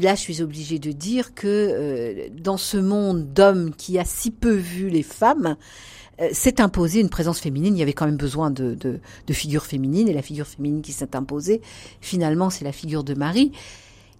là, 0.00 0.14
je 0.14 0.20
suis 0.20 0.42
obligée 0.42 0.78
de 0.78 0.92
dire 0.92 1.34
que 1.34 1.46
euh, 1.46 2.28
dans 2.40 2.56
ce 2.56 2.76
monde 2.76 3.32
d'hommes 3.32 3.74
qui 3.76 3.98
a 3.98 4.04
si 4.04 4.30
peu 4.30 4.54
vu 4.54 4.88
les 4.88 5.02
femmes, 5.02 5.56
euh, 6.20 6.28
s'est 6.32 6.60
imposée 6.60 7.00
une 7.00 7.08
présence 7.08 7.40
féminine. 7.40 7.74
Il 7.76 7.80
y 7.80 7.82
avait 7.82 7.92
quand 7.92 8.06
même 8.06 8.16
besoin 8.16 8.50
de, 8.50 8.74
de, 8.74 9.00
de 9.26 9.32
figures 9.32 9.66
féminines, 9.66 10.08
et 10.08 10.12
la 10.12 10.22
figure 10.22 10.46
féminine 10.46 10.80
qui 10.82 10.92
s'est 10.92 11.16
imposée, 11.16 11.60
finalement, 12.00 12.50
c'est 12.50 12.64
la 12.64 12.72
figure 12.72 13.02
de 13.02 13.14
Marie 13.14 13.50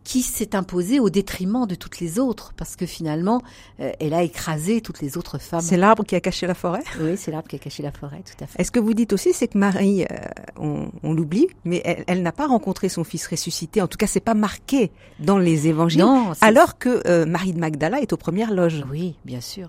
qui 0.05 0.23
s'est 0.23 0.55
imposée 0.55 1.01
au 1.01 1.11
détriment 1.11 1.67
de 1.67 1.75
toutes 1.75 1.99
les 1.99 2.19
autres, 2.19 2.53
parce 2.57 2.77
que 2.77 2.87
finalement, 2.87 3.43
euh, 3.81 3.91
elle 3.99 4.15
a 4.15 4.23
écrasé 4.23 4.81
toutes 4.81 5.01
les 5.01 5.17
autres 5.17 5.39
femmes. 5.39 5.63
C'est 5.63 5.79
l'arbre 5.79 6.05
qui 6.05 6.15
a 6.15 6.21
caché 6.21 6.47
la 6.47 6.55
forêt? 6.55 6.83
Oui, 7.01 7.17
c'est 7.17 7.31
l'arbre 7.31 7.49
qui 7.49 7.57
a 7.57 7.59
caché 7.59 7.83
la 7.83 7.91
forêt, 7.91 8.23
tout 8.25 8.45
à 8.45 8.47
fait. 8.47 8.61
Est-ce 8.61 8.71
que 8.71 8.81
vous 8.81 8.95
dites 8.95 9.13
aussi, 9.13 9.33
c'est 9.33 9.49
que 9.49 9.59
Marie, 9.59 10.05
euh, 10.05 10.87
on, 11.03 11.13
l'oublie, 11.13 11.49
mais 11.65 11.83
elle, 12.07 12.23
n'a 12.23 12.33
pas 12.33 12.47
rencontré 12.47 12.89
son 12.89 13.03
fils 13.03 13.27
ressuscité, 13.27 13.81
en 13.81 13.89
tout 13.89 13.99
cas, 13.99 14.07
c'est 14.07 14.21
pas 14.21 14.35
marqué 14.35 14.93
dans 15.21 15.39
les 15.39 15.69
évangiles, 15.69 16.03
non, 16.03 16.33
alors 16.43 16.79
que 16.79 17.03
euh, 17.07 17.25
Marie 17.25 17.55
de 17.55 17.59
Magdala 17.59 18.01
est 18.01 18.13
aux 18.13 18.19
premières 18.19 18.53
loges. 18.53 18.85
Oui, 18.91 19.17
bien 19.25 19.41
sûr. 19.41 19.69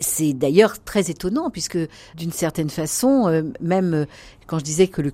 C'est 0.00 0.32
d'ailleurs 0.32 0.82
très 0.82 1.10
étonnant 1.10 1.50
puisque 1.50 1.78
d'une 2.16 2.32
certaine 2.32 2.70
façon, 2.70 3.28
euh, 3.28 3.42
même 3.60 3.94
euh, 3.94 4.04
quand 4.46 4.58
je 4.58 4.64
disais 4.64 4.88
que 4.88 5.02
le, 5.02 5.12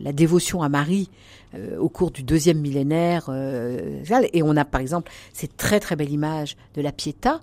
la 0.00 0.12
dévotion 0.12 0.62
à 0.62 0.68
Marie 0.68 1.08
euh, 1.54 1.78
au 1.78 1.88
cours 1.88 2.10
du 2.10 2.22
deuxième 2.22 2.60
millénaire, 2.60 3.30
et 3.30 4.42
on 4.42 4.56
a 4.56 4.64
par 4.64 4.80
exemple 4.80 5.10
cette 5.32 5.56
très 5.56 5.78
très 5.78 5.94
belle 5.94 6.10
image 6.10 6.56
de 6.74 6.82
la 6.82 6.90
Pietà 6.92 7.40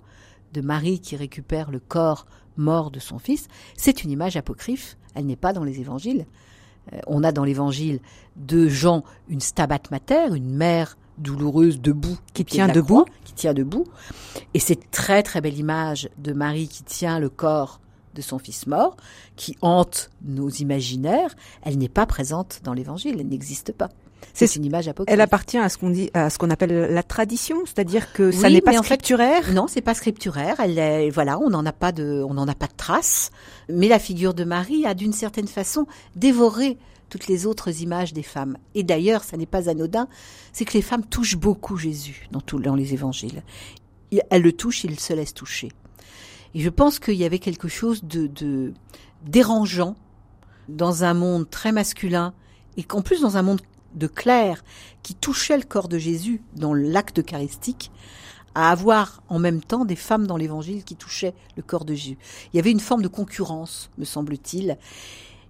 de 0.52 0.60
Marie 0.60 1.00
qui 1.00 1.16
récupère 1.16 1.70
le 1.70 1.78
corps 1.78 2.26
mort 2.56 2.90
de 2.90 2.98
son 2.98 3.18
fils, 3.18 3.48
c'est 3.76 4.02
une 4.02 4.10
image 4.10 4.36
apocryphe, 4.36 4.96
elle 5.14 5.26
n'est 5.26 5.36
pas 5.36 5.52
dans 5.52 5.64
les 5.64 5.80
évangiles. 5.80 6.26
on 7.06 7.22
a 7.22 7.32
dans 7.32 7.44
l'évangile 7.44 8.00
de 8.36 8.68
Jean 8.68 9.04
une 9.28 9.40
stabat 9.40 9.82
mater, 9.90 10.34
une 10.34 10.54
mère 10.54 10.96
douloureuse 11.18 11.80
debout, 11.80 12.18
qui 12.34 12.44
tient 12.44 12.68
debout, 12.68 13.04
qui 13.24 13.32
tient 13.32 13.54
debout. 13.54 13.84
Et 14.54 14.58
cette 14.58 14.90
très 14.90 15.22
très 15.22 15.40
belle 15.40 15.58
image 15.58 16.08
de 16.18 16.32
Marie 16.32 16.68
qui 16.68 16.82
tient 16.82 17.18
le 17.18 17.28
corps 17.28 17.80
de 18.14 18.22
son 18.22 18.38
fils 18.38 18.66
mort, 18.66 18.96
qui 19.36 19.56
hante 19.62 20.10
nos 20.24 20.48
imaginaires, 20.48 21.34
elle 21.62 21.78
n'est 21.78 21.88
pas 21.88 22.06
présente 22.06 22.60
dans 22.64 22.72
l'Évangile, 22.72 23.16
elle 23.18 23.28
n'existe 23.28 23.72
pas. 23.72 23.90
C'est 24.34 24.56
une 24.56 24.64
image 24.64 24.88
apocryphe. 24.88 25.12
Elle 25.12 25.20
appartient 25.20 25.58
à 25.58 25.68
ce 25.68 25.78
qu'on 25.78 25.90
dit, 25.90 26.10
à 26.14 26.30
ce 26.30 26.38
qu'on 26.38 26.50
appelle 26.50 26.92
la 26.92 27.02
tradition, 27.02 27.58
c'est-à-dire 27.64 28.12
que 28.12 28.30
ça 28.30 28.50
n'est 28.50 28.60
pas 28.60 28.72
scripturaire. 28.72 29.40
En 29.40 29.42
fait, 29.42 29.52
non, 29.52 29.66
c'est 29.68 29.80
pas 29.80 29.94
scripturaire. 29.94 30.56
Elle 30.60 30.78
est, 30.78 31.10
voilà, 31.10 31.38
on 31.38 31.50
n'en 31.50 31.64
a 31.66 31.72
pas 31.72 31.92
de, 31.92 32.24
on 32.28 32.34
n'en 32.34 32.46
a 32.48 32.54
pas 32.54 32.66
de 32.66 32.76
traces. 32.76 33.30
Mais 33.68 33.88
la 33.88 33.98
figure 33.98 34.34
de 34.34 34.44
Marie 34.44 34.86
a 34.86 34.94
d'une 34.94 35.12
certaine 35.12 35.48
façon 35.48 35.86
dévoré 36.16 36.78
toutes 37.08 37.26
les 37.26 37.46
autres 37.46 37.82
images 37.82 38.12
des 38.12 38.22
femmes. 38.22 38.56
Et 38.74 38.82
d'ailleurs, 38.82 39.24
ça 39.24 39.36
n'est 39.36 39.46
pas 39.46 39.68
anodin, 39.68 40.08
c'est 40.52 40.64
que 40.64 40.74
les 40.74 40.82
femmes 40.82 41.04
touchent 41.04 41.36
beaucoup 41.36 41.76
Jésus 41.76 42.28
dans, 42.30 42.40
tout, 42.40 42.58
dans 42.58 42.74
les 42.74 42.94
évangiles. 42.94 43.42
Elles 44.30 44.42
le 44.42 44.52
touchent, 44.52 44.84
ils 44.84 44.98
se 44.98 45.12
laissent 45.12 45.34
toucher. 45.34 45.70
Et 46.54 46.60
je 46.60 46.70
pense 46.70 46.98
qu'il 46.98 47.16
y 47.16 47.24
avait 47.24 47.38
quelque 47.38 47.68
chose 47.68 48.04
de, 48.04 48.26
de 48.26 48.72
dérangeant 49.24 49.96
dans 50.68 51.04
un 51.04 51.14
monde 51.14 51.48
très 51.48 51.72
masculin 51.72 52.34
et 52.76 52.84
qu'en 52.84 53.02
plus 53.02 53.20
dans 53.20 53.36
un 53.36 53.42
monde 53.42 53.60
de 53.94 54.06
clair 54.06 54.64
qui 55.02 55.14
touchait 55.14 55.56
le 55.56 55.64
corps 55.64 55.88
de 55.88 55.98
Jésus 55.98 56.42
dans 56.56 56.74
l'acte 56.74 57.18
eucharistique, 57.18 57.90
à 58.54 58.70
avoir 58.70 59.22
en 59.28 59.38
même 59.38 59.60
temps 59.60 59.84
des 59.84 59.96
femmes 59.96 60.26
dans 60.26 60.36
l'évangile 60.36 60.84
qui 60.84 60.96
touchaient 60.96 61.34
le 61.56 61.62
corps 61.62 61.84
de 61.84 61.94
Jésus. 61.94 62.18
Il 62.52 62.56
y 62.56 62.58
avait 62.58 62.70
une 62.70 62.80
forme 62.80 63.02
de 63.02 63.08
concurrence, 63.08 63.90
me 63.98 64.04
semble-t-il. 64.04 64.78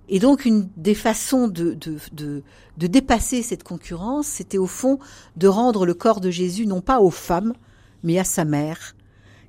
Et 0.09 0.19
donc, 0.19 0.45
une 0.45 0.69
des 0.77 0.95
façons 0.95 1.49
de, 1.49 1.75
de, 1.75 1.99
de, 2.13 2.43
de 2.77 2.87
dépasser 2.87 3.43
cette 3.43 3.63
concurrence, 3.63 4.27
c'était 4.27 4.59
au 4.59 4.67
fond 4.67 4.99
de 5.37 5.49
rendre 5.49 5.85
le 5.85 5.95
corps 5.95 6.21
de 6.21 6.31
Jésus 6.31 6.67
non 6.67 6.81
pas 6.81 7.01
aux 7.01 7.11
femmes, 7.11 7.53
mais 8.03 8.19
à 8.19 8.25
sa 8.25 8.45
mère, 8.45 8.95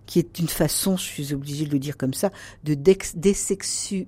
qui 0.06 0.20
est 0.20 0.40
une 0.40 0.48
façon, 0.48 0.98
je 0.98 1.04
suis 1.04 1.34
obligée 1.34 1.66
de 1.66 1.72
le 1.72 1.80
dire 1.80 1.96
comme 1.96 2.14
ça, 2.14 2.32
de 2.64 2.74
désexuer 2.74 4.08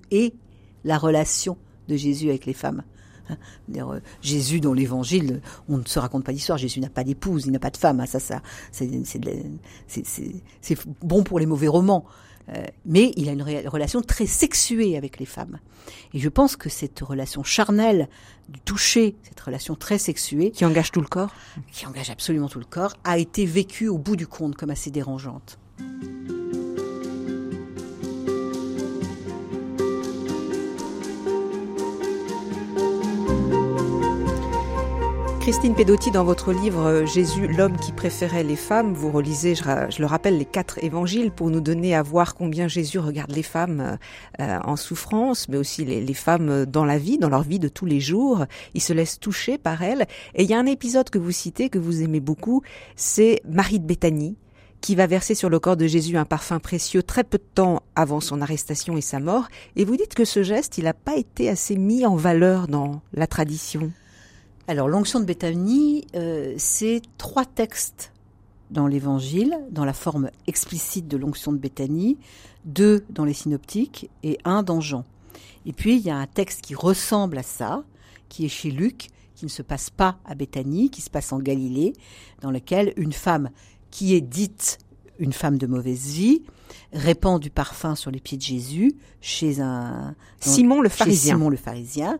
la 0.84 0.98
relation 0.98 1.56
de 1.88 1.96
Jésus 1.96 2.28
avec 2.28 2.44
les 2.44 2.54
femmes. 2.54 2.82
Hein, 3.28 3.36
euh, 3.76 4.00
Jésus 4.20 4.60
dans 4.60 4.72
l'Évangile, 4.72 5.40
on 5.68 5.78
ne 5.78 5.84
se 5.84 5.98
raconte 5.98 6.24
pas 6.24 6.32
d'histoire. 6.32 6.58
Jésus 6.58 6.80
n'a 6.80 6.90
pas 6.90 7.04
d'épouse, 7.04 7.44
il 7.46 7.52
n'a 7.52 7.58
pas 7.58 7.70
de 7.70 7.76
femme. 7.76 8.00
Hein, 8.00 8.06
ça, 8.06 8.18
ça, 8.18 8.42
c'est 8.72 8.88
bon 11.00 11.22
pour 11.22 11.38
les 11.38 11.46
mauvais 11.46 11.68
romans. 11.68 12.04
Euh, 12.48 12.64
mais 12.84 13.12
il 13.16 13.28
a 13.28 13.32
une 13.32 13.42
relation 13.42 14.02
très 14.02 14.26
sexuée 14.26 14.96
avec 14.96 15.18
les 15.18 15.26
femmes. 15.26 15.58
Et 16.14 16.18
je 16.18 16.28
pense 16.28 16.56
que 16.56 16.68
cette 16.68 17.00
relation 17.00 17.42
charnelle 17.42 18.08
du 18.48 18.60
toucher, 18.60 19.16
cette 19.22 19.40
relation 19.40 19.74
très 19.74 19.98
sexuée, 19.98 20.50
qui 20.50 20.64
engage 20.64 20.90
tout 20.90 21.00
le 21.00 21.06
corps, 21.06 21.34
qui 21.70 21.86
engage 21.86 22.10
absolument 22.10 22.48
tout 22.48 22.58
le 22.58 22.64
corps, 22.64 22.94
a 23.04 23.18
été 23.18 23.46
vécue 23.46 23.88
au 23.88 23.98
bout 23.98 24.16
du 24.16 24.26
compte 24.26 24.56
comme 24.56 24.70
assez 24.70 24.90
dérangeante. 24.90 25.58
Christine 35.52 35.74
Pedotti, 35.74 36.10
dans 36.10 36.24
votre 36.24 36.50
livre 36.50 36.86
euh, 36.86 37.04
Jésus, 37.04 37.46
l'homme 37.46 37.76
qui 37.76 37.92
préférait 37.92 38.42
les 38.42 38.56
femmes, 38.56 38.94
vous 38.94 39.10
relisez, 39.10 39.54
je, 39.54 40.00
le 40.00 40.06
rappelle, 40.06 40.38
les 40.38 40.46
quatre 40.46 40.82
évangiles 40.82 41.30
pour 41.30 41.50
nous 41.50 41.60
donner 41.60 41.94
à 41.94 42.02
voir 42.02 42.34
combien 42.34 42.68
Jésus 42.68 42.98
regarde 42.98 43.32
les 43.32 43.42
femmes 43.42 43.98
euh, 44.40 44.58
en 44.64 44.76
souffrance, 44.76 45.50
mais 45.50 45.58
aussi 45.58 45.84
les, 45.84 46.00
les, 46.00 46.14
femmes 46.14 46.64
dans 46.64 46.86
la 46.86 46.96
vie, 46.96 47.18
dans 47.18 47.28
leur 47.28 47.42
vie 47.42 47.58
de 47.58 47.68
tous 47.68 47.84
les 47.84 48.00
jours. 48.00 48.46
Il 48.72 48.80
se 48.80 48.94
laisse 48.94 49.20
toucher 49.20 49.58
par 49.58 49.82
elles. 49.82 50.06
Et 50.34 50.44
il 50.44 50.48
y 50.48 50.54
a 50.54 50.58
un 50.58 50.64
épisode 50.64 51.10
que 51.10 51.18
vous 51.18 51.32
citez, 51.32 51.68
que 51.68 51.78
vous 51.78 52.00
aimez 52.00 52.20
beaucoup, 52.20 52.62
c'est 52.96 53.42
Marie 53.46 53.78
de 53.78 53.84
Béthanie, 53.84 54.38
qui 54.80 54.94
va 54.94 55.06
verser 55.06 55.34
sur 55.34 55.50
le 55.50 55.58
corps 55.58 55.76
de 55.76 55.86
Jésus 55.86 56.16
un 56.16 56.24
parfum 56.24 56.60
précieux 56.60 57.02
très 57.02 57.24
peu 57.24 57.36
de 57.36 57.44
temps 57.54 57.82
avant 57.94 58.20
son 58.20 58.40
arrestation 58.40 58.96
et 58.96 59.02
sa 59.02 59.20
mort. 59.20 59.48
Et 59.76 59.84
vous 59.84 59.98
dites 59.98 60.14
que 60.14 60.24
ce 60.24 60.42
geste, 60.42 60.78
il 60.78 60.84
n'a 60.84 60.94
pas 60.94 61.16
été 61.16 61.50
assez 61.50 61.76
mis 61.76 62.06
en 62.06 62.16
valeur 62.16 62.68
dans 62.68 63.02
la 63.12 63.26
tradition. 63.26 63.92
Alors 64.72 64.88
l'onction 64.88 65.20
de 65.20 65.26
Béthanie, 65.26 66.06
euh, 66.14 66.54
c'est 66.56 67.02
trois 67.18 67.44
textes 67.44 68.10
dans 68.70 68.86
l'Évangile, 68.86 69.54
dans 69.70 69.84
la 69.84 69.92
forme 69.92 70.30
explicite 70.46 71.06
de 71.08 71.18
l'onction 71.18 71.52
de 71.52 71.58
Béthanie, 71.58 72.16
deux 72.64 73.04
dans 73.10 73.26
les 73.26 73.34
synoptiques 73.34 74.08
et 74.22 74.38
un 74.46 74.62
dans 74.62 74.80
Jean. 74.80 75.04
Et 75.66 75.74
puis 75.74 75.96
il 75.96 76.00
y 76.00 76.08
a 76.08 76.16
un 76.16 76.26
texte 76.26 76.62
qui 76.62 76.74
ressemble 76.74 77.36
à 77.36 77.42
ça, 77.42 77.84
qui 78.30 78.46
est 78.46 78.48
chez 78.48 78.70
Luc, 78.70 79.08
qui 79.34 79.44
ne 79.44 79.50
se 79.50 79.60
passe 79.60 79.90
pas 79.90 80.16
à 80.24 80.34
Béthanie, 80.34 80.88
qui 80.88 81.02
se 81.02 81.10
passe 81.10 81.34
en 81.34 81.38
Galilée, 81.38 81.92
dans 82.40 82.50
lequel 82.50 82.94
une 82.96 83.12
femme 83.12 83.50
qui 83.90 84.14
est 84.14 84.22
dite 84.22 84.78
une 85.18 85.34
femme 85.34 85.58
de 85.58 85.66
mauvaise 85.66 86.06
vie 86.06 86.44
répand 86.94 87.38
du 87.38 87.50
parfum 87.50 87.94
sur 87.94 88.10
les 88.10 88.20
pieds 88.20 88.38
de 88.38 88.42
Jésus 88.42 88.94
chez 89.20 89.60
un 89.60 90.14
Simon 90.40 90.80
le 90.80 90.88
pharisien. 90.88 91.34
Simon 91.34 91.50
le 91.50 91.58
pharisien 91.58 92.18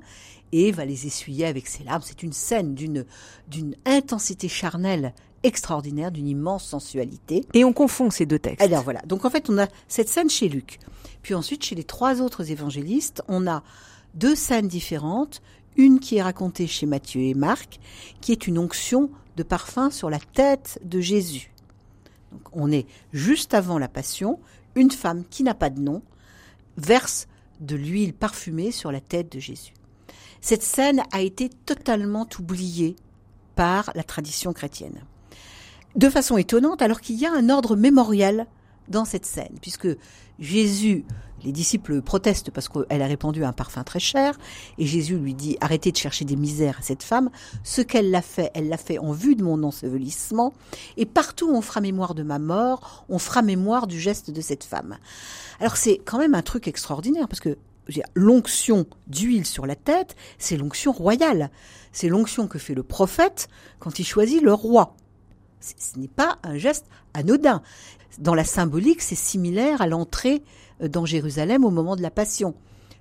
et 0.53 0.70
va 0.70 0.84
les 0.84 1.07
essuyer 1.07 1.46
avec 1.46 1.66
ses 1.66 1.84
larmes. 1.84 2.03
C'est 2.05 2.22
une 2.22 2.32
scène 2.32 2.74
d'une 2.74 3.05
d'une 3.48 3.74
intensité 3.84 4.48
charnelle 4.48 5.14
extraordinaire, 5.42 6.12
d'une 6.12 6.28
immense 6.28 6.64
sensualité. 6.64 7.44
Et 7.53 7.64
on 7.64 7.72
confond 7.72 8.11
ces 8.11 8.26
deux 8.26 8.38
textes. 8.38 8.62
Alors 8.62 8.82
voilà. 8.82 9.00
Donc 9.03 9.24
en 9.24 9.30
fait, 9.30 9.50
on 9.50 9.59
a 9.59 9.66
cette 9.88 10.09
scène 10.09 10.30
chez 10.30 10.48
Luc. 10.48 10.78
Puis 11.22 11.34
ensuite, 11.34 11.64
chez 11.64 11.74
les 11.74 11.84
trois 11.84 12.20
autres 12.20 12.50
évangélistes, 12.50 13.22
on 13.28 13.46
a 13.46 13.62
deux 14.14 14.34
scènes 14.34 14.68
différentes. 14.68 15.42
Une 15.76 16.00
qui 16.00 16.16
est 16.16 16.22
racontée 16.22 16.66
chez 16.66 16.84
Matthieu 16.84 17.22
et 17.22 17.34
Marc, 17.34 17.80
qui 18.20 18.32
est 18.32 18.46
une 18.46 18.59
onction 18.59 19.11
de 19.36 19.42
parfum 19.42 19.90
sur 19.90 20.11
la 20.11 20.18
tête 20.18 20.78
de 20.84 21.00
Jésus. 21.00 21.50
Donc 22.30 22.42
on 22.53 22.70
est 22.70 22.86
juste 23.12 23.55
avant 23.55 23.78
la 23.78 23.88
passion, 23.88 24.38
une 24.74 24.90
femme 24.90 25.24
qui 25.30 25.42
n'a 25.42 25.55
pas 25.55 25.70
de 25.70 25.80
nom 25.80 26.03
verse 26.76 27.26
de 27.61 27.76
l'huile 27.76 28.12
parfumée 28.12 28.70
sur 28.70 28.92
la 28.92 29.00
tête 29.00 29.32
de 29.32 29.40
Jésus. 29.40 29.72
Cette 30.43 30.64
scène 30.64 31.05
a 31.12 31.20
été 31.20 31.49
totalement 31.49 32.26
oubliée 32.40 32.97
par 33.55 33.93
la 33.95 34.03
tradition 34.03 34.53
chrétienne. 34.53 35.05
De 35.95 36.11
façon 36.11 36.36
étonnante, 36.36 36.82
alors 36.82 37.01
qu'il 37.01 37.14
y 37.14 37.26
a 37.26 37.32
un 37.32 37.49
ordre 37.49 37.76
mémorial 37.76 38.49
dans 38.88 39.05
cette 39.05 39.24
scène, 39.24 39.57
puisque 39.61 39.86
Jésus, 40.40 41.05
les 41.45 41.53
disciples 41.53 42.03
protestent 42.03 42.51
parce 42.51 42.68
qu'elle 42.68 43.03
a 43.03 43.07
répandu 43.07 43.45
un 43.45 43.53
parfum 43.53 43.84
très 43.84 44.01
cher, 44.01 44.36
et 44.78 44.86
Jésus 44.86 45.16
lui 45.16 45.34
dit 45.34 45.57
arrêtez 45.61 45.93
de 45.93 45.97
chercher 45.97 46.24
des 46.24 46.34
misères 46.34 46.78
à 46.80 46.82
cette 46.82 47.05
femme, 47.05 47.30
ce 47.62 47.80
qu'elle 47.80 48.11
l'a 48.11 48.22
fait, 48.22 48.51
elle 48.55 48.68
l'a 48.68 48.78
fait 48.78 48.99
en 48.99 49.12
vue 49.12 49.36
de 49.36 49.45
mon 49.45 49.62
ensevelissement, 49.62 50.53
et 50.97 51.07
partout 51.07 51.55
on 51.55 51.61
fera 51.61 51.80
mémoire 51.80 52.16
de 52.16 52.24
ma 52.24 52.40
mort, 52.40 53.05
on 53.09 53.20
fera 53.20 53.43
mémoire 53.43 53.86
du 53.86 54.01
geste 54.01 54.32
de 54.32 54.40
cette 54.40 54.64
femme. 54.64 54.99
Alors 55.61 55.76
c'est 55.76 56.01
quand 56.05 56.18
même 56.18 56.34
un 56.34 56.43
truc 56.43 56.66
extraordinaire, 56.66 57.28
parce 57.28 57.40
que 57.40 57.57
l'onction 58.14 58.87
d'huile 59.07 59.47
sur 59.47 59.66
la 59.66 59.76
tête, 59.76 60.16
c'est 60.39 60.57
l'onction 60.57 60.93
royale. 60.93 61.51
C'est 61.93 62.09
l'onction 62.09 62.47
que 62.47 62.59
fait 62.59 62.74
le 62.74 62.83
prophète 62.83 63.49
quand 63.78 63.99
il 63.99 64.05
choisit 64.05 64.43
le 64.43 64.55
roi. 64.55 64.97
Ce 65.61 65.99
n'est 65.99 66.09
pas 66.09 66.39
un 66.43 66.57
geste 66.57 66.87
anodin. 67.14 67.62
Dans 68.18 68.35
la 68.35 68.45
symbolique, 68.45 69.03
c'est 69.03 69.14
similaire 69.14 69.80
à 69.80 69.87
l'entrée 69.87 70.43
euh, 70.83 70.89
dans 70.89 71.07
Jérusalem 71.07 71.64
au 71.64 71.70
moment 71.70 71.97
de 71.97 72.03
la 72.03 72.11
Passion. 72.11 72.55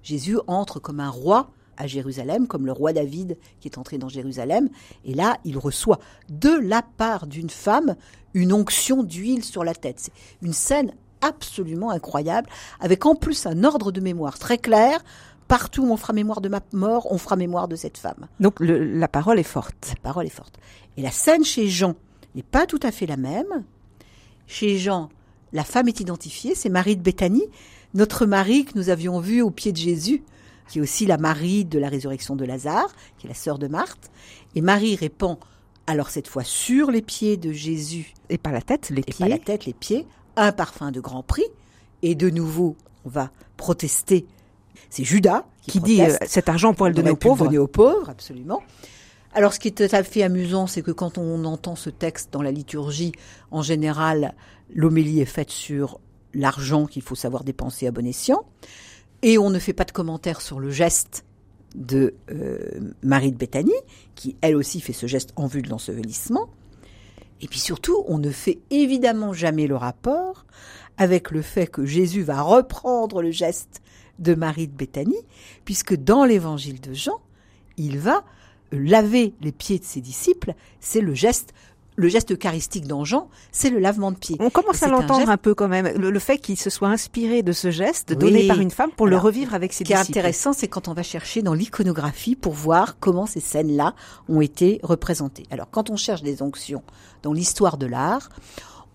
Jésus 0.04 0.38
entre 0.48 0.80
comme 0.80 1.00
un 1.00 1.10
roi 1.10 1.52
à 1.78 1.88
Jérusalem, 1.88 2.48
comme 2.48 2.66
le 2.66 2.72
roi 2.72 2.94
David 2.94 3.38
qui 3.60 3.68
est 3.68 3.78
entré 3.78 3.98
dans 3.98 4.10
Jérusalem, 4.10 4.70
et 5.06 5.14
là, 5.14 5.38
il 5.46 5.58
reçoit 5.58 6.00
de 6.30 6.50
la 6.50 6.82
part 6.82 7.28
d'une 7.28 7.50
femme 7.50 7.96
une 8.34 8.54
onction 8.54 9.04
d'huile 9.04 9.44
sur 9.44 9.64
la 9.64 9.74
tête. 9.74 10.00
C'est 10.00 10.14
une 10.42 10.54
scène 10.54 10.94
absolument 11.22 11.92
incroyable, 11.92 12.50
avec 12.80 13.06
en 13.06 13.16
plus 13.16 13.46
un 13.46 13.64
ordre 13.64 13.92
de 13.92 14.02
mémoire 14.02 14.40
très 14.40 14.58
clair. 14.58 15.04
Partout 15.48 15.84
où 15.84 15.92
on 15.92 15.98
fera 15.98 16.14
mémoire 16.14 16.40
de 16.40 16.48
ma 16.48 16.62
mort, 16.72 17.12
on 17.12 17.18
fera 17.18 17.36
mémoire 17.36 17.68
de 17.68 17.76
cette 17.76 17.98
femme. 17.98 18.28
Donc 18.40 18.56
la 18.60 19.08
parole 19.10 19.38
est 19.38 19.44
forte. 19.44 19.76
La 19.90 20.02
parole 20.02 20.26
est 20.26 20.30
forte. 20.30 20.58
Et 20.96 21.02
la 21.02 21.12
scène 21.12 21.44
chez 21.44 21.68
Jean 21.68 21.96
n'est 22.36 22.44
pas 22.44 22.66
tout 22.66 22.80
à 22.84 22.92
fait 22.92 23.06
la 23.06 23.18
même. 23.18 23.66
Chez 24.48 24.78
Jean, 24.78 25.10
la 25.52 25.64
femme 25.64 25.88
est 25.90 26.00
identifiée, 26.00 26.56
c'est 26.56 26.70
Marie 26.70 26.96
de 26.96 27.02
Béthanie, 27.02 27.48
notre 27.94 28.26
Marie 28.26 28.66
que 28.66 28.72
nous 28.76 28.90
avions 28.90 29.20
vue 29.20 29.42
au 29.42 29.52
pied 29.52 29.74
de 29.74 29.78
Jésus, 29.78 30.24
qui 30.70 30.80
est 30.80 30.82
aussi 30.82 31.06
la 31.06 31.18
Marie 31.18 31.66
de 31.66 31.80
la 31.80 31.90
résurrection 31.90 32.38
de 32.38 32.46
Lazare, 32.46 32.94
qui 33.18 33.28
est 33.28 33.30
la 33.30 33.36
sœur 33.36 33.60
de 33.60 33.68
Marthe. 33.68 34.10
Et 34.56 34.62
Marie 34.62 34.96
répand 34.96 35.38
alors 35.88 36.10
cette 36.10 36.28
fois 36.28 36.44
sur 36.46 36.92
les 36.92 37.02
pieds 37.02 37.36
de 37.36 37.52
Jésus. 37.52 38.14
Et 38.30 38.38
pas 38.38 38.52
la 38.52 38.62
tête, 38.62 38.90
les 38.90 39.02
et 39.02 39.04
pieds. 39.04 39.26
Pas 39.26 39.30
la 39.30 39.38
tête, 39.38 39.66
les 39.66 39.74
pieds, 39.74 40.06
un 40.36 40.52
parfum 40.52 40.92
de 40.92 41.00
grand 41.00 41.24
prix. 41.24 41.46
Et 42.02 42.16
de 42.16 42.30
nouveau, 42.30 42.76
on 43.06 43.10
va 43.10 43.32
protester. 43.58 44.26
C'est 44.90 45.04
Judas 45.04 45.46
qui, 45.68 45.80
dit 45.80 46.02
euh, 46.02 46.16
cet 46.26 46.50
argent 46.50 46.74
pourrait 46.74 46.90
le 46.90 46.96
donner 46.96 47.12
aux 47.12 47.16
pauvres. 47.16 47.46
Donner 47.46 47.58
aux 47.58 47.68
pauvres, 47.68 48.10
absolument. 48.10 48.62
Alors, 49.34 49.54
ce 49.54 49.60
qui 49.60 49.70
est 49.70 49.72
tout 49.72 49.96
à 49.96 50.04
fait 50.04 50.24
amusant, 50.24 50.68
c'est 50.68 50.82
que 50.82 50.92
quand 50.92 51.18
on 51.18 51.46
entend 51.46 51.76
ce 51.76 51.90
texte 51.90 52.34
dans 52.34 52.42
la 52.42 52.52
liturgie, 52.52 53.14
en 53.52 53.62
général, 53.62 54.34
l'homélie 54.74 55.22
est 55.22 55.26
faite 55.26 55.52
sur 55.52 56.00
l'argent 56.34 56.86
qu'il 56.86 57.02
faut 57.02 57.16
savoir 57.16 57.44
dépenser 57.44 57.88
à 57.88 57.92
bon 57.92 58.06
escient, 58.06 58.44
et 59.22 59.38
on 59.38 59.50
ne 59.50 59.60
fait 59.60 59.74
pas 59.74 59.86
de 59.86 59.92
commentaire 59.92 60.42
sur 60.42 60.60
le 60.60 60.72
geste 60.72 61.24
de 61.76 62.16
euh, 62.32 62.92
Marie 63.04 63.32
de 63.32 63.38
Béthanie, 63.38 63.72
qui 64.16 64.36
elle 64.42 64.56
aussi 64.56 64.82
fait 64.82 64.94
ce 64.94 65.06
geste 65.06 65.32
en 65.36 65.48
vue 65.48 65.62
de 65.62 65.70
l'ensevelissement. 65.70 66.50
Et 67.42 67.48
puis 67.48 67.60
surtout, 67.60 68.04
on 68.08 68.20
ne 68.20 68.30
fait 68.30 68.60
évidemment 68.70 69.34
jamais 69.34 69.68
le 69.68 69.76
rapport 69.76 70.46
avec 70.98 71.32
le 71.32 71.42
fait 71.42 71.68
que 71.68 71.86
Jésus 71.86 72.22
va 72.22 72.42
reprendre 72.42 73.22
le 73.22 73.32
geste 73.32 73.82
de 74.20 74.36
Marie 74.36 74.68
de 74.68 74.76
Béthanie, 74.76 75.26
puisque 75.66 75.96
dans 75.96 76.26
l'évangile 76.26 76.80
de 76.80 76.94
Jean, 76.94 77.20
il 77.78 77.98
va 77.98 78.24
laver 78.72 79.34
les 79.42 79.52
pieds 79.52 79.80
de 79.80 79.84
ses 79.84 80.02
disciples, 80.02 80.54
c'est 80.80 81.02
le 81.02 81.14
geste 81.14 81.54
le 81.96 82.08
geste 82.08 82.32
eucharistique 82.32 82.88
dans 82.88 83.04
Jean, 83.04 83.30
c'est 83.52 83.70
le 83.70 83.80
lavement 83.80 84.12
de 84.12 84.18
pieds. 84.18 84.38
On 84.40 84.50
commence 84.50 84.82
à 84.84 84.88
l'entendre 84.88 85.30
un, 85.30 85.38
peu 85.38 85.54
quand 85.54 85.68
même. 85.68 85.88
Le, 85.98 86.20
fait 86.20 86.38
qu'il 86.38 86.58
se 86.58 86.70
soit 86.70 86.88
inspiré 86.88 87.44
de 87.44 87.52
ce 87.52 87.70
geste 87.70 88.14
donné 88.14 88.48
par 88.48 88.60
une 88.60 88.72
femme 88.72 88.92
pour 88.92 89.08
le 89.08 89.18
revivre 89.18 89.54
avec 89.54 89.74
ses 89.74 89.84
disciples. 89.84 90.00
Ce 90.00 90.06
qui 90.06 90.14
est 90.14 90.20
intéressant, 90.20 90.54
c'est 90.54 90.68
quand 90.68 90.88
on 90.88 90.94
va 90.94 91.04
chercher 91.04 91.42
dans 91.42 91.54
l'iconographie 91.54 92.36
pour 92.36 92.54
voir 92.54 92.98
comment 93.00 93.26
ces 93.26 93.40
scènes-là 93.40 93.94
ont 94.30 94.42
été 94.42 94.80
représentées. 94.84 95.46
Alors, 95.52 95.70
quand 95.70 95.90
on 95.90 95.96
cherche 95.96 96.24
des 96.24 96.42
onctions 96.42 96.84
dans 97.24 97.34
l'histoire 97.34 97.78
de 97.78 97.86
l'art, 97.86 98.30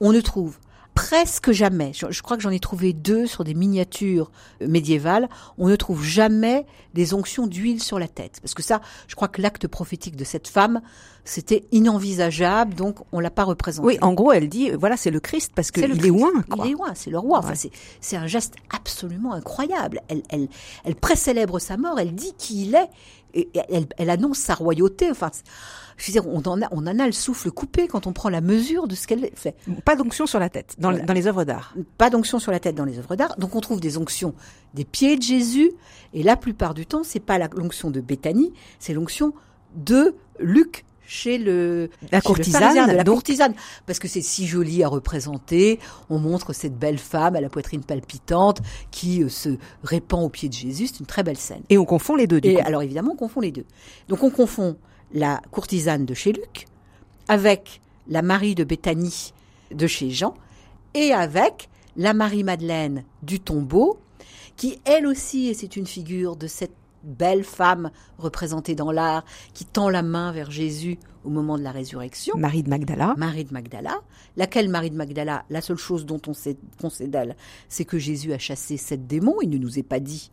on 0.01 0.12
ne 0.12 0.20
trouve 0.20 0.59
presque 0.97 1.53
jamais, 1.53 1.92
je, 1.94 2.22
crois 2.22 2.38
que 2.38 2.42
j'en 2.42 2.51
ai 2.51 2.59
trouvé 2.59 2.94
deux 2.94 3.26
sur 3.26 3.44
des 3.44 3.53
miniatures 3.53 4.32
médiévales, 4.66 5.28
on 5.59 5.68
ne 5.68 5.76
trouve 5.76 6.03
jamais 6.03 6.66
des 6.94 7.12
onctions 7.12 7.47
d'huile 7.47 7.82
sur 7.82 7.99
la 7.99 8.09
tête. 8.09 8.40
Parce 8.40 8.55
que 8.55 8.62
ça, 8.62 8.80
je 9.07 9.14
crois 9.14 9.28
que 9.28 9.42
l'acte 9.42 9.68
prophétique 9.68 10.16
de 10.16 10.24
cette 10.24 10.49
femme, 10.49 10.80
c'était 11.24 11.64
inenvisageable, 11.70 12.74
donc 12.74 12.97
on 13.12 13.20
l'a 13.20 13.30
pas 13.30 13.44
représenté. 13.44 13.86
Oui, 13.86 13.99
en 14.01 14.14
gros, 14.14 14.32
elle 14.32 14.49
dit, 14.49 14.70
voilà, 14.70 14.97
c'est 14.97 15.11
le 15.11 15.20
Christ, 15.20 15.53
parce 15.55 15.70
qu'il 15.70 15.84
est 15.84 15.88
loin. 15.88 16.32
Il 16.57 16.66
est 16.66 16.72
loin, 16.72 16.92
c'est 16.94 17.11
le 17.11 17.18
roi. 17.18 17.40
Enfin, 17.40 17.53
c'est 18.01 18.16
un 18.16 18.26
geste 18.26 18.55
absolument 18.74 19.34
incroyable. 19.34 20.01
Elle, 20.09 20.22
elle, 20.30 20.49
elle 20.84 20.97
précélèbre 20.97 21.59
sa 21.59 21.76
mort, 21.76 22.01
elle 22.01 22.14
dit 22.14 22.32
qui 22.38 22.62
il 22.62 22.74
est, 22.74 22.88
et 23.39 23.49
elle, 23.68 23.87
elle 23.97 24.11
annonce 24.11 24.39
sa 24.39 24.55
royauté. 24.55 25.11
Enfin, 25.11 25.30
je 25.97 26.07
veux 26.07 26.12
dire, 26.12 26.26
on 26.26 26.43
en, 26.43 26.62
a, 26.62 26.68
on 26.72 26.87
en 26.87 26.99
a 26.99 27.07
le 27.07 27.12
souffle 27.12 27.51
coupé 27.51 27.87
quand 27.87 28.07
on 28.07 28.12
prend 28.12 28.28
la 28.28 28.41
mesure 28.41 28.89
de 28.89 28.95
ce 28.95 29.07
qu'elle 29.07 29.30
fait. 29.34 29.55
Pas 29.84 29.97
d'onction 29.97 30.26
sur 30.26 30.39
la 30.39 30.49
tête 30.49 30.76
dans, 30.78 30.93
dans 30.93 31.12
les 31.12 31.26
œuvres 31.26 31.45
d'art. 31.45 31.74
Pas 31.99 32.11
d'onction 32.11 32.39
sur 32.39 32.53
la 32.53 32.61
tête 32.61 32.74
dans 32.74 32.84
les 32.84 32.99
œuvres 32.99 33.16
d'art. 33.16 33.37
Donc 33.37 33.55
on 33.55 33.61
trouve 33.61 33.80
des 33.80 33.97
onctions 33.99 34.34
des 34.74 34.84
pieds 34.84 35.16
de 35.16 35.22
Jésus, 35.22 35.72
et 36.12 36.22
la 36.22 36.37
plupart 36.37 36.74
du 36.74 36.87
temps, 36.87 37.03
c'est 37.03 37.20
pas 37.20 37.39
l'onction 37.39 37.91
de 37.91 38.01
Béthanie, 38.01 38.53
c'est 38.78 38.93
l'onction 38.93 39.32
de 39.74 40.14
Luc 40.39 40.84
chez 41.07 41.38
le 41.38 41.88
la 42.12 42.20
courtisane, 42.20 42.94
la 42.94 43.04
courtisane, 43.04 43.54
parce 43.86 43.98
que 43.98 44.09
c'est 44.09 44.22
si 44.22 44.46
joli 44.46 44.82
à 44.82 44.88
représenter. 44.88 45.78
On 46.11 46.18
montre 46.18 46.52
cette 46.52 46.76
belle 46.76 46.98
femme 46.98 47.36
à 47.36 47.40
la 47.40 47.48
poitrine 47.48 47.82
palpitante 47.82 48.61
qui 48.90 49.22
euh, 49.22 49.28
se 49.28 49.50
répand 49.82 50.24
aux 50.24 50.28
pieds 50.28 50.48
de 50.48 50.54
Jésus. 50.54 50.88
C'est 50.88 51.00
une 51.00 51.07
très 51.07 51.22
belle 51.22 51.36
scène. 51.36 51.62
Et 51.68 51.78
on 51.78 51.84
confond 51.84 52.16
les 52.16 52.26
deux. 52.26 52.40
Du 52.40 52.48
et 52.48 52.54
coup. 52.57 52.62
alors 52.64 52.82
évidemment, 52.82 53.12
on 53.12 53.16
confond 53.16 53.40
les 53.40 53.52
deux. 53.52 53.64
Donc 54.09 54.22
on 54.22 54.30
confond 54.30 54.76
la 55.12 55.40
courtisane 55.50 56.04
de 56.04 56.14
chez 56.14 56.32
Luc, 56.32 56.66
avec 57.28 57.80
la 58.09 58.22
Marie 58.22 58.54
de 58.54 58.64
Béthanie 58.64 59.32
de 59.72 59.86
chez 59.86 60.11
Jean, 60.11 60.34
et 60.94 61.12
avec 61.12 61.68
la 61.96 62.12
Marie-Madeleine 62.14 63.04
du 63.22 63.40
tombeau, 63.40 63.98
qui 64.57 64.80
elle 64.84 65.07
aussi, 65.07 65.48
et 65.48 65.54
c'est 65.54 65.76
une 65.76 65.86
figure 65.86 66.36
de 66.36 66.46
cette 66.46 66.74
belle 67.07 67.44
femme 67.44 67.90
représentée 68.18 68.74
dans 68.74 68.92
l'art 68.92 69.24
qui 69.54 69.64
tend 69.64 69.88
la 69.88 70.02
main 70.02 70.32
vers 70.32 70.50
Jésus 70.50 70.98
au 71.24 71.30
moment 71.30 71.59
de 71.59 71.62
la 71.62 71.72
résurrection. 71.72 72.36
Marie 72.36 72.62
de 72.62 72.70
Magdala. 72.70 73.14
Marie 73.16 73.44
de 73.44 73.52
Magdala. 73.52 74.00
Laquelle 74.36 74.68
Marie 74.68 74.90
de 74.90 74.96
Magdala, 74.96 75.44
la 75.50 75.61
seule 75.61 75.78
chose 75.78 76.07
dont 76.07 76.20
on 76.26 76.34
sait, 76.34 76.57
d'elle, 77.00 77.36
c'est 77.68 77.84
que 77.84 77.98
Jésus 77.98 78.32
a 78.32 78.38
chassé 78.38 78.76
sept 78.76 79.07
démons. 79.07 79.36
Il 79.42 79.50
ne 79.50 79.59
nous 79.59 79.78
est 79.78 79.82
pas 79.82 80.00
dit 80.00 80.30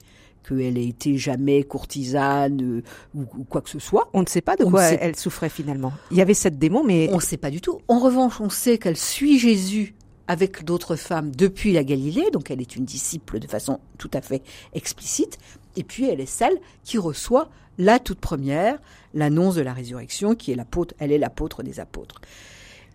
qu'elle 0.47 0.78
ait 0.78 0.88
été 0.88 1.17
jamais 1.17 1.63
courtisane 1.63 2.61
euh, 2.61 2.84
ou, 3.15 3.26
quoi 3.45 3.61
que 3.61 3.69
ce 3.69 3.80
soit. 3.80 4.09
On 4.13 4.21
ne 4.21 4.28
sait 4.28 4.41
pas 4.41 4.55
de 4.55 4.65
quoi 4.65 4.84
elle 4.84 5.15
souffrait 5.15 5.49
finalement. 5.49 5.93
Il 6.11 6.17
y 6.17 6.21
avait 6.21 6.34
sept 6.34 6.59
démons, 6.59 6.84
mais... 6.84 7.09
On 7.11 7.15
ne 7.15 7.21
sait 7.21 7.38
pas 7.38 7.49
du 7.49 7.61
tout. 7.61 7.80
En 7.88 7.99
revanche, 7.99 8.41
on 8.41 8.49
sait 8.49 8.78
qu'elle 8.78 8.97
suit 8.97 9.39
Jésus 9.39 9.95
avec 10.28 10.63
d'autres 10.63 10.95
femmes 10.95 11.32
depuis 11.36 11.74
la 11.74 11.84
Galilée, 11.84 12.30
donc 12.32 12.49
elle 12.49 12.61
est 12.61 12.76
une 12.76 12.86
disciple 12.86 13.39
de 13.39 13.47
façon 13.47 13.80
tout 13.97 14.11
à 14.13 14.21
fait 14.21 14.41
explicite, 14.74 15.38
et 15.76 15.84
puis 15.84 16.09
elle 16.09 16.19
est 16.19 16.26
celle 16.26 16.59
qui 16.84 16.97
reçoit 16.97 17.49
la 17.78 17.99
toute 17.99 18.19
première, 18.19 18.80
l'annonce 19.13 19.55
de 19.55 19.61
la 19.61 19.74
résurrection, 19.74 20.36
qui 20.36 20.51
est 20.51 20.55
l'apôtre, 20.55 20.93
elle 20.99 21.11
est 21.11 21.17
l'apôtre 21.17 21.63
des 21.63 21.80
apôtres. 21.80 22.21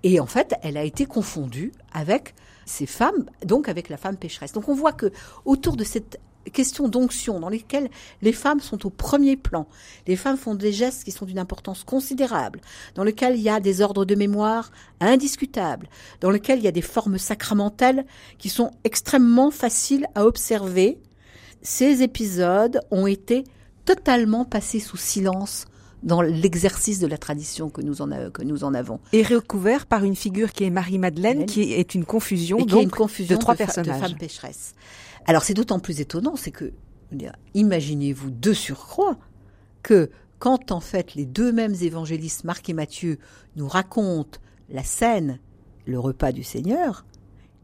Et 0.05 0.21
en 0.21 0.27
fait, 0.27 0.55
elle 0.63 0.77
a 0.77 0.85
été 0.85 1.07
confondue 1.07 1.73
avec 1.93 2.35
ces 2.67 2.87
femmes, 2.87 3.27
donc 3.45 3.69
avec 3.69 3.89
la 3.89 3.97
femme 3.97 4.17
pécheresse. 4.17 4.53
Donc 4.53 4.69
on 4.69 4.75
voit 4.75 4.93
que 4.93 5.11
autour 5.45 5.77
de 5.77 5.85
cette 5.85 6.21
question 6.51 6.89
d'onction 6.89 7.41
dans 7.41 7.49
lesquelles 7.49 7.91
les 8.23 8.33
femmes 8.33 8.61
sont 8.61 8.87
au 8.87 8.91
premier 8.91 9.37
plan. 9.37 9.67
Les 10.07 10.17
femmes 10.17 10.37
font 10.37 10.55
des 10.55 10.73
gestes 10.73 11.05
qui 11.05 11.11
sont 11.11 11.27
d'une 11.27 11.39
importance 11.39 11.85
considérable, 11.85 12.61
dans 12.95 13.05
lesquels 13.05 13.37
il 13.37 13.43
y 13.43 13.51
a 13.51 13.61
des 13.61 13.83
ordres 13.83 14.05
de 14.05 14.15
mémoire 14.15 14.71
indiscutables, 15.01 15.89
dans 16.21 16.31
lesquels 16.31 16.59
il 16.59 16.65
y 16.65 16.69
a 16.69 16.73
des 16.73 16.83
formes 16.83 17.19
sacramentelles 17.19 18.07
qui 18.39 18.49
sont 18.49 18.71
extrêmement 18.85 19.51
faciles 19.51 20.07
à 20.15 20.25
observer. 20.25 20.99
Ces 21.63 22.03
épisodes 22.03 22.81
ont 22.91 23.07
été 23.07 23.45
totalement 23.85 24.45
passés 24.45 24.81
sous 24.81 24.97
silence 24.97 25.67
dans 26.03 26.23
l'exercice 26.23 27.01
de 27.01 27.07
la 27.07 27.19
tradition 27.19 27.71
que 27.71 27.81
nous 27.81 28.03
en, 28.03 28.31
que 28.31 28.43
nous 28.43 28.65
en 28.65 28.75
avons. 28.75 29.01
Et 29.13 29.23
recouvert 29.23 29.87
par 29.87 30.05
une 30.05 30.15
figure 30.15 30.53
qui 30.53 30.65
est 30.65 30.71
Marie-Madeleine, 30.71 31.47
qui 31.47 31.73
est 31.73 31.95
une 31.95 32.05
confusion, 32.05 32.59
donc, 32.59 32.83
une 32.83 32.91
confusion 32.91 33.37
de 33.37 33.41
trois 33.41 33.55
personnages. 33.55 34.01
De 34.01 34.07
femmes 34.07 34.19
pécheresses. 34.19 34.75
Alors 35.27 35.43
c'est 35.43 35.55
d'autant 35.55 35.81
plus 35.81 36.01
étonnant, 36.01 36.37
c'est 36.37 36.51
que, 36.51 36.73
imaginez-vous 37.55 38.31
de 38.31 38.53
surcroît 38.53 39.19
que 39.83 40.11
quand 40.39 40.71
en 40.71 40.81
fait 40.81 41.15
les 41.15 41.27
deux 41.27 41.53
mêmes 41.53 41.75
évangélistes, 41.81 42.45
Marc 42.45 42.69
et 42.69 42.75
Matthieu, 42.75 43.19
nous 43.57 43.67
racontent 43.67 44.39
la 44.71 44.85
scène, 44.85 45.41
le 45.87 45.99
repas 45.99 46.33
du 46.33 46.45
Seigneur, 46.45 47.05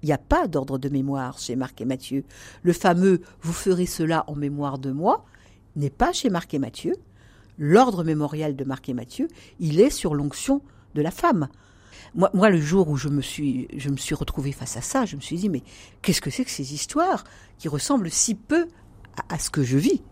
il 0.04 0.08
n'y 0.08 0.12
a 0.12 0.18
pas 0.18 0.48
d'ordre 0.48 0.76
de 0.76 0.90
mémoire 0.90 1.38
chez 1.38 1.56
Marc 1.56 1.80
et 1.80 1.86
Matthieu. 1.86 2.24
Le 2.62 2.74
fameux 2.74 3.22
Vous 3.40 3.54
ferez 3.54 3.86
cela 3.86 4.24
en 4.26 4.34
mémoire 4.34 4.78
de 4.78 4.92
moi 4.92 5.24
n'est 5.76 5.88
pas 5.88 6.12
chez 6.12 6.28
Marc 6.28 6.52
et 6.52 6.58
Matthieu. 6.58 6.92
L'ordre 7.56 8.04
mémorial 8.04 8.54
de 8.54 8.64
Marc 8.64 8.90
et 8.90 8.92
Matthieu, 8.92 9.28
il 9.60 9.80
est 9.80 9.88
sur 9.88 10.14
l'onction 10.14 10.60
de 10.94 11.00
la 11.00 11.10
femme. 11.10 11.48
Moi, 12.14 12.50
le 12.50 12.60
jour 12.60 12.90
où 12.90 12.98
je 12.98 13.08
me 13.08 13.22
suis, 13.22 13.66
je 13.74 13.88
me 13.88 13.96
suis 13.96 14.14
retrouvée 14.14 14.52
face 14.52 14.76
à 14.76 14.82
ça, 14.82 15.06
je 15.06 15.16
me 15.16 15.22
suis 15.22 15.36
dit, 15.36 15.48
mais 15.48 15.62
qu'est-ce 16.02 16.20
que 16.20 16.28
c'est 16.28 16.44
que 16.44 16.50
ces 16.50 16.74
histoires 16.74 17.24
qui 17.56 17.68
ressemblent 17.68 18.10
si 18.10 18.34
peu 18.34 18.68
à 19.30 19.38
ce 19.38 19.48
que 19.48 19.62
je 19.62 19.78
vis? 19.78 20.02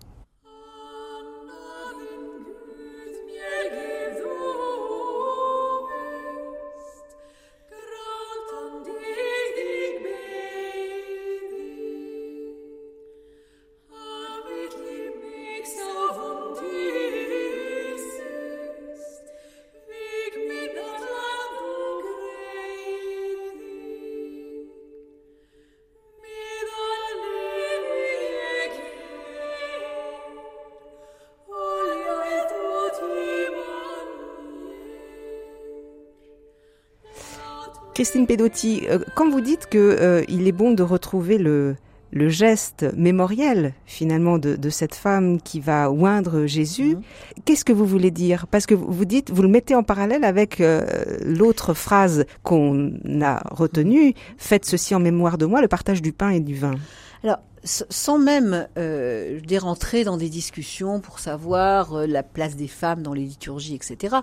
Christine 38.03 38.27
Pedotti, 38.27 38.83
euh, 38.91 38.99
quand 39.15 39.31
vous 39.31 39.41
dites 39.41 39.67
que 39.67 39.79
euh, 39.79 40.25
il 40.27 40.49
est 40.49 40.53
bon 40.53 40.73
de 40.73 40.83
retrouver 40.83 41.39
le, 41.39 41.77
le 42.11 42.29
geste 42.29 42.85
mémoriel 42.97 43.75
finalement 43.87 44.39
de, 44.39 44.71
cette 44.71 44.97
femme 44.97 45.41
qui 45.41 45.61
va 45.61 45.89
oindre 45.89 46.47
Jésus, 46.47 46.97
mhm. 46.97 47.03
qu'est-ce 47.45 47.65
que 47.65 47.73
vous 47.73 47.87
voulez 47.87 48.11
dire? 48.11 48.49
Parce 48.49 48.67
que 48.67 48.75
vous 48.75 49.05
dites, 49.05 49.31
vous 49.31 49.43
le 49.43 49.47
mettez 49.47 49.77
en 49.77 49.85
parallèle 49.85 50.25
avec 50.25 50.61
euh, 50.61 50.85
l'autre 51.25 51.75
phrase 51.75 52.25
qu'on 52.43 52.91
a 53.23 53.41
retenue, 53.55 54.15
faites 54.37 54.65
ceci 54.65 54.97
en 54.97 54.99
mémoire 54.99 55.39
de 55.39 55.47
moi, 55.47 55.61
le 55.61 55.69
partage 55.69 56.03
du 56.03 56.13
pain 56.13 56.31
et 56.31 56.41
du 56.41 56.57
vin. 56.57 56.75
Alors, 57.23 57.39
sans 57.63 58.19
même 58.19 58.67
euh, 58.79 59.39
rentrer 59.61 60.03
dans 60.03 60.17
des 60.17 60.29
discussions 60.29 60.99
pour 60.99 61.21
savoir 61.21 62.05
la 62.09 62.25
place 62.25 62.57
des 62.57 62.67
femmes 62.67 63.03
dans 63.03 63.15
les 63.15 63.23
liturgies, 63.23 63.77
etc., 63.77 64.17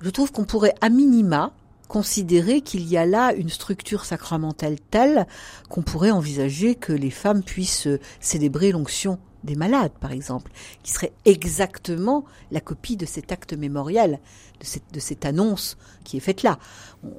je 0.00 0.10
trouve 0.10 0.32
qu'on 0.32 0.44
pourrait 0.44 0.74
à 0.80 0.88
minima 0.88 1.52
considérer 1.88 2.60
qu'il 2.60 2.86
y 2.86 2.96
a 2.96 3.06
là 3.06 3.32
une 3.32 3.48
structure 3.48 4.04
sacramentale 4.04 4.76
telle 4.90 5.26
qu'on 5.68 5.82
pourrait 5.82 6.10
envisager 6.10 6.74
que 6.74 6.92
les 6.92 7.10
femmes 7.10 7.42
puissent 7.42 7.88
célébrer 8.20 8.72
l'onction 8.72 9.18
des 9.44 9.54
malades, 9.54 9.92
par 10.00 10.12
exemple, 10.12 10.50
qui 10.82 10.92
serait 10.92 11.12
exactement 11.24 12.24
la 12.50 12.60
copie 12.60 12.96
de 12.96 13.06
cet 13.06 13.32
acte 13.32 13.52
mémoriel, 13.52 14.20
de 14.60 14.64
cette, 14.64 14.92
de 14.92 15.00
cette 15.00 15.24
annonce 15.24 15.76
qui 16.04 16.16
est 16.16 16.20
faite 16.20 16.42
là. 16.42 16.58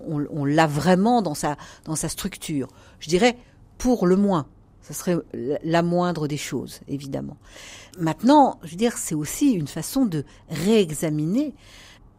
On, 0.08 0.46
l'a 0.46 0.68
vraiment 0.68 1.22
dans 1.22 1.34
sa, 1.34 1.58
dans 1.86 1.96
sa 1.96 2.10
structure. 2.10 2.68
Je 3.00 3.10
dirais, 3.10 3.38
pour 3.78 4.06
le 4.06 4.16
moins. 4.16 4.48
Ce 4.82 4.94
serait 4.94 5.18
la 5.64 5.84
moindre 5.84 6.28
des 6.28 6.38
choses, 6.38 6.82
évidemment. 6.88 7.38
Maintenant, 8.00 8.60
je 8.64 8.72
veux 8.72 8.78
dire, 8.78 8.98
c'est 8.98 9.16
aussi 9.16 9.52
une 9.52 9.68
façon 9.68 10.06
de 10.06 10.26
réexaminer 10.50 11.54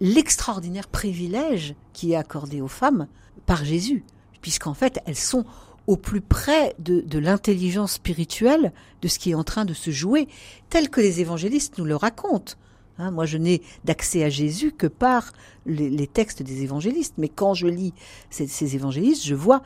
l'extraordinaire 0.00 0.88
privilège 0.88 1.74
qui 1.92 2.12
est 2.12 2.16
accordé 2.16 2.60
aux 2.60 2.68
femmes 2.68 3.06
par 3.46 3.64
Jésus, 3.64 4.04
puisqu'en 4.40 4.74
fait 4.74 5.00
elles 5.06 5.16
sont 5.16 5.44
au 5.86 5.96
plus 5.96 6.20
près 6.20 6.74
de, 6.78 7.18
l'intelligence 7.18 7.94
spirituelle 7.94 8.72
de 9.02 9.08
ce 9.08 9.18
qui 9.18 9.30
est 9.30 9.34
en 9.34 9.44
train 9.44 9.64
de 9.64 9.74
se 9.74 9.90
jouer, 9.90 10.28
tel 10.68 10.88
que 10.88 11.00
les 11.00 11.20
évangélistes 11.20 11.78
nous 11.78 11.84
le 11.84 11.96
racontent. 11.96 12.54
Hein, 12.98 13.10
moi, 13.10 13.24
je 13.24 13.38
n'ai 13.38 13.62
d'accès 13.84 14.22
à 14.22 14.28
Jésus 14.28 14.72
que 14.72 14.86
par 14.86 15.32
les, 15.66 16.06
textes 16.06 16.42
des 16.42 16.62
évangélistes, 16.62 17.14
mais 17.16 17.28
quand 17.28 17.54
je 17.54 17.66
lis 17.66 17.94
ces 18.30 18.76
évangélistes, 18.76 19.24
je 19.24 19.34
vois 19.34 19.62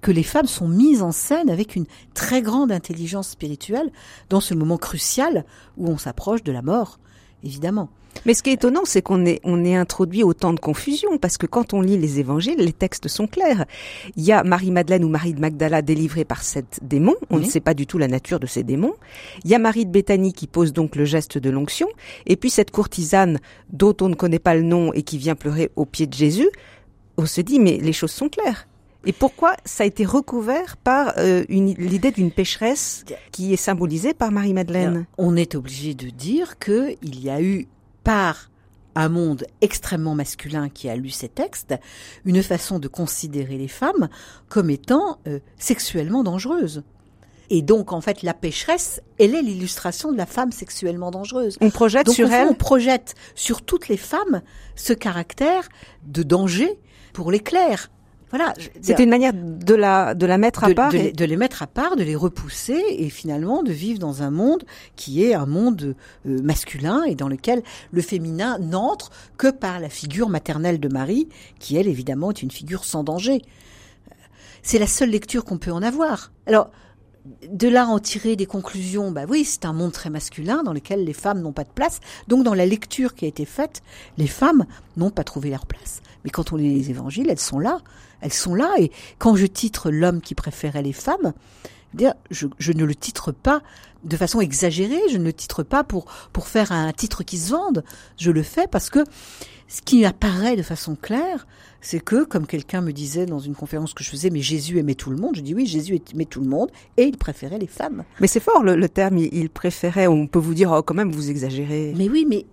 que 0.00 0.12
les 0.12 0.22
femmes 0.22 0.46
sont 0.46 0.68
mises 0.68 1.02
en 1.02 1.12
scène 1.12 1.50
avec 1.50 1.76
une 1.76 1.86
très 2.14 2.40
grande 2.40 2.70
intelligence 2.70 3.30
spirituelle 3.30 3.90
dans 4.30 4.40
ce 4.40 4.54
moment 4.54 4.78
crucial 4.78 5.44
où 5.76 5.88
on 5.88 5.98
s'approche 5.98 6.42
de 6.44 6.52
la 6.52 6.62
mort, 6.62 6.98
évidemment. 7.42 7.90
Mais 8.26 8.34
ce 8.34 8.42
qui 8.42 8.50
est 8.50 8.54
étonnant, 8.54 8.82
c'est 8.84 9.02
qu'on 9.02 9.24
est, 9.24 9.40
on 9.44 9.64
est 9.64 9.76
introduit 9.76 10.22
autant 10.22 10.52
de 10.52 10.60
confusion, 10.60 11.18
parce 11.18 11.38
que 11.38 11.46
quand 11.46 11.74
on 11.74 11.80
lit 11.80 11.96
les 11.96 12.20
évangiles, 12.20 12.58
les 12.58 12.72
textes 12.72 13.08
sont 13.08 13.26
clairs. 13.26 13.64
Il 14.16 14.24
y 14.24 14.32
a 14.32 14.44
Marie-Madeleine 14.44 15.04
ou 15.04 15.08
Marie 15.08 15.34
de 15.34 15.40
Magdala 15.40 15.82
délivrée 15.82 16.24
par 16.24 16.42
sept 16.42 16.80
démons. 16.82 17.16
On 17.30 17.38
ne 17.38 17.44
sait 17.44 17.60
pas 17.60 17.74
du 17.74 17.86
tout 17.86 17.98
la 17.98 18.08
nature 18.08 18.40
de 18.40 18.46
ces 18.46 18.62
démons. 18.62 18.94
Il 19.44 19.50
y 19.50 19.54
a 19.54 19.58
Marie 19.58 19.86
de 19.86 19.90
Béthanie 19.90 20.32
qui 20.32 20.46
pose 20.46 20.72
donc 20.72 20.96
le 20.96 21.04
geste 21.04 21.38
de 21.38 21.50
l'onction. 21.50 21.88
Et 22.26 22.36
puis 22.36 22.50
cette 22.50 22.70
courtisane 22.70 23.38
dont 23.70 23.96
on 24.00 24.08
ne 24.08 24.14
connaît 24.14 24.38
pas 24.38 24.54
le 24.54 24.62
nom 24.62 24.92
et 24.92 25.02
qui 25.02 25.18
vient 25.18 25.34
pleurer 25.34 25.70
au 25.76 25.84
pied 25.84 26.06
de 26.06 26.14
Jésus. 26.14 26.48
On 27.16 27.26
se 27.26 27.40
dit, 27.40 27.58
mais 27.58 27.78
les 27.78 27.92
choses 27.92 28.12
sont 28.12 28.28
claires. 28.28 28.68
Et 29.06 29.12
pourquoi 29.12 29.54
ça 29.64 29.84
a 29.84 29.86
été 29.86 30.04
recouvert 30.04 30.76
par 30.76 31.14
euh, 31.18 31.44
l'idée 31.48 32.10
d'une 32.10 32.30
pécheresse 32.30 33.04
qui 33.32 33.52
est 33.52 33.56
symbolisée 33.56 34.12
par 34.12 34.32
Marie-Madeleine? 34.32 35.06
On 35.18 35.36
est 35.36 35.54
obligé 35.54 35.94
de 35.94 36.10
dire 36.10 36.58
qu'il 36.58 36.96
y 37.02 37.30
a 37.30 37.40
eu 37.40 37.68
par 38.04 38.50
un 38.94 39.08
monde 39.08 39.46
extrêmement 39.60 40.14
masculin 40.14 40.68
qui 40.68 40.88
a 40.88 40.96
lu 40.96 41.10
ces 41.10 41.28
textes, 41.28 41.74
une 42.24 42.42
façon 42.42 42.78
de 42.78 42.88
considérer 42.88 43.56
les 43.56 43.68
femmes 43.68 44.08
comme 44.48 44.70
étant 44.70 45.18
euh, 45.26 45.38
sexuellement 45.56 46.24
dangereuses. 46.24 46.82
Et 47.50 47.62
donc, 47.62 47.92
en 47.92 48.00
fait, 48.00 48.22
la 48.22 48.34
pécheresse, 48.34 49.00
elle 49.18 49.34
est 49.34 49.42
l'illustration 49.42 50.12
de 50.12 50.18
la 50.18 50.26
femme 50.26 50.52
sexuellement 50.52 51.10
dangereuse. 51.10 51.56
On 51.60 51.70
projette 51.70 52.10
sur 52.10 52.30
elle. 52.30 52.48
On 52.48 52.54
projette 52.54 53.14
sur 53.34 53.62
toutes 53.62 53.88
les 53.88 53.96
femmes 53.96 54.42
ce 54.76 54.92
caractère 54.92 55.68
de 56.06 56.22
danger 56.22 56.78
pour 57.12 57.30
les 57.30 57.40
clercs. 57.40 57.90
Voilà. 58.30 58.54
C'était 58.80 59.04
une 59.04 59.10
manière 59.10 59.32
de 59.34 59.74
la, 59.74 60.14
de 60.14 60.26
la 60.26 60.38
mettre 60.38 60.64
à 60.64 60.70
part. 60.70 60.90
De, 60.90 61.24
les 61.24 61.36
mettre 61.36 61.62
à 61.62 61.66
part, 61.66 61.96
de 61.96 62.02
les 62.02 62.16
repousser 62.16 62.82
et 62.90 63.08
finalement 63.08 63.62
de 63.62 63.72
vivre 63.72 63.98
dans 63.98 64.22
un 64.22 64.30
monde 64.30 64.64
qui 64.96 65.24
est 65.24 65.34
un 65.34 65.46
monde 65.46 65.94
euh, 66.26 66.42
masculin 66.42 67.04
et 67.04 67.14
dans 67.14 67.28
lequel 67.28 67.62
le 67.90 68.02
féminin 68.02 68.58
n'entre 68.58 69.10
que 69.36 69.50
par 69.50 69.80
la 69.80 69.88
figure 69.88 70.28
maternelle 70.28 70.80
de 70.80 70.88
Marie, 70.88 71.28
qui 71.58 71.76
elle 71.76 71.88
évidemment 71.88 72.30
est 72.30 72.42
une 72.42 72.50
figure 72.50 72.84
sans 72.84 73.02
danger. 73.02 73.42
C'est 74.62 74.78
la 74.78 74.86
seule 74.86 75.10
lecture 75.10 75.44
qu'on 75.44 75.58
peut 75.58 75.72
en 75.72 75.82
avoir. 75.82 76.32
Alors, 76.46 76.70
de 77.48 77.68
là 77.68 77.86
en 77.86 77.98
tirer 77.98 78.36
des 78.36 78.46
conclusions, 78.46 79.10
bah 79.10 79.24
oui, 79.28 79.44
c'est 79.44 79.64
un 79.64 79.72
monde 79.72 79.92
très 79.92 80.10
masculin 80.10 80.62
dans 80.62 80.72
lequel 80.72 81.04
les 81.04 81.12
femmes 81.12 81.40
n'ont 81.40 81.52
pas 81.52 81.64
de 81.64 81.70
place. 81.70 82.00
Donc 82.26 82.44
dans 82.44 82.54
la 82.54 82.66
lecture 82.66 83.14
qui 83.14 83.24
a 83.24 83.28
été 83.28 83.44
faite, 83.44 83.82
les 84.16 84.26
femmes 84.26 84.66
n'ont 84.96 85.10
pas 85.10 85.24
trouvé 85.24 85.50
leur 85.50 85.66
place. 85.66 86.00
Mais 86.24 86.30
quand 86.30 86.52
on 86.52 86.56
lit 86.56 86.74
les 86.74 86.90
évangiles, 86.90 87.28
elles 87.30 87.38
sont 87.38 87.58
là. 87.58 87.78
Elles 88.20 88.32
sont 88.32 88.54
là. 88.54 88.74
Et 88.78 88.90
quand 89.18 89.36
je 89.36 89.46
titre 89.46 89.90
l'homme 89.90 90.20
qui 90.20 90.34
préférait 90.34 90.82
les 90.82 90.92
femmes, 90.92 91.32
je, 92.30 92.46
je, 92.58 92.72
ne 92.72 92.84
le 92.84 92.94
titre 92.94 93.32
pas 93.32 93.62
de 94.04 94.16
façon 94.16 94.40
exagérée, 94.40 95.00
je 95.10 95.18
ne 95.18 95.24
le 95.24 95.32
titre 95.32 95.62
pas 95.62 95.84
pour, 95.84 96.06
pour 96.32 96.46
faire 96.46 96.72
un 96.72 96.92
titre 96.92 97.22
qui 97.22 97.38
se 97.38 97.50
vende. 97.50 97.84
Je 98.16 98.30
le 98.30 98.42
fais 98.42 98.66
parce 98.68 98.90
que 98.90 99.00
ce 99.68 99.82
qui 99.82 100.04
apparaît 100.04 100.56
de 100.56 100.62
façon 100.62 100.96
claire, 100.96 101.46
c'est 101.80 102.00
que, 102.00 102.24
comme 102.24 102.46
quelqu'un 102.46 102.80
me 102.80 102.92
disait 102.92 103.26
dans 103.26 103.38
une 103.38 103.54
conférence 103.54 103.92
que 103.92 104.02
je 104.02 104.08
faisais, 104.08 104.30
mais 104.30 104.40
Jésus 104.40 104.78
aimait 104.78 104.94
tout 104.94 105.10
le 105.10 105.16
monde, 105.16 105.36
je 105.36 105.42
dis 105.42 105.54
oui, 105.54 105.66
Jésus 105.66 106.00
aimait 106.12 106.24
tout 106.24 106.40
le 106.40 106.48
monde, 106.48 106.70
et 106.96 107.04
il 107.04 107.18
préférait 107.18 107.58
les 107.58 107.66
femmes. 107.66 108.04
Mais 108.20 108.26
c'est 108.26 108.40
fort 108.40 108.62
le, 108.62 108.88
terme, 108.88 109.18
il, 109.18 109.50
préférait, 109.50 110.06
on 110.06 110.26
peut 110.26 110.38
vous 110.38 110.54
dire, 110.54 110.72
oh, 110.72 110.82
quand 110.82 110.94
même, 110.94 111.12
vous 111.12 111.30
exagérez. 111.30 111.92
Mais 111.96 112.08
oui, 112.08 112.24
mais 112.26 112.46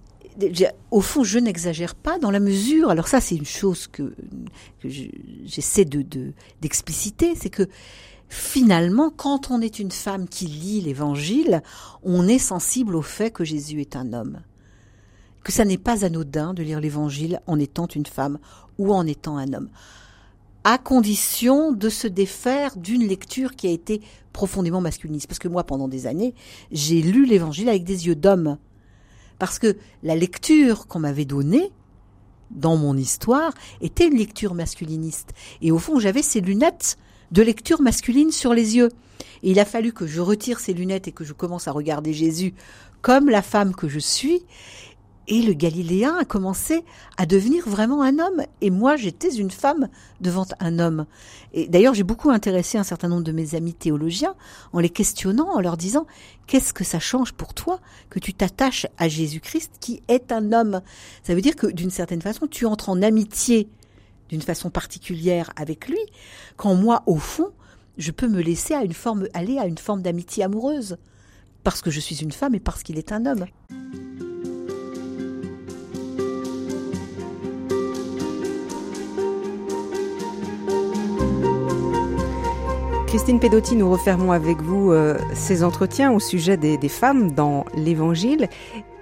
au 0.91 1.01
fond, 1.01 1.23
je 1.23 1.39
n'exagère 1.39 1.95
pas 1.95 2.19
dans 2.19 2.31
la 2.31 2.39
mesure. 2.39 2.89
Alors 2.89 3.07
ça, 3.07 3.21
c'est 3.21 3.35
une 3.35 3.45
chose 3.45 3.87
que, 3.87 4.15
j'essaie 4.83 5.85
de 5.85 6.05
d'expliciter, 6.61 7.35
c'est 7.35 7.49
que 7.49 7.67
finalement, 8.27 9.09
quand 9.09 9.51
on 9.51 9.61
est 9.61 9.79
une 9.79 9.91
femme 9.91 10.27
qui 10.27 10.47
lit 10.47 10.81
l'Évangile, 10.81 11.61
on 12.03 12.27
est 12.27 12.39
sensible 12.39 12.95
au 12.95 13.01
fait 13.01 13.31
que 13.31 13.43
Jésus 13.43 13.81
est 13.81 13.95
un 13.95 14.13
homme 14.13 14.41
que 15.45 15.51
ça 15.51 15.63
n'est 15.63 15.77
pas 15.77 16.03
anodin 16.03 16.55
de 16.55 16.63
lire 16.63 16.81
l'Évangile 16.81 17.39
en 17.45 17.59
étant 17.59 17.85
une 17.85 18.07
femme 18.07 18.39
ou 18.79 18.91
en 18.91 19.05
étant 19.05 19.37
un 19.37 19.53
homme, 19.53 19.69
à 20.63 20.79
condition 20.79 21.71
de 21.71 21.87
se 21.87 22.07
défaire 22.07 22.75
d'une 22.75 23.07
lecture 23.07 23.55
qui 23.55 23.67
a 23.67 23.69
été 23.69 24.01
profondément 24.33 24.81
masculiniste. 24.81 25.27
Parce 25.27 25.37
que 25.37 25.47
moi, 25.47 25.63
pendant 25.63 25.87
des 25.87 26.07
années, 26.07 26.33
j'ai 26.71 27.01
lu 27.03 27.25
l'Évangile 27.25 27.69
avec 27.69 27.83
des 27.83 28.07
yeux 28.07 28.15
d'homme. 28.15 28.57
Parce 29.39 29.59
que 29.59 29.77
la 30.03 30.15
lecture 30.15 30.87
qu'on 30.87 30.99
m'avait 30.99 31.25
donnée, 31.25 31.71
dans 32.51 32.77
mon 32.77 32.95
histoire, 32.95 33.53
était 33.81 34.07
une 34.07 34.17
lecture 34.17 34.53
masculiniste. 34.53 35.33
Et 35.61 35.71
au 35.71 35.79
fond, 35.79 35.99
j'avais 35.99 36.21
ces 36.21 36.41
lunettes 36.41 36.97
de 37.31 37.41
lecture 37.41 37.81
masculine 37.81 38.31
sur 38.31 38.53
les 38.53 38.75
yeux. 38.77 38.89
Et 39.43 39.51
il 39.51 39.59
a 39.59 39.65
fallu 39.65 39.93
que 39.93 40.07
je 40.07 40.21
retire 40.21 40.59
ces 40.59 40.73
lunettes 40.73 41.07
et 41.07 41.11
que 41.11 41.23
je 41.23 41.33
commence 41.33 41.67
à 41.67 41.71
regarder 41.71 42.13
Jésus 42.13 42.53
comme 43.01 43.29
la 43.29 43.41
femme 43.41 43.75
que 43.75 43.87
je 43.87 43.99
suis. 43.99 44.43
Et 45.27 45.41
le 45.41 45.53
Galiléen 45.53 46.15
a 46.17 46.25
commencé 46.25 46.83
à 47.17 47.25
devenir 47.25 47.67
vraiment 47.67 48.03
un 48.03 48.19
homme. 48.19 48.43
Et 48.61 48.69
moi, 48.69 48.95
j'étais 48.95 49.33
une 49.33 49.49
femme 49.49 49.89
devant 50.21 50.45
un 50.59 50.77
homme. 50.77 51.05
Et 51.53 51.67
d'ailleurs, 51.67 51.95
j'ai 51.95 52.03
beaucoup 52.03 52.29
intéressé 52.29 52.77
un 52.77 52.83
certain 52.83 53.07
nombre 53.07 53.23
de 53.23 53.31
mes 53.31 53.55
amis 53.55 53.73
théologiens 53.73 54.35
en 54.71 54.79
les 54.79 54.89
questionnant, 54.89 55.49
en 55.49 55.61
leur 55.61 55.77
disant, 55.77 56.05
qu'est-ce 56.45 56.73
que 56.73 56.83
ça 56.83 56.99
change 56.99 57.33
pour 57.33 57.53
toi 57.53 57.79
que 58.09 58.19
tu 58.19 58.33
t'attaches 58.33 58.85
à 58.97 59.07
Jésus-Christ 59.07 59.73
qui 59.79 60.03
est 60.07 60.31
un 60.31 60.53
homme? 60.53 60.81
Ça 61.23 61.33
veut 61.33 61.41
dire 61.41 61.55
que 61.55 61.67
d'une 61.67 61.89
certaine 61.89 62.21
façon, 62.21 62.45
tu 62.45 62.65
entres 62.65 62.89
en 62.89 63.01
amitié 63.01 63.67
d'une 64.29 64.41
façon 64.41 64.69
particulière 64.69 65.51
avec 65.55 65.87
lui, 65.87 65.99
quand 66.57 66.75
moi, 66.75 67.03
au 67.05 67.17
fond, 67.17 67.51
je 67.97 68.11
peux 68.11 68.27
me 68.27 68.41
laisser 68.41 68.73
à 68.73 68.83
une 68.83 68.93
forme, 68.93 69.27
aller 69.33 69.57
à 69.57 69.65
une 69.65 69.77
forme 69.77 70.01
d'amitié 70.01 70.43
amoureuse. 70.43 70.97
Parce 71.63 71.81
que 71.81 71.89
je 71.89 71.99
suis 71.99 72.17
une 72.17 72.31
femme 72.31 72.53
et 72.53 72.59
parce 72.59 72.83
qu'il 72.83 72.97
est 72.97 73.11
un 73.11 73.25
homme. 73.25 73.45
Christine 83.15 83.39
Pedotti, 83.39 83.77
nous 83.77 83.89
refermons 83.89 84.33
avec 84.33 84.61
vous 84.61 84.91
euh, 84.91 85.17
ces 85.33 85.63
entretiens 85.63 86.11
au 86.11 86.19
sujet 86.19 86.57
des, 86.57 86.89
femmes 86.89 87.31
dans 87.31 87.63
l'Évangile. 87.73 88.49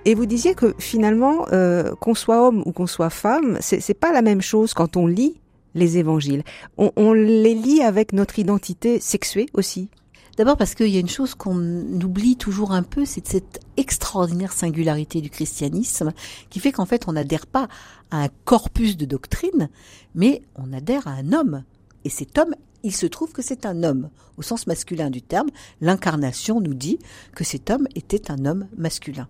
Et 0.05 0.13
vous 0.13 0.27
disiez 0.27 0.53
que 0.53 0.75
finalement, 0.77 1.47
euh, 1.51 1.95
qu'on 1.95 2.13
soit 2.13 2.47
homme 2.47 2.61
ou 2.67 2.73
qu'on 2.73 2.85
soit 2.85 3.09
femme, 3.09 3.57
c'est 3.59 3.95
pas 3.95 4.11
la 4.13 4.21
même 4.21 4.43
chose 4.43 4.75
quand 4.75 4.97
on 4.97 5.07
lit 5.07 5.41
les 5.73 5.97
Évangiles. 5.97 6.43
On, 6.77 6.91
on 6.95 7.13
les 7.13 7.55
lit 7.55 7.81
avec 7.81 8.13
notre 8.13 8.37
identité 8.37 8.99
sexuée 8.99 9.47
aussi. 9.55 9.89
D'abord 10.37 10.57
parce 10.57 10.75
qu'il 10.75 10.89
y 10.89 10.97
a 10.97 10.99
une 10.99 11.09
chose 11.09 11.33
qu'on 11.33 11.57
oublie 11.57 12.35
toujours 12.35 12.71
un 12.71 12.83
peu, 12.83 13.05
c'est 13.05 13.27
cette 13.27 13.61
extraordinaire 13.77 14.53
singularité 14.53 15.21
du 15.21 15.31
christianisme 15.31 16.13
qui 16.51 16.59
fait 16.59 16.71
qu'en 16.71 16.85
fait 16.85 17.07
on 17.07 17.13
n'adhère 17.13 17.47
pas 17.47 17.67
à 18.11 18.25
un 18.25 18.29
corpus 18.45 18.95
de 18.95 19.05
doctrine, 19.05 19.69
mais 20.13 20.43
on 20.53 20.71
adhère 20.71 21.07
à 21.07 21.13
un 21.13 21.33
homme. 21.33 21.63
Et 22.05 22.09
cet 22.09 22.37
homme 22.37 22.53
il 22.83 22.95
se 22.95 23.05
trouve 23.05 23.31
que 23.31 23.41
c'est 23.41 23.65
un 23.65 23.83
homme. 23.83 24.09
Au 24.37 24.41
sens 24.41 24.67
masculin 24.67 25.09
du 25.09 25.21
terme, 25.21 25.49
l'incarnation 25.81 26.61
nous 26.61 26.73
dit 26.73 26.99
que 27.33 27.43
cet 27.43 27.69
homme 27.69 27.87
était 27.95 28.29
un 28.29 28.45
homme 28.45 28.67
masculin. 28.77 29.27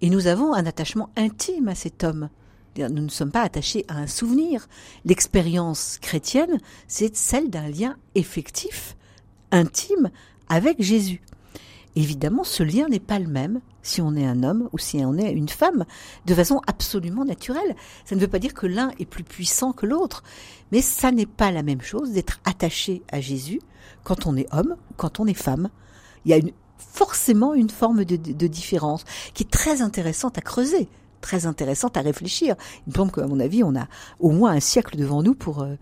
Et 0.00 0.08
nous 0.08 0.26
avons 0.26 0.54
un 0.54 0.64
attachement 0.66 1.10
intime 1.16 1.68
à 1.68 1.74
cet 1.74 2.04
homme. 2.04 2.30
Nous 2.78 3.02
ne 3.02 3.08
sommes 3.08 3.32
pas 3.32 3.42
attachés 3.42 3.84
à 3.88 3.98
un 3.98 4.06
souvenir. 4.06 4.68
L'expérience 5.04 5.98
chrétienne, 6.00 6.60
c'est 6.86 7.16
celle 7.16 7.50
d'un 7.50 7.68
lien 7.68 7.96
effectif, 8.14 8.96
intime, 9.50 10.10
avec 10.48 10.80
Jésus. 10.80 11.20
Évidemment, 11.96 12.44
ce 12.44 12.62
lien 12.62 12.88
n'est 12.88 13.00
pas 13.00 13.18
le 13.18 13.26
même 13.26 13.60
si 13.82 14.00
on 14.00 14.14
est 14.14 14.26
un 14.26 14.42
homme 14.42 14.68
ou 14.72 14.78
si 14.78 14.98
on 15.04 15.16
est 15.16 15.32
une 15.32 15.48
femme, 15.48 15.84
de 16.26 16.34
façon 16.34 16.60
absolument 16.66 17.24
naturelle. 17.24 17.74
Ça 18.04 18.14
ne 18.14 18.20
veut 18.20 18.28
pas 18.28 18.38
dire 18.38 18.54
que 18.54 18.66
l'un 18.66 18.92
est 18.98 19.06
plus 19.06 19.24
puissant 19.24 19.72
que 19.72 19.86
l'autre, 19.86 20.22
mais 20.70 20.82
ça 20.82 21.10
n'est 21.10 21.26
pas 21.26 21.50
la 21.50 21.62
même 21.62 21.80
chose 21.80 22.12
d'être 22.12 22.40
attaché 22.44 23.02
à 23.10 23.20
Jésus 23.20 23.60
quand 24.04 24.26
on 24.26 24.36
est 24.36 24.52
homme 24.52 24.76
ou 24.90 24.94
quand 24.96 25.18
on 25.18 25.26
est 25.26 25.34
femme. 25.34 25.68
Il 26.24 26.30
y 26.30 26.34
a 26.34 26.36
une, 26.36 26.52
forcément 26.78 27.54
une 27.54 27.70
forme 27.70 28.04
de, 28.04 28.16
de 28.16 28.46
différence 28.46 29.04
qui 29.34 29.42
est 29.42 29.50
très 29.50 29.82
intéressante 29.82 30.38
à 30.38 30.42
creuser 30.42 30.88
très 31.20 31.46
intéressante 31.46 31.96
à 31.96 32.00
réfléchir. 32.00 32.56
Il 32.86 32.90
me 32.90 32.96
semble 32.96 33.12
qu'à 33.12 33.26
mon 33.26 33.40
avis, 33.40 33.62
on 33.62 33.76
a 33.76 33.86
au 34.18 34.30
moins 34.30 34.52
un 34.52 34.60
siècle 34.60 34.96
devant 34.96 35.22
nous 35.22 35.34
pour 35.34 35.62
euh, 35.62 35.74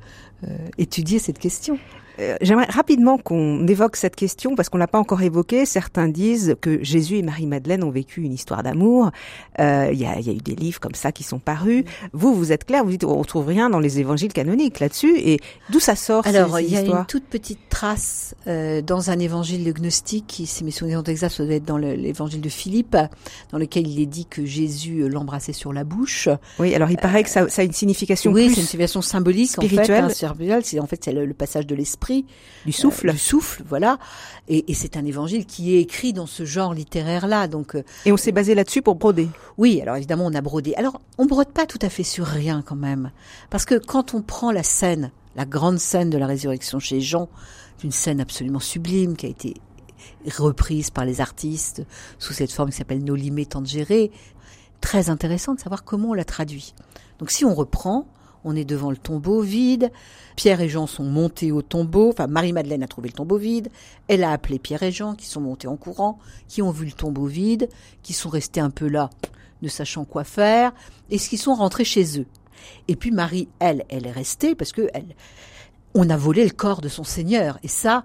euh, 0.45 0.69
étudier 0.79 1.19
cette 1.19 1.39
question. 1.39 1.79
Euh, 2.21 2.37
j'aimerais 2.41 2.67
rapidement 2.67 3.19
qu'on 3.19 3.67
évoque 3.67 3.97
cette 3.97 4.17
question 4.17 4.57
parce 4.57 4.69
qu'on 4.69 4.79
l'a 4.79 4.87
pas 4.87 4.99
encore 4.99 5.23
évoqué. 5.23 5.67
Certains 5.67 6.09
disent 6.09 6.57
que 6.61 6.83
Jésus 6.83 7.19
et 7.19 7.23
Marie-Madeleine 7.23 7.85
ont 7.85 7.91
vécu 7.91 8.23
une 8.23 8.33
histoire 8.33 8.63
d'amour. 8.63 9.11
Euh, 9.61 9.91
il 9.93 9.99
y, 9.99 10.07
a, 10.07 10.19
y, 10.19 10.31
a, 10.31 10.33
eu 10.33 10.39
des 10.39 10.55
livres 10.55 10.81
comme 10.81 10.95
ça 10.95 11.13
qui 11.13 11.23
sont 11.23 11.39
parus. 11.39 11.85
Vous, 12.13 12.35
vous 12.35 12.53
êtes 12.53 12.65
clair, 12.65 12.85
vous 12.85 12.91
dites 12.91 13.05
on 13.05 13.23
trouve 13.25 13.47
rien 13.47 13.71
dans 13.71 13.79
les 13.79 14.01
évangiles 14.01 14.33
canoniques 14.33 14.81
là-dessus. 14.81 15.15
Et 15.19 15.39
d'où 15.71 15.81
ça 15.81 15.97
sort 15.97 16.27
Alors, 16.27 16.59
il 16.61 16.71
y 16.71 16.77
a 16.77 16.81
une 16.81 17.05
toute 17.07 17.25
petite 17.25 17.69
trace 17.69 18.35
euh, 18.47 18.83
dans 18.83 19.11
un 19.11 19.19
évangile 19.19 19.65
de 19.65 19.73
gnostique 19.73 20.25
qui, 20.27 20.47
si 20.47 20.65
mes 20.65 20.71
souvenirs 20.71 20.99
sont 20.99 21.05
exacts, 21.05 21.37
ça 21.37 21.45
doit 21.45 21.55
être 21.55 21.65
dans 21.65 21.79
l'évangile 21.79 22.41
de 22.41 22.49
Philippe, 22.49 22.97
dans 23.53 23.59
lequel 23.59 23.87
il 23.87 24.01
est 24.01 24.07
dit 24.07 24.27
que 24.27 24.45
Jésus 24.45 25.09
l'embrassait 25.09 25.53
sur 25.53 25.73
la 25.73 25.85
bouche. 25.85 26.29
Oui, 26.59 26.75
alors 26.75 26.91
il 26.91 26.97
paraît 26.97 27.23
que 27.23 27.31
ça, 27.31 27.49
ça 27.49 27.63
a 27.63 27.65
une 27.65 27.73
signification 27.73 28.33
oui, 28.33 28.43
c'est 28.43 28.49
une 28.49 28.67
signification 28.67 29.03
symbolique 29.03 29.51
spirituelle. 29.51 30.05
En 30.05 30.09
fait, 30.09 30.25
hein, 30.51 30.61
c'est 30.63 30.79
en 30.81 30.87
fait 30.87 31.05
c'est 31.05 31.13
le 31.13 31.35
passage 31.35 31.67
de 31.67 31.75
l'esprit 31.75 32.08
du 32.65 32.73
souffle, 32.73 33.09
euh, 33.09 33.13
du 33.13 33.19
souffle, 33.19 33.63
voilà. 33.67 33.99
Et, 34.49 34.75
c'est 34.75 34.97
un 34.97 35.05
évangile 35.05 35.47
qui 35.47 35.75
est 35.75 35.81
écrit 35.81 36.13
dans 36.13 36.27
ce 36.27 36.45
genre 36.45 36.75
littéraire-là, 36.75 37.49
donc. 37.49 37.75
Euh, 37.75 37.85
et 38.05 38.13
on 38.13 38.17
s'est 38.17 38.33
basé 38.33 38.55
là-dessus 38.55 38.83
pour 38.83 38.97
broder. 38.97 39.29
Oui, 39.57 39.81
alors 39.81 39.97
évidemment 39.97 40.27
on 40.27 40.35
a 40.35 40.41
brodé. 40.41 40.75
Alors 40.77 41.01
on 41.19 41.27
brode 41.27 41.53
pas 41.53 41.67
tout 41.67 41.79
à 41.83 41.89
fait 41.89 42.03
sur 42.03 42.27
rien 42.27 42.63
quand 42.63 42.77
même, 42.77 43.11
parce 43.51 43.65
que 43.65 43.75
quand 43.75 44.15
on 44.15 44.23
prend 44.23 44.53
la 44.53 44.63
scène, 44.63 45.11
la 45.37 45.45
grande 45.45 45.79
scène 45.79 46.11
de 46.11 46.19
la 46.19 46.27
résurrection 46.27 46.79
chez 46.79 47.01
Jean, 47.01 47.29
une 47.85 47.93
scène 47.93 48.21
absolument 48.21 48.61
sublime 48.61 49.17
qui 49.17 49.27
a 49.27 49.29
été 49.29 49.55
reprise 50.31 50.91
par 50.91 51.05
les 51.05 51.21
artistes 51.21 51.85
sous 52.19 52.33
cette 52.33 52.53
forme 52.53 52.71
qui 52.71 52.77
s'appelle 52.77 53.05
Nolimé 53.05 53.47
Tangéré, 53.47 54.11
très 54.81 55.11
intéressant 55.11 55.55
de 55.55 55.61
savoir 55.61 55.85
comment 55.85 56.11
on 56.11 56.15
l'a 56.15 56.25
traduit. 56.25 56.75
Donc 57.19 57.31
si 57.31 57.45
on 57.45 57.55
reprend, 57.55 58.07
on 58.49 58.57
est 58.57 58.65
devant 58.65 58.91
le 58.91 58.97
tombeau 58.97 59.43
vide. 59.43 59.93
Pierre 60.35 60.63
et 60.63 60.69
Jean 60.71 60.87
sont 60.87 61.05
montés 61.05 61.53
au 61.53 61.61
tombeau. 61.61 62.09
Enfin, 62.09 62.27
Marie-Madeleine 62.27 62.83
a 62.83 62.89
trouvé 62.89 63.09
le 63.11 63.15
tombeau 63.15 63.37
vide. 63.37 63.69
Elle 64.09 64.25
a 64.25 64.33
appelé 64.33 64.59
Pierre 64.59 64.83
et 64.83 64.91
Jean 64.91 65.15
qui 65.15 65.27
sont 65.27 65.43
montés 65.43 65.69
en 65.69 65.77
courant, 65.77 66.19
qui 66.49 66.63
ont 66.63 66.71
vu 66.71 66.87
le 66.87 66.93
tombeau 66.93 67.27
vide, 67.27 67.69
qui 68.03 68.15
sont 68.15 68.31
restés 68.31 68.61
un 68.61 68.71
peu 68.71 68.89
là, 68.89 69.11
ne 69.61 69.69
sachant 69.69 70.07
quoi 70.07 70.25
faire, 70.25 70.73
et 71.11 71.19
qui 71.19 71.37
sont 71.37 71.55
rentrés 71.55 71.85
chez 71.85 72.19
eux. 72.19 72.27
Et 72.89 72.97
puis 72.97 73.11
Marie, 73.11 73.49
elle, 73.59 73.85
elle 73.91 74.07
est 74.07 74.13
restée 74.13 74.55
parce 74.55 74.73
que 74.73 74.89
elle, 74.95 75.15
on 75.95 76.09
a 76.09 76.17
volé 76.17 76.45
le 76.45 76.51
corps 76.51 76.81
de 76.81 76.89
son 76.89 77.05
Seigneur. 77.05 77.59
Et 77.63 77.69
ça, 77.69 78.05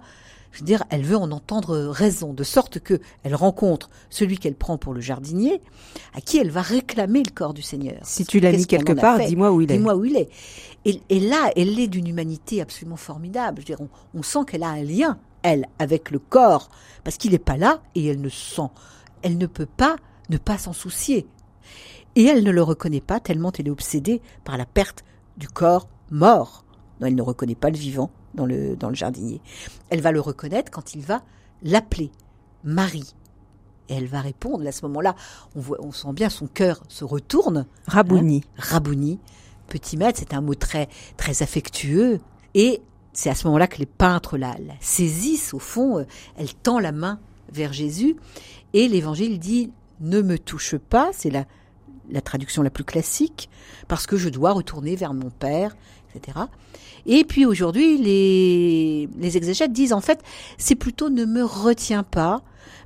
je 0.54 0.60
veux 0.60 0.66
dire, 0.66 0.84
elle 0.92 1.02
veut 1.02 1.18
en 1.18 1.32
entendre 1.32 1.76
raison, 1.88 2.32
de 2.32 2.44
sorte 2.44 2.80
que 2.80 3.00
elle 3.24 3.34
rencontre 3.34 3.90
celui 4.12 4.38
qu'elle 4.38 4.54
prend 4.54 4.78
pour 4.78 4.94
le 4.94 5.02
jardinier, 5.02 5.62
à 6.14 6.22
qui 6.22 6.38
elle 6.38 6.52
va 6.52 6.62
réclamer 6.62 7.24
le 7.24 7.32
corps 7.32 7.56
du 7.56 7.64
Seigneur. 7.64 7.98
Si 8.04 8.24
tu 8.24 8.40
l'as 8.40 8.52
mis 8.52 8.68
quelque 8.68 8.94
part, 8.94 9.18
dis-moi 9.18 9.52
où 9.52 9.62
il 9.62 9.72
est. 9.72 9.78
Dis-moi 9.78 9.96
où 9.96 10.06
il 10.06 10.16
est. 10.16 10.30
Et, 10.86 11.20
là, 11.20 11.52
elle 11.56 11.80
est 11.80 11.88
d'une 11.88 12.08
humanité 12.08 12.62
absolument 12.62 12.98
formidable. 12.98 13.58
Je 13.58 13.74
veux 13.74 13.78
dire, 13.78 13.88
on, 14.14 14.22
sent 14.22 14.40
qu'elle 14.48 14.62
a 14.62 14.70
un 14.70 14.84
lien, 14.84 15.18
elle, 15.42 15.68
avec 15.80 16.12
le 16.12 16.20
corps, 16.20 16.70
parce 17.04 17.18
qu'il 17.18 17.32
n'est 17.32 17.40
pas 17.40 17.58
là 17.58 17.82
et 17.96 18.06
elle 18.06 18.22
ne 18.22 18.30
sent, 18.30 18.70
elle 19.24 19.40
ne 19.40 19.48
peut 19.48 19.66
pas 19.66 19.96
ne 20.30 20.38
pas 20.38 20.60
s'en 20.60 20.74
soucier. 20.74 21.26
Et 22.16 22.26
elle 22.26 22.44
ne 22.44 22.52
le 22.52 22.62
reconnaît 22.62 23.02
pas 23.02 23.20
tellement 23.20 23.52
elle 23.58 23.68
est 23.68 23.72
obsédée 23.72 24.22
par 24.44 24.58
la 24.58 24.68
perte 24.68 25.04
du 25.38 25.48
corps 25.48 25.88
mort. 26.12 26.64
Non, 27.02 27.08
elle 27.08 27.16
ne 27.16 27.24
reconnaît 27.24 27.56
pas 27.56 27.72
le 27.72 27.78
vivant 27.78 28.12
dans 28.34 28.46
le, 28.46 28.76
dans 28.76 28.90
le 28.90 28.96
jardinier. 28.96 29.42
Elle 29.90 30.02
va 30.02 30.12
le 30.12 30.20
reconnaître 30.20 30.72
quand 30.72 30.96
il 30.96 31.02
va 31.02 31.24
l'appeler 31.64 32.12
Marie. 32.64 33.16
Et 33.90 33.96
elle 33.96 34.08
va 34.08 34.22
répondre. 34.22 34.66
À 34.66 34.72
ce 34.72 34.86
moment-là, 34.86 35.16
on, 35.56 35.60
voit, 35.60 35.78
on 35.82 35.92
sent 35.92 36.14
bien 36.14 36.30
son 36.30 36.48
cœur 36.48 36.84
se 36.88 37.04
retourne. 37.04 37.66
Rabouni. 37.88 38.44
Hein, 38.46 38.62
Rabouni. 38.62 39.20
Petit 39.68 39.98
maître, 39.98 40.20
c'est 40.20 40.34
un 40.34 40.42
mot 40.42 40.56
très, 40.56 40.88
très 41.18 41.44
affectueux. 41.44 42.20
Et 42.54 42.82
c'est 43.12 43.30
à 43.30 43.36
ce 43.36 43.46
moment-là 43.48 43.68
que 43.68 43.80
les 43.80 43.86
peintres 43.86 44.38
la, 44.38 44.56
la 44.66 44.74
saisissent. 44.80 45.54
Au 45.54 45.60
fond, 45.60 46.00
euh, 46.00 46.06
elle 46.38 46.54
tend 46.54 46.80
la 46.80 46.92
main 46.92 47.20
vers 47.52 47.74
Jésus. 47.74 48.16
Et 48.74 48.88
l'évangile 48.88 49.40
dit 49.40 49.72
Ne 50.00 50.22
me 50.22 50.40
touche 50.40 50.78
pas. 50.78 51.12
C'est 51.14 51.30
la, 51.30 51.46
la 52.10 52.22
traduction 52.22 52.64
la 52.64 52.70
plus 52.70 52.86
classique. 52.86 53.50
Parce 53.88 54.08
que 54.08 54.18
je 54.18 54.30
dois 54.30 54.54
retourner 54.54 54.96
vers 54.96 55.14
mon 55.14 55.30
Père, 55.30 55.76
etc. 56.16 56.40
Et 57.06 57.24
puis 57.24 57.46
aujourd'hui, 57.46 57.98
les, 57.98 59.10
les 59.18 59.38
exégètes 59.38 59.74
disent 59.74 59.94
en 59.94 60.02
fait, 60.02 60.22
c'est 60.58 60.76
plutôt 60.76 61.10
ne 61.10 61.26
me 61.26 61.44
retiens 61.44 62.04
pas, 62.04 62.42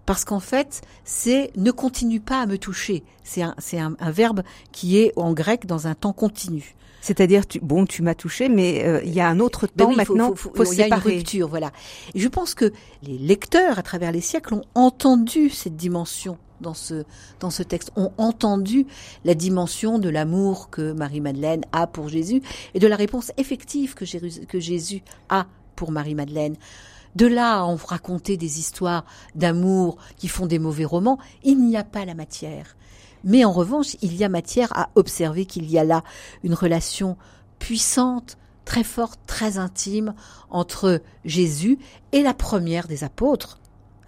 parce 0.08 0.24
qu'en 0.24 0.40
fait, 0.40 0.82
c'est 1.04 1.52
ne 1.56 1.70
continue 1.70 2.22
pas 2.22 2.42
à 2.42 2.46
me 2.46 2.58
toucher. 2.58 3.04
C'est 3.24 3.42
un, 3.44 3.54
c'est 3.60 3.78
un, 3.78 3.96
un, 4.00 4.10
verbe 4.10 4.42
qui 4.72 4.98
est 4.98 5.12
en 5.18 5.34
grec 5.34 5.66
dans 5.66 5.86
un 5.86 5.96
temps 5.96 6.14
continu. 6.14 6.76
C'est-à-dire, 7.02 7.46
tu, 7.46 7.60
bon, 7.60 7.86
tu 7.86 8.02
m'as 8.02 8.16
touché, 8.16 8.50
mais 8.50 8.86
euh, 8.86 9.02
il 9.04 9.14
y 9.14 9.22
a 9.22 9.28
un 9.28 9.40
autre 9.40 9.68
temps 9.68 9.90
oui, 9.90 9.96
maintenant. 9.96 10.34
Il 10.56 10.78
y 10.78 10.82
a 10.82 10.88
une 10.88 10.94
rupture, 10.94 11.48
voilà. 11.48 11.72
Et 12.16 12.20
je 12.20 12.28
pense 12.28 12.54
que 12.54 12.72
les 13.04 13.18
lecteurs, 13.18 13.78
à 13.78 13.84
travers 13.84 14.12
les 14.12 14.22
siècles, 14.22 14.56
ont 14.56 14.64
entendu 14.76 15.50
cette 15.50 15.76
dimension 15.76 16.38
dans 16.62 16.74
ce, 16.74 17.04
dans 17.40 17.50
ce 17.50 17.64
texte, 17.64 17.92
ont 17.96 18.12
entendu 18.18 18.86
la 19.26 19.34
dimension 19.34 20.00
de 20.00 20.10
l'amour 20.10 20.70
que 20.70 20.92
Marie-Madeleine 20.92 21.66
a 21.72 21.88
pour 21.88 22.10
Jésus 22.10 22.42
et 22.74 22.80
de 22.80 22.88
la 22.88 22.96
réponse 22.96 23.32
effective 23.38 23.94
que, 23.94 24.06
que 24.46 24.60
Jésus 24.60 25.04
a 25.30 25.48
pour 25.76 25.92
Marie-Madeleine. 25.92 26.56
De 27.16 27.26
là 27.26 27.60
à 27.60 27.64
en 27.64 27.76
raconter 27.76 28.38
des 28.38 28.60
histoires 28.60 29.06
d'amour 29.34 29.98
qui 30.18 30.28
font 30.28 30.46
des 30.46 30.60
mauvais 30.60 30.86
romans, 30.86 31.18
il 31.44 31.66
n'y 31.66 31.78
a 31.78 31.84
pas 31.84 32.06
la 32.06 32.14
matière. 32.14 32.76
Mais 33.24 33.44
en 33.44 33.52
revanche, 33.52 33.96
il 34.02 34.16
y 34.16 34.24
a 34.24 34.30
matière 34.30 34.70
à 34.78 34.90
observer 34.96 35.46
qu'il 35.46 35.70
y 35.70 35.80
a 35.80 35.84
là 35.84 36.04
une 36.44 36.54
relation 36.54 37.18
puissante, 37.60 38.38
très 38.66 38.84
forte, 38.84 39.20
très 39.26 39.58
intime 39.58 40.14
entre 40.50 41.02
Jésus 41.26 41.80
et 42.12 42.22
la 42.22 42.34
première 42.34 42.88
des 42.88 43.04
apôtres. 43.04 43.60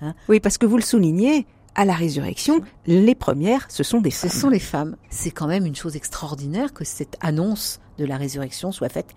Hein 0.02 0.14
oui, 0.28 0.40
parce 0.40 0.58
que 0.58 0.66
vous 0.66 0.78
le 0.78 0.84
soulignez, 0.84 1.48
à 1.76 1.86
la 1.86 1.94
résurrection, 1.94 2.62
les 2.86 3.16
premières, 3.16 3.70
ce 3.70 3.84
sont 3.84 4.02
des 4.02 4.12
femmes. 4.12 4.30
Ce 4.30 4.40
sont 4.40 4.50
les 4.50 4.60
femmes. 4.60 4.96
C'est 5.10 5.32
quand 5.32 5.48
même 5.48 5.66
une 5.66 5.76
chose 5.76 5.96
extraordinaire 5.96 6.74
que 6.74 6.84
cette 6.84 7.18
annonce 7.22 7.80
de 7.98 8.06
la 8.06 8.18
résurrection 8.18 8.72
soit 8.72 8.90
faite 8.90 9.14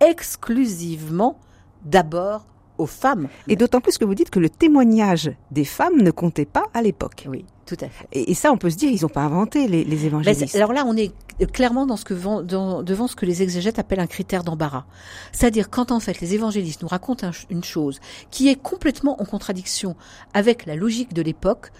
exclusivement 0.00 1.38
d'abord 1.84 2.46
aux 2.78 2.86
femmes. 2.86 3.28
Et 3.48 3.56
d'autant 3.56 3.80
plus 3.80 3.98
que 3.98 4.04
vous 4.04 4.14
dites 4.14 4.30
que 4.30 4.38
le 4.38 4.50
témoignage 4.50 5.30
des 5.50 5.64
femmes 5.64 6.02
ne 6.02 6.10
comptait 6.10 6.44
pas 6.44 6.64
à 6.74 6.82
l'époque. 6.82 7.26
Oui, 7.28 7.44
tout 7.66 7.76
à 7.80 7.88
fait. 7.88 8.06
Et, 8.12 8.30
et, 8.30 8.34
ça, 8.34 8.52
on 8.52 8.56
peut 8.56 8.70
se 8.70 8.76
dire, 8.76 8.90
ils 8.90 9.02
n'ont 9.02 9.08
pas 9.08 9.22
inventé 9.22 9.68
les, 9.68 9.84
les 9.84 10.06
évangélistes. 10.06 10.52
Ben 10.52 10.62
alors 10.62 10.72
là, 10.72 10.84
on 10.86 10.96
est 10.96 11.12
clairement 11.52 11.86
dans 11.86 11.96
ce 11.96 12.04
que, 12.04 12.14
dans, 12.42 12.82
devant 12.82 13.06
ce 13.06 13.16
que 13.16 13.26
les 13.26 13.42
exégètes 13.42 13.78
appellent 13.78 14.00
un 14.00 14.06
critère 14.06 14.44
d'embarras. 14.44 14.84
C'est-à-dire 15.32 15.70
quand 15.70 15.92
en 15.92 16.00
fait 16.00 16.20
les 16.20 16.34
évangélistes 16.34 16.82
nous 16.82 16.88
racontent 16.88 17.26
un, 17.26 17.32
une 17.50 17.64
chose 17.64 18.00
qui 18.30 18.48
est 18.48 18.60
complètement 18.60 19.20
en 19.20 19.24
contradiction 19.24 19.96
avec 20.34 20.66
la 20.66 20.76
logique 20.76 21.12
de 21.12 21.22
l'époque, 21.22 21.72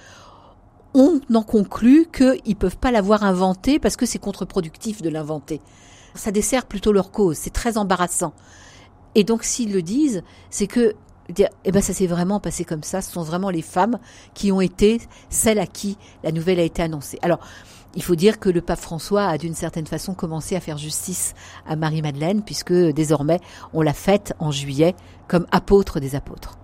on 0.94 1.20
en 1.34 1.42
conclut 1.42 2.06
qu'ils 2.10 2.56
peuvent 2.56 2.78
pas 2.78 2.90
l'avoir 2.90 3.22
inventé 3.22 3.78
parce 3.78 3.96
que 3.96 4.06
c'est 4.06 4.18
contre-productif 4.18 5.02
de 5.02 5.10
l'inventer. 5.10 5.60
Ça 6.14 6.30
dessert 6.30 6.64
plutôt 6.64 6.92
leur 6.92 7.10
cause. 7.10 7.36
C'est 7.36 7.52
très 7.52 7.76
embarrassant. 7.76 8.32
Et 9.16 9.24
donc 9.24 9.42
s'ils 9.42 9.72
le 9.72 9.82
disent, 9.82 10.22
c'est 10.50 10.66
que 10.66 10.94
eh 11.64 11.72
ben 11.72 11.82
ça 11.82 11.92
s'est 11.92 12.06
vraiment 12.06 12.38
passé 12.38 12.64
comme 12.64 12.84
ça. 12.84 13.00
Ce 13.00 13.10
sont 13.10 13.22
vraiment 13.22 13.50
les 13.50 13.62
femmes 13.62 13.98
qui 14.34 14.52
ont 14.52 14.60
été 14.60 15.00
celles 15.28 15.58
à 15.58 15.66
qui 15.66 15.98
la 16.22 16.30
nouvelle 16.30 16.60
a 16.60 16.62
été 16.62 16.82
annoncée. 16.82 17.18
Alors, 17.22 17.40
il 17.96 18.02
faut 18.02 18.14
dire 18.14 18.38
que 18.38 18.50
le 18.50 18.60
pape 18.60 18.78
François 18.78 19.24
a 19.24 19.38
d'une 19.38 19.54
certaine 19.54 19.86
façon 19.86 20.14
commencé 20.14 20.54
à 20.54 20.60
faire 20.60 20.76
justice 20.76 21.34
à 21.66 21.76
Marie-Madeleine, 21.76 22.42
puisque 22.42 22.74
désormais 22.74 23.40
on 23.72 23.80
l'a 23.80 23.94
faite 23.94 24.34
en 24.38 24.50
juillet 24.50 24.94
comme 25.26 25.46
apôtre 25.50 25.98
des 25.98 26.14
apôtres. 26.14 26.58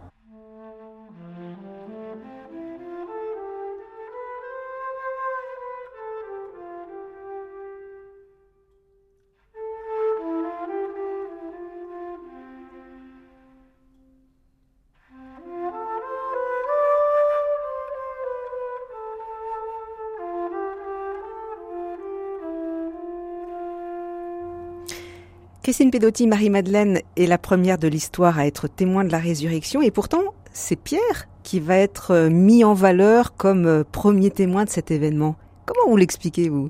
Christine 25.73 25.91
Pedotti, 25.91 26.27
Marie-Madeleine 26.27 27.01
est 27.17 27.25
la 27.25 27.39
première 27.39 27.79
de 27.79 27.89
l'histoire 27.89 28.39
à 28.39 28.47
être 28.47 28.69
témoin 28.69 29.05
de 29.05 29.11
la 29.11 29.17
résurrection 29.17 29.81
et 29.81 29.91
pourtant 29.91 30.21
c'est 30.53 30.77
Pierre 30.77 31.29
qui 31.45 31.61
va 31.61 31.79
être 31.79 32.29
mis 32.29 32.63
en 32.63 32.75
valeur 32.75 33.35
comme 33.37 33.83
premier 33.91 34.31
témoin 34.31 34.67
de 34.67 34.69
cet 34.69 34.91
événement. 34.91 35.35
Comment 35.65 35.89
vous 35.89 35.97
l'expliquez, 35.97 36.51
vous? 36.51 36.69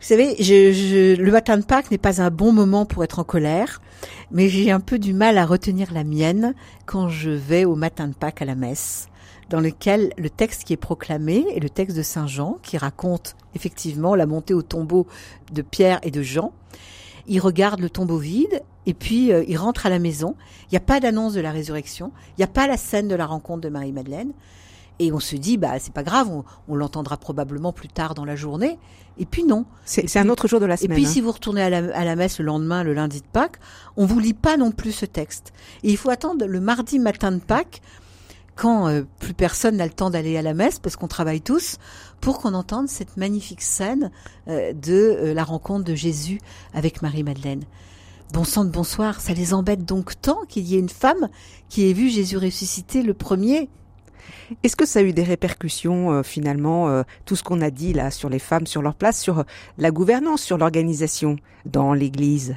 Savez, 0.00 0.34
le 0.38 1.30
matin 1.30 1.58
de 1.58 1.62
Pâques 1.66 1.90
n'est 1.90 1.98
pas 1.98 2.22
un 2.22 2.30
bon 2.30 2.52
moment 2.52 2.86
pour 2.86 3.04
être 3.04 3.18
en 3.18 3.24
colère, 3.24 3.82
mais 4.30 4.48
j'ai 4.48 4.70
un 4.70 4.80
peu 4.80 4.98
du 4.98 5.12
mal 5.12 5.36
à 5.36 5.44
retenir 5.44 5.92
la 5.92 6.04
mienne 6.04 6.54
quand 6.86 7.10
je 7.10 7.28
vais 7.28 7.66
au 7.66 7.74
matin 7.74 8.08
de 8.08 8.14
Pâques 8.14 8.40
à 8.40 8.46
la 8.46 8.54
messe 8.54 9.08
dans 9.50 9.60
lequel 9.60 10.10
le 10.16 10.30
texte 10.30 10.64
qui 10.64 10.72
est 10.72 10.78
proclamé 10.78 11.44
est 11.54 11.60
le 11.60 11.68
texte 11.68 11.98
de 11.98 12.02
Saint 12.02 12.26
Jean, 12.26 12.56
qui 12.62 12.78
raconte 12.78 13.36
effectivement 13.54 14.14
la 14.14 14.24
montée 14.24 14.54
au 14.54 14.62
tombeau 14.62 15.06
de 15.52 15.60
Pierre 15.60 16.00
et 16.02 16.10
de 16.10 16.22
Jean 16.22 16.54
il 17.28 17.40
regarde 17.40 17.80
le 17.80 17.90
tombeau 17.90 18.18
vide 18.18 18.62
et 18.86 18.94
puis 18.94 19.32
euh, 19.32 19.44
il 19.48 19.56
rentre 19.56 19.86
à 19.86 19.90
la 19.90 19.98
maison. 19.98 20.34
Il 20.64 20.72
n'y 20.72 20.78
a 20.78 20.80
pas 20.80 21.00
d'annonce 21.00 21.34
de 21.34 21.40
la 21.40 21.50
résurrection, 21.50 22.12
il 22.30 22.40
n'y 22.40 22.44
a 22.44 22.48
pas 22.48 22.66
la 22.66 22.76
scène 22.76 23.08
de 23.08 23.14
la 23.14 23.26
rencontre 23.26 23.60
de 23.62 23.68
Marie-Madeleine. 23.68 24.32
Et 24.98 25.12
on 25.12 25.20
se 25.20 25.36
dit, 25.36 25.58
bah 25.58 25.78
c'est 25.78 25.92
pas 25.92 26.02
grave, 26.02 26.30
on, 26.30 26.44
on 26.68 26.74
l'entendra 26.74 27.18
probablement 27.18 27.72
plus 27.72 27.88
tard 27.88 28.14
dans 28.14 28.24
la 28.24 28.34
journée. 28.34 28.78
Et 29.18 29.26
puis 29.26 29.44
non. 29.44 29.66
C'est 29.84 30.16
un 30.16 30.28
autre 30.28 30.48
jour 30.48 30.60
de 30.60 30.66
la 30.66 30.76
semaine. 30.76 30.92
Et 30.92 30.94
puis 30.94 31.06
hein. 31.06 31.12
si 31.12 31.20
vous 31.20 31.32
retournez 31.32 31.62
à 31.62 31.68
la, 31.70 31.78
à 31.94 32.04
la, 32.04 32.16
messe 32.16 32.38
le 32.38 32.46
lendemain, 32.46 32.82
le 32.82 32.94
lundi 32.94 33.20
de 33.20 33.26
Pâques, 33.26 33.58
on 33.96 34.06
vous 34.06 34.18
lit 34.18 34.34
pas 34.34 34.56
non 34.56 34.72
plus 34.72 34.92
ce 34.92 35.06
texte. 35.06 35.52
Et 35.82 35.90
il 35.90 35.96
faut 35.96 36.10
attendre 36.10 36.46
le 36.46 36.60
mardi 36.60 36.98
matin 36.98 37.32
de 37.32 37.40
Pâques 37.40 37.82
quand 38.56 38.88
euh, 38.88 39.02
plus 39.20 39.34
personne 39.34 39.76
n'a 39.76 39.86
le 39.86 39.92
temps 39.92 40.10
d'aller 40.10 40.36
à 40.36 40.42
la 40.42 40.54
messe 40.54 40.78
parce 40.78 40.96
qu'on 40.96 41.08
travaille 41.08 41.40
tous, 41.40 41.76
pour 42.20 42.38
qu'on 42.38 42.54
entende 42.54 42.88
cette 42.88 43.16
magnifique 43.16 43.62
scène 43.62 44.10
euh, 44.48 44.72
de 44.72 44.92
euh, 44.92 45.34
la 45.34 45.44
rencontre 45.44 45.84
de 45.84 45.94
Jésus 45.94 46.40
avec 46.74 47.02
Marie-Madeleine. 47.02 47.62
Bon 48.32 48.42
sang 48.42 48.64
de 48.64 48.70
bonsoir, 48.70 49.20
ça 49.20 49.34
les 49.34 49.54
embête 49.54 49.84
donc 49.84 50.20
tant 50.20 50.40
qu'il 50.48 50.64
y 50.64 50.74
ait 50.74 50.80
une 50.80 50.88
femme 50.88 51.28
qui 51.68 51.88
ait 51.88 51.92
vu 51.92 52.08
Jésus 52.08 52.36
ressusciter 52.36 53.02
le 53.02 53.14
premier 53.14 53.68
est-ce 54.62 54.76
que 54.76 54.86
ça 54.86 55.00
a 55.00 55.02
eu 55.02 55.12
des 55.12 55.22
répercussions 55.22 56.12
euh, 56.12 56.22
finalement, 56.22 56.88
euh, 56.88 57.02
tout 57.24 57.36
ce 57.36 57.42
qu'on 57.42 57.60
a 57.60 57.70
dit 57.70 57.92
là 57.92 58.10
sur 58.10 58.28
les 58.28 58.38
femmes, 58.38 58.66
sur 58.66 58.82
leur 58.82 58.94
place, 58.94 59.20
sur 59.20 59.44
la 59.78 59.90
gouvernance, 59.90 60.42
sur 60.42 60.58
l'organisation 60.58 61.36
dans 61.64 61.94
l'Église? 61.94 62.56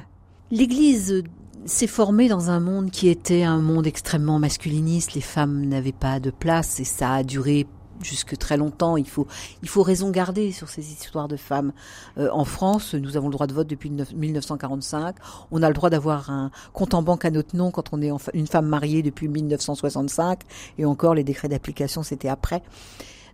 L'Église 0.50 1.22
s'est 1.66 1.86
formée 1.86 2.28
dans 2.28 2.50
un 2.50 2.60
monde 2.60 2.90
qui 2.90 3.08
était 3.08 3.42
un 3.42 3.58
monde 3.58 3.86
extrêmement 3.86 4.38
masculiniste. 4.38 5.14
Les 5.14 5.20
femmes 5.20 5.66
n'avaient 5.66 5.92
pas 5.92 6.20
de 6.20 6.30
place 6.30 6.80
et 6.80 6.84
ça 6.84 7.12
a 7.12 7.22
duré 7.22 7.66
jusque 8.02 8.36
très 8.36 8.56
longtemps. 8.56 8.96
Il 8.96 9.08
faut, 9.08 9.26
il 9.62 9.68
faut 9.68 9.82
raison 9.82 10.10
garder 10.10 10.52
sur 10.52 10.68
ces 10.68 10.92
histoires 10.92 11.28
de 11.28 11.36
femmes. 11.36 11.72
Euh, 12.18 12.28
en 12.32 12.44
France, 12.44 12.94
nous 12.94 13.16
avons 13.16 13.28
le 13.28 13.32
droit 13.32 13.46
de 13.46 13.52
vote 13.52 13.66
depuis 13.66 13.90
1945. 13.90 15.16
On 15.50 15.62
a 15.62 15.68
le 15.68 15.74
droit 15.74 15.90
d'avoir 15.90 16.30
un 16.30 16.50
compte 16.72 16.94
en 16.94 17.02
banque 17.02 17.24
à 17.24 17.30
notre 17.30 17.56
nom 17.56 17.70
quand 17.70 17.92
on 17.92 18.00
est 18.02 18.10
une 18.34 18.46
femme 18.46 18.66
mariée 18.66 19.02
depuis 19.02 19.28
1965. 19.28 20.40
Et 20.78 20.84
encore, 20.84 21.14
les 21.14 21.24
décrets 21.24 21.48
d'application, 21.48 22.02
c'était 22.02 22.28
après. 22.28 22.62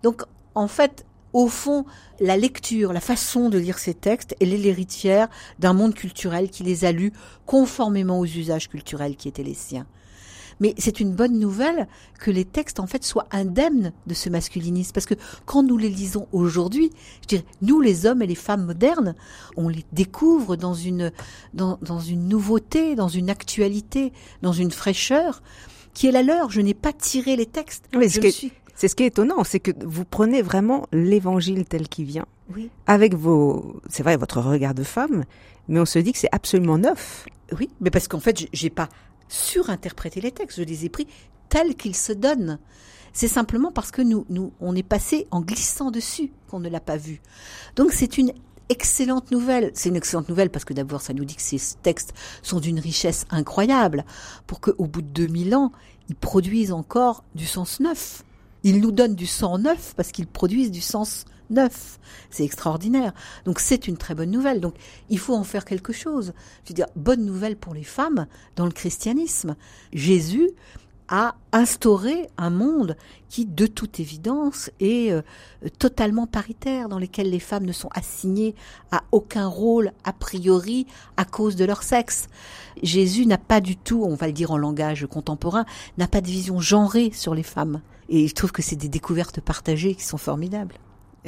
Donc, 0.03 0.22
en 0.55 0.68
fait, 0.68 1.05
au 1.37 1.49
fond, 1.49 1.84
la 2.18 2.39
lecture, 2.39 2.95
la 2.95 3.01
façon 3.01 3.51
de 3.51 3.59
lire 3.59 3.78
ces 3.78 3.93
textes, 3.93 4.34
elle 4.41 4.55
est 4.55 4.57
l'héritière 4.57 5.28
d'un 5.59 5.74
monde 5.74 5.93
culturel 5.93 6.49
qui 6.49 6.62
les 6.62 6.87
a 6.87 6.93
lus 6.93 7.12
conformément 7.45 8.18
aux 8.18 8.24
usages 8.24 8.70
culturels 8.70 9.16
qui 9.16 9.28
étaient 9.28 9.43
les 9.43 9.53
siens. 9.53 9.87
Mais 10.61 10.74
c'est 10.78 10.99
une 10.99 11.12
bonne 11.12 11.39
nouvelle 11.39 11.89
que 12.18 12.30
les 12.30 12.47
textes 12.47 12.80
en 12.80 12.87
fait 12.87 13.05
soient 13.05 13.26
indemnes 13.32 13.93
de 14.07 14.14
ce 14.14 14.30
masculinisme 14.30 14.93
parce 14.95 15.05
que 15.05 15.12
quand 15.45 15.62
nous 15.62 15.76
les 15.76 15.91
lisons 15.91 16.26
aujourd'hui, 16.32 16.91
je 17.20 17.26
dirais 17.28 17.45
nous 17.61 17.82
les 17.82 18.07
hommes 18.07 18.22
et 18.22 18.26
les 18.26 18.34
femmes 18.34 18.64
modernes, 18.64 19.14
on 19.59 19.68
les 19.68 19.84
découvre 19.93 20.57
dans 20.57 20.72
une 20.72 21.12
dans, 21.53 21.78
dans 21.82 22.01
une 22.01 22.28
nouveauté, 22.28 22.95
dans 22.95 23.09
une 23.09 23.28
actualité, 23.28 24.14
dans 24.41 24.55
une 24.55 24.70
fraîcheur 24.70 25.43
qui 25.93 26.07
est 26.07 26.12
la 26.12 26.22
leur. 26.22 26.51
Je 26.51 26.62
n'ai 26.62 26.72
pas 26.72 26.95
tiré 26.95 27.37
les 27.37 27.45
textes. 27.45 27.84
Oui, 27.95 28.09
je 28.09 28.20
que... 28.20 28.30
suis 28.30 28.53
c'est 28.77 28.89
ce 28.89 28.95
qui 28.95 29.03
est 29.03 29.07
étonnant, 29.07 29.43
c'est 29.43 29.59
que 29.59 29.72
vous 29.85 30.05
prenez 30.05 30.43
vraiment 30.43 30.87
l'évangile 30.93 31.64
tel 31.64 31.89
qu'il 31.89 32.05
vient, 32.05 32.27
oui. 32.55 32.70
avec 32.87 33.14
vos, 33.14 33.81
c'est 33.89 34.03
vrai, 34.03 34.16
votre 34.16 34.41
regard 34.41 34.74
de 34.74 34.85
femme, 34.85 35.24
mais 35.66 35.81
on 35.81 35.87
se 35.87 35.99
dit 35.99 36.12
que 36.12 36.18
c'est 36.18 36.33
absolument 36.33 36.79
neuf. 36.79 37.27
Oui, 37.59 37.70
mais 37.81 37.91
parce 37.91 38.07
qu'en 38.07 38.20
fait, 38.20 38.47
j'ai 38.53 38.70
pas 38.70 38.89
surinterprété 39.29 40.20
les 40.20 40.31
textes, 40.31 40.59
je 40.59 40.62
les 40.62 40.85
ai 40.85 40.89
pris 40.89 41.09
tel 41.49 41.74
qu'il 41.74 41.97
se 41.97 42.12
donne. 42.12 42.59
C'est 43.12 43.29
simplement 43.29 43.72
parce 43.72 43.91
que 43.91 44.03
nous, 44.03 44.27
nous, 44.29 44.53
on 44.61 44.77
est 44.77 44.83
passé 44.83 45.27
en 45.31 45.41
glissant 45.41 45.91
dessus 45.91 46.31
qu'on 46.49 46.61
ne 46.61 46.68
l'a 46.68 46.81
pas 46.81 46.99
vu. 46.99 47.22
Donc 47.74 47.93
c'est 47.93 48.18
une 48.18 48.33
excellente 48.68 49.31
nouvelle. 49.31 49.70
C'est 49.74 49.89
une 49.89 49.97
excellente 49.97 50.29
nouvelle 50.29 50.51
parce 50.51 50.66
que 50.66 50.74
d'abord, 50.74 51.01
ça 51.01 51.14
nous 51.14 51.24
dit 51.24 51.37
que 51.37 51.43
ces 51.43 51.59
textes 51.83 52.12
sont 52.43 52.61
d'une 52.61 52.79
richesse 52.79 53.24
incroyable 53.31 54.05
pour 54.47 54.61
qu'au 54.61 54.87
bout 54.87 55.03
de 55.03 55.09
2000 55.09 55.55
ans, 55.55 55.72
ils 56.09 56.14
produisent 56.14 56.72
encore 56.72 57.24
du 57.35 57.47
sens 57.47 57.81
neuf. 57.81 58.22
Ils 58.66 58.80
nous 58.80 58.90
donnent 58.90 59.14
du 59.14 59.26
sang 59.26 59.58
neuf 59.58 59.94
parce 59.96 60.10
qu'ils 60.10 60.26
produisent 60.26 60.72
du 60.72 60.80
sens 60.80 61.24
neuf. 61.50 62.00
C'est 62.30 62.42
extraordinaire. 62.42 63.12
Donc 63.44 63.60
c'est 63.60 63.86
une 63.86 63.96
très 63.96 64.16
bonne 64.16 64.32
nouvelle. 64.32 64.60
Donc 64.60 64.74
il 65.08 65.20
faut 65.20 65.36
en 65.36 65.44
faire 65.44 65.64
quelque 65.64 65.92
chose. 65.92 66.32
Je 66.64 66.74
veux 66.74 66.84
bonne 66.96 67.24
nouvelle 67.24 67.56
pour 67.56 67.74
les 67.74 67.84
femmes 67.84 68.26
dans 68.56 68.64
le 68.64 68.72
christianisme. 68.72 69.54
Jésus 69.92 70.50
a 71.06 71.36
instauré 71.52 72.28
un 72.38 72.50
monde 72.50 72.96
qui, 73.28 73.46
de 73.46 73.68
toute 73.68 74.00
évidence, 74.00 74.68
est 74.80 75.12
euh, 75.12 75.22
totalement 75.78 76.26
paritaire, 76.26 76.88
dans 76.88 76.98
lequel 76.98 77.30
les 77.30 77.38
femmes 77.38 77.66
ne 77.66 77.72
sont 77.72 77.90
assignées 77.94 78.56
à 78.90 79.04
aucun 79.12 79.46
rôle 79.46 79.92
a 80.02 80.12
priori 80.12 80.88
à 81.16 81.24
cause 81.24 81.54
de 81.54 81.64
leur 81.64 81.84
sexe. 81.84 82.26
Jésus 82.82 83.26
n'a 83.26 83.38
pas 83.38 83.60
du 83.60 83.76
tout, 83.76 84.02
on 84.02 84.16
va 84.16 84.26
le 84.26 84.32
dire 84.32 84.50
en 84.50 84.58
langage 84.58 85.06
contemporain, 85.06 85.66
n'a 85.98 86.08
pas 86.08 86.20
de 86.20 86.26
vision 86.26 86.58
genrée 86.58 87.12
sur 87.12 87.32
les 87.32 87.44
femmes. 87.44 87.80
Et 88.09 88.28
je 88.28 88.34
trouve 88.34 88.52
que 88.52 88.62
c'est 88.62 88.76
des 88.76 88.88
découvertes 88.88 89.40
partagées 89.40 89.94
qui 89.94 90.04
sont 90.04 90.18
formidables. 90.18 90.74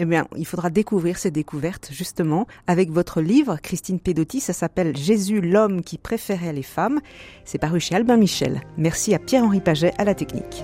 Eh 0.00 0.04
bien, 0.04 0.28
il 0.36 0.46
faudra 0.46 0.70
découvrir 0.70 1.18
ces 1.18 1.32
découvertes, 1.32 1.88
justement, 1.92 2.46
avec 2.68 2.90
votre 2.90 3.20
livre, 3.20 3.58
Christine 3.60 3.98
Pedotti. 3.98 4.38
Ça 4.40 4.52
s'appelle 4.52 4.96
Jésus, 4.96 5.40
l'homme 5.40 5.82
qui 5.82 5.98
préférait 5.98 6.52
les 6.52 6.62
femmes. 6.62 7.00
C'est 7.44 7.58
paru 7.58 7.80
chez 7.80 7.96
Albin 7.96 8.16
Michel. 8.16 8.60
Merci 8.76 9.12
à 9.12 9.18
Pierre-Henri 9.18 9.60
Paget 9.60 9.92
à 9.98 10.04
la 10.04 10.14
technique. 10.14 10.62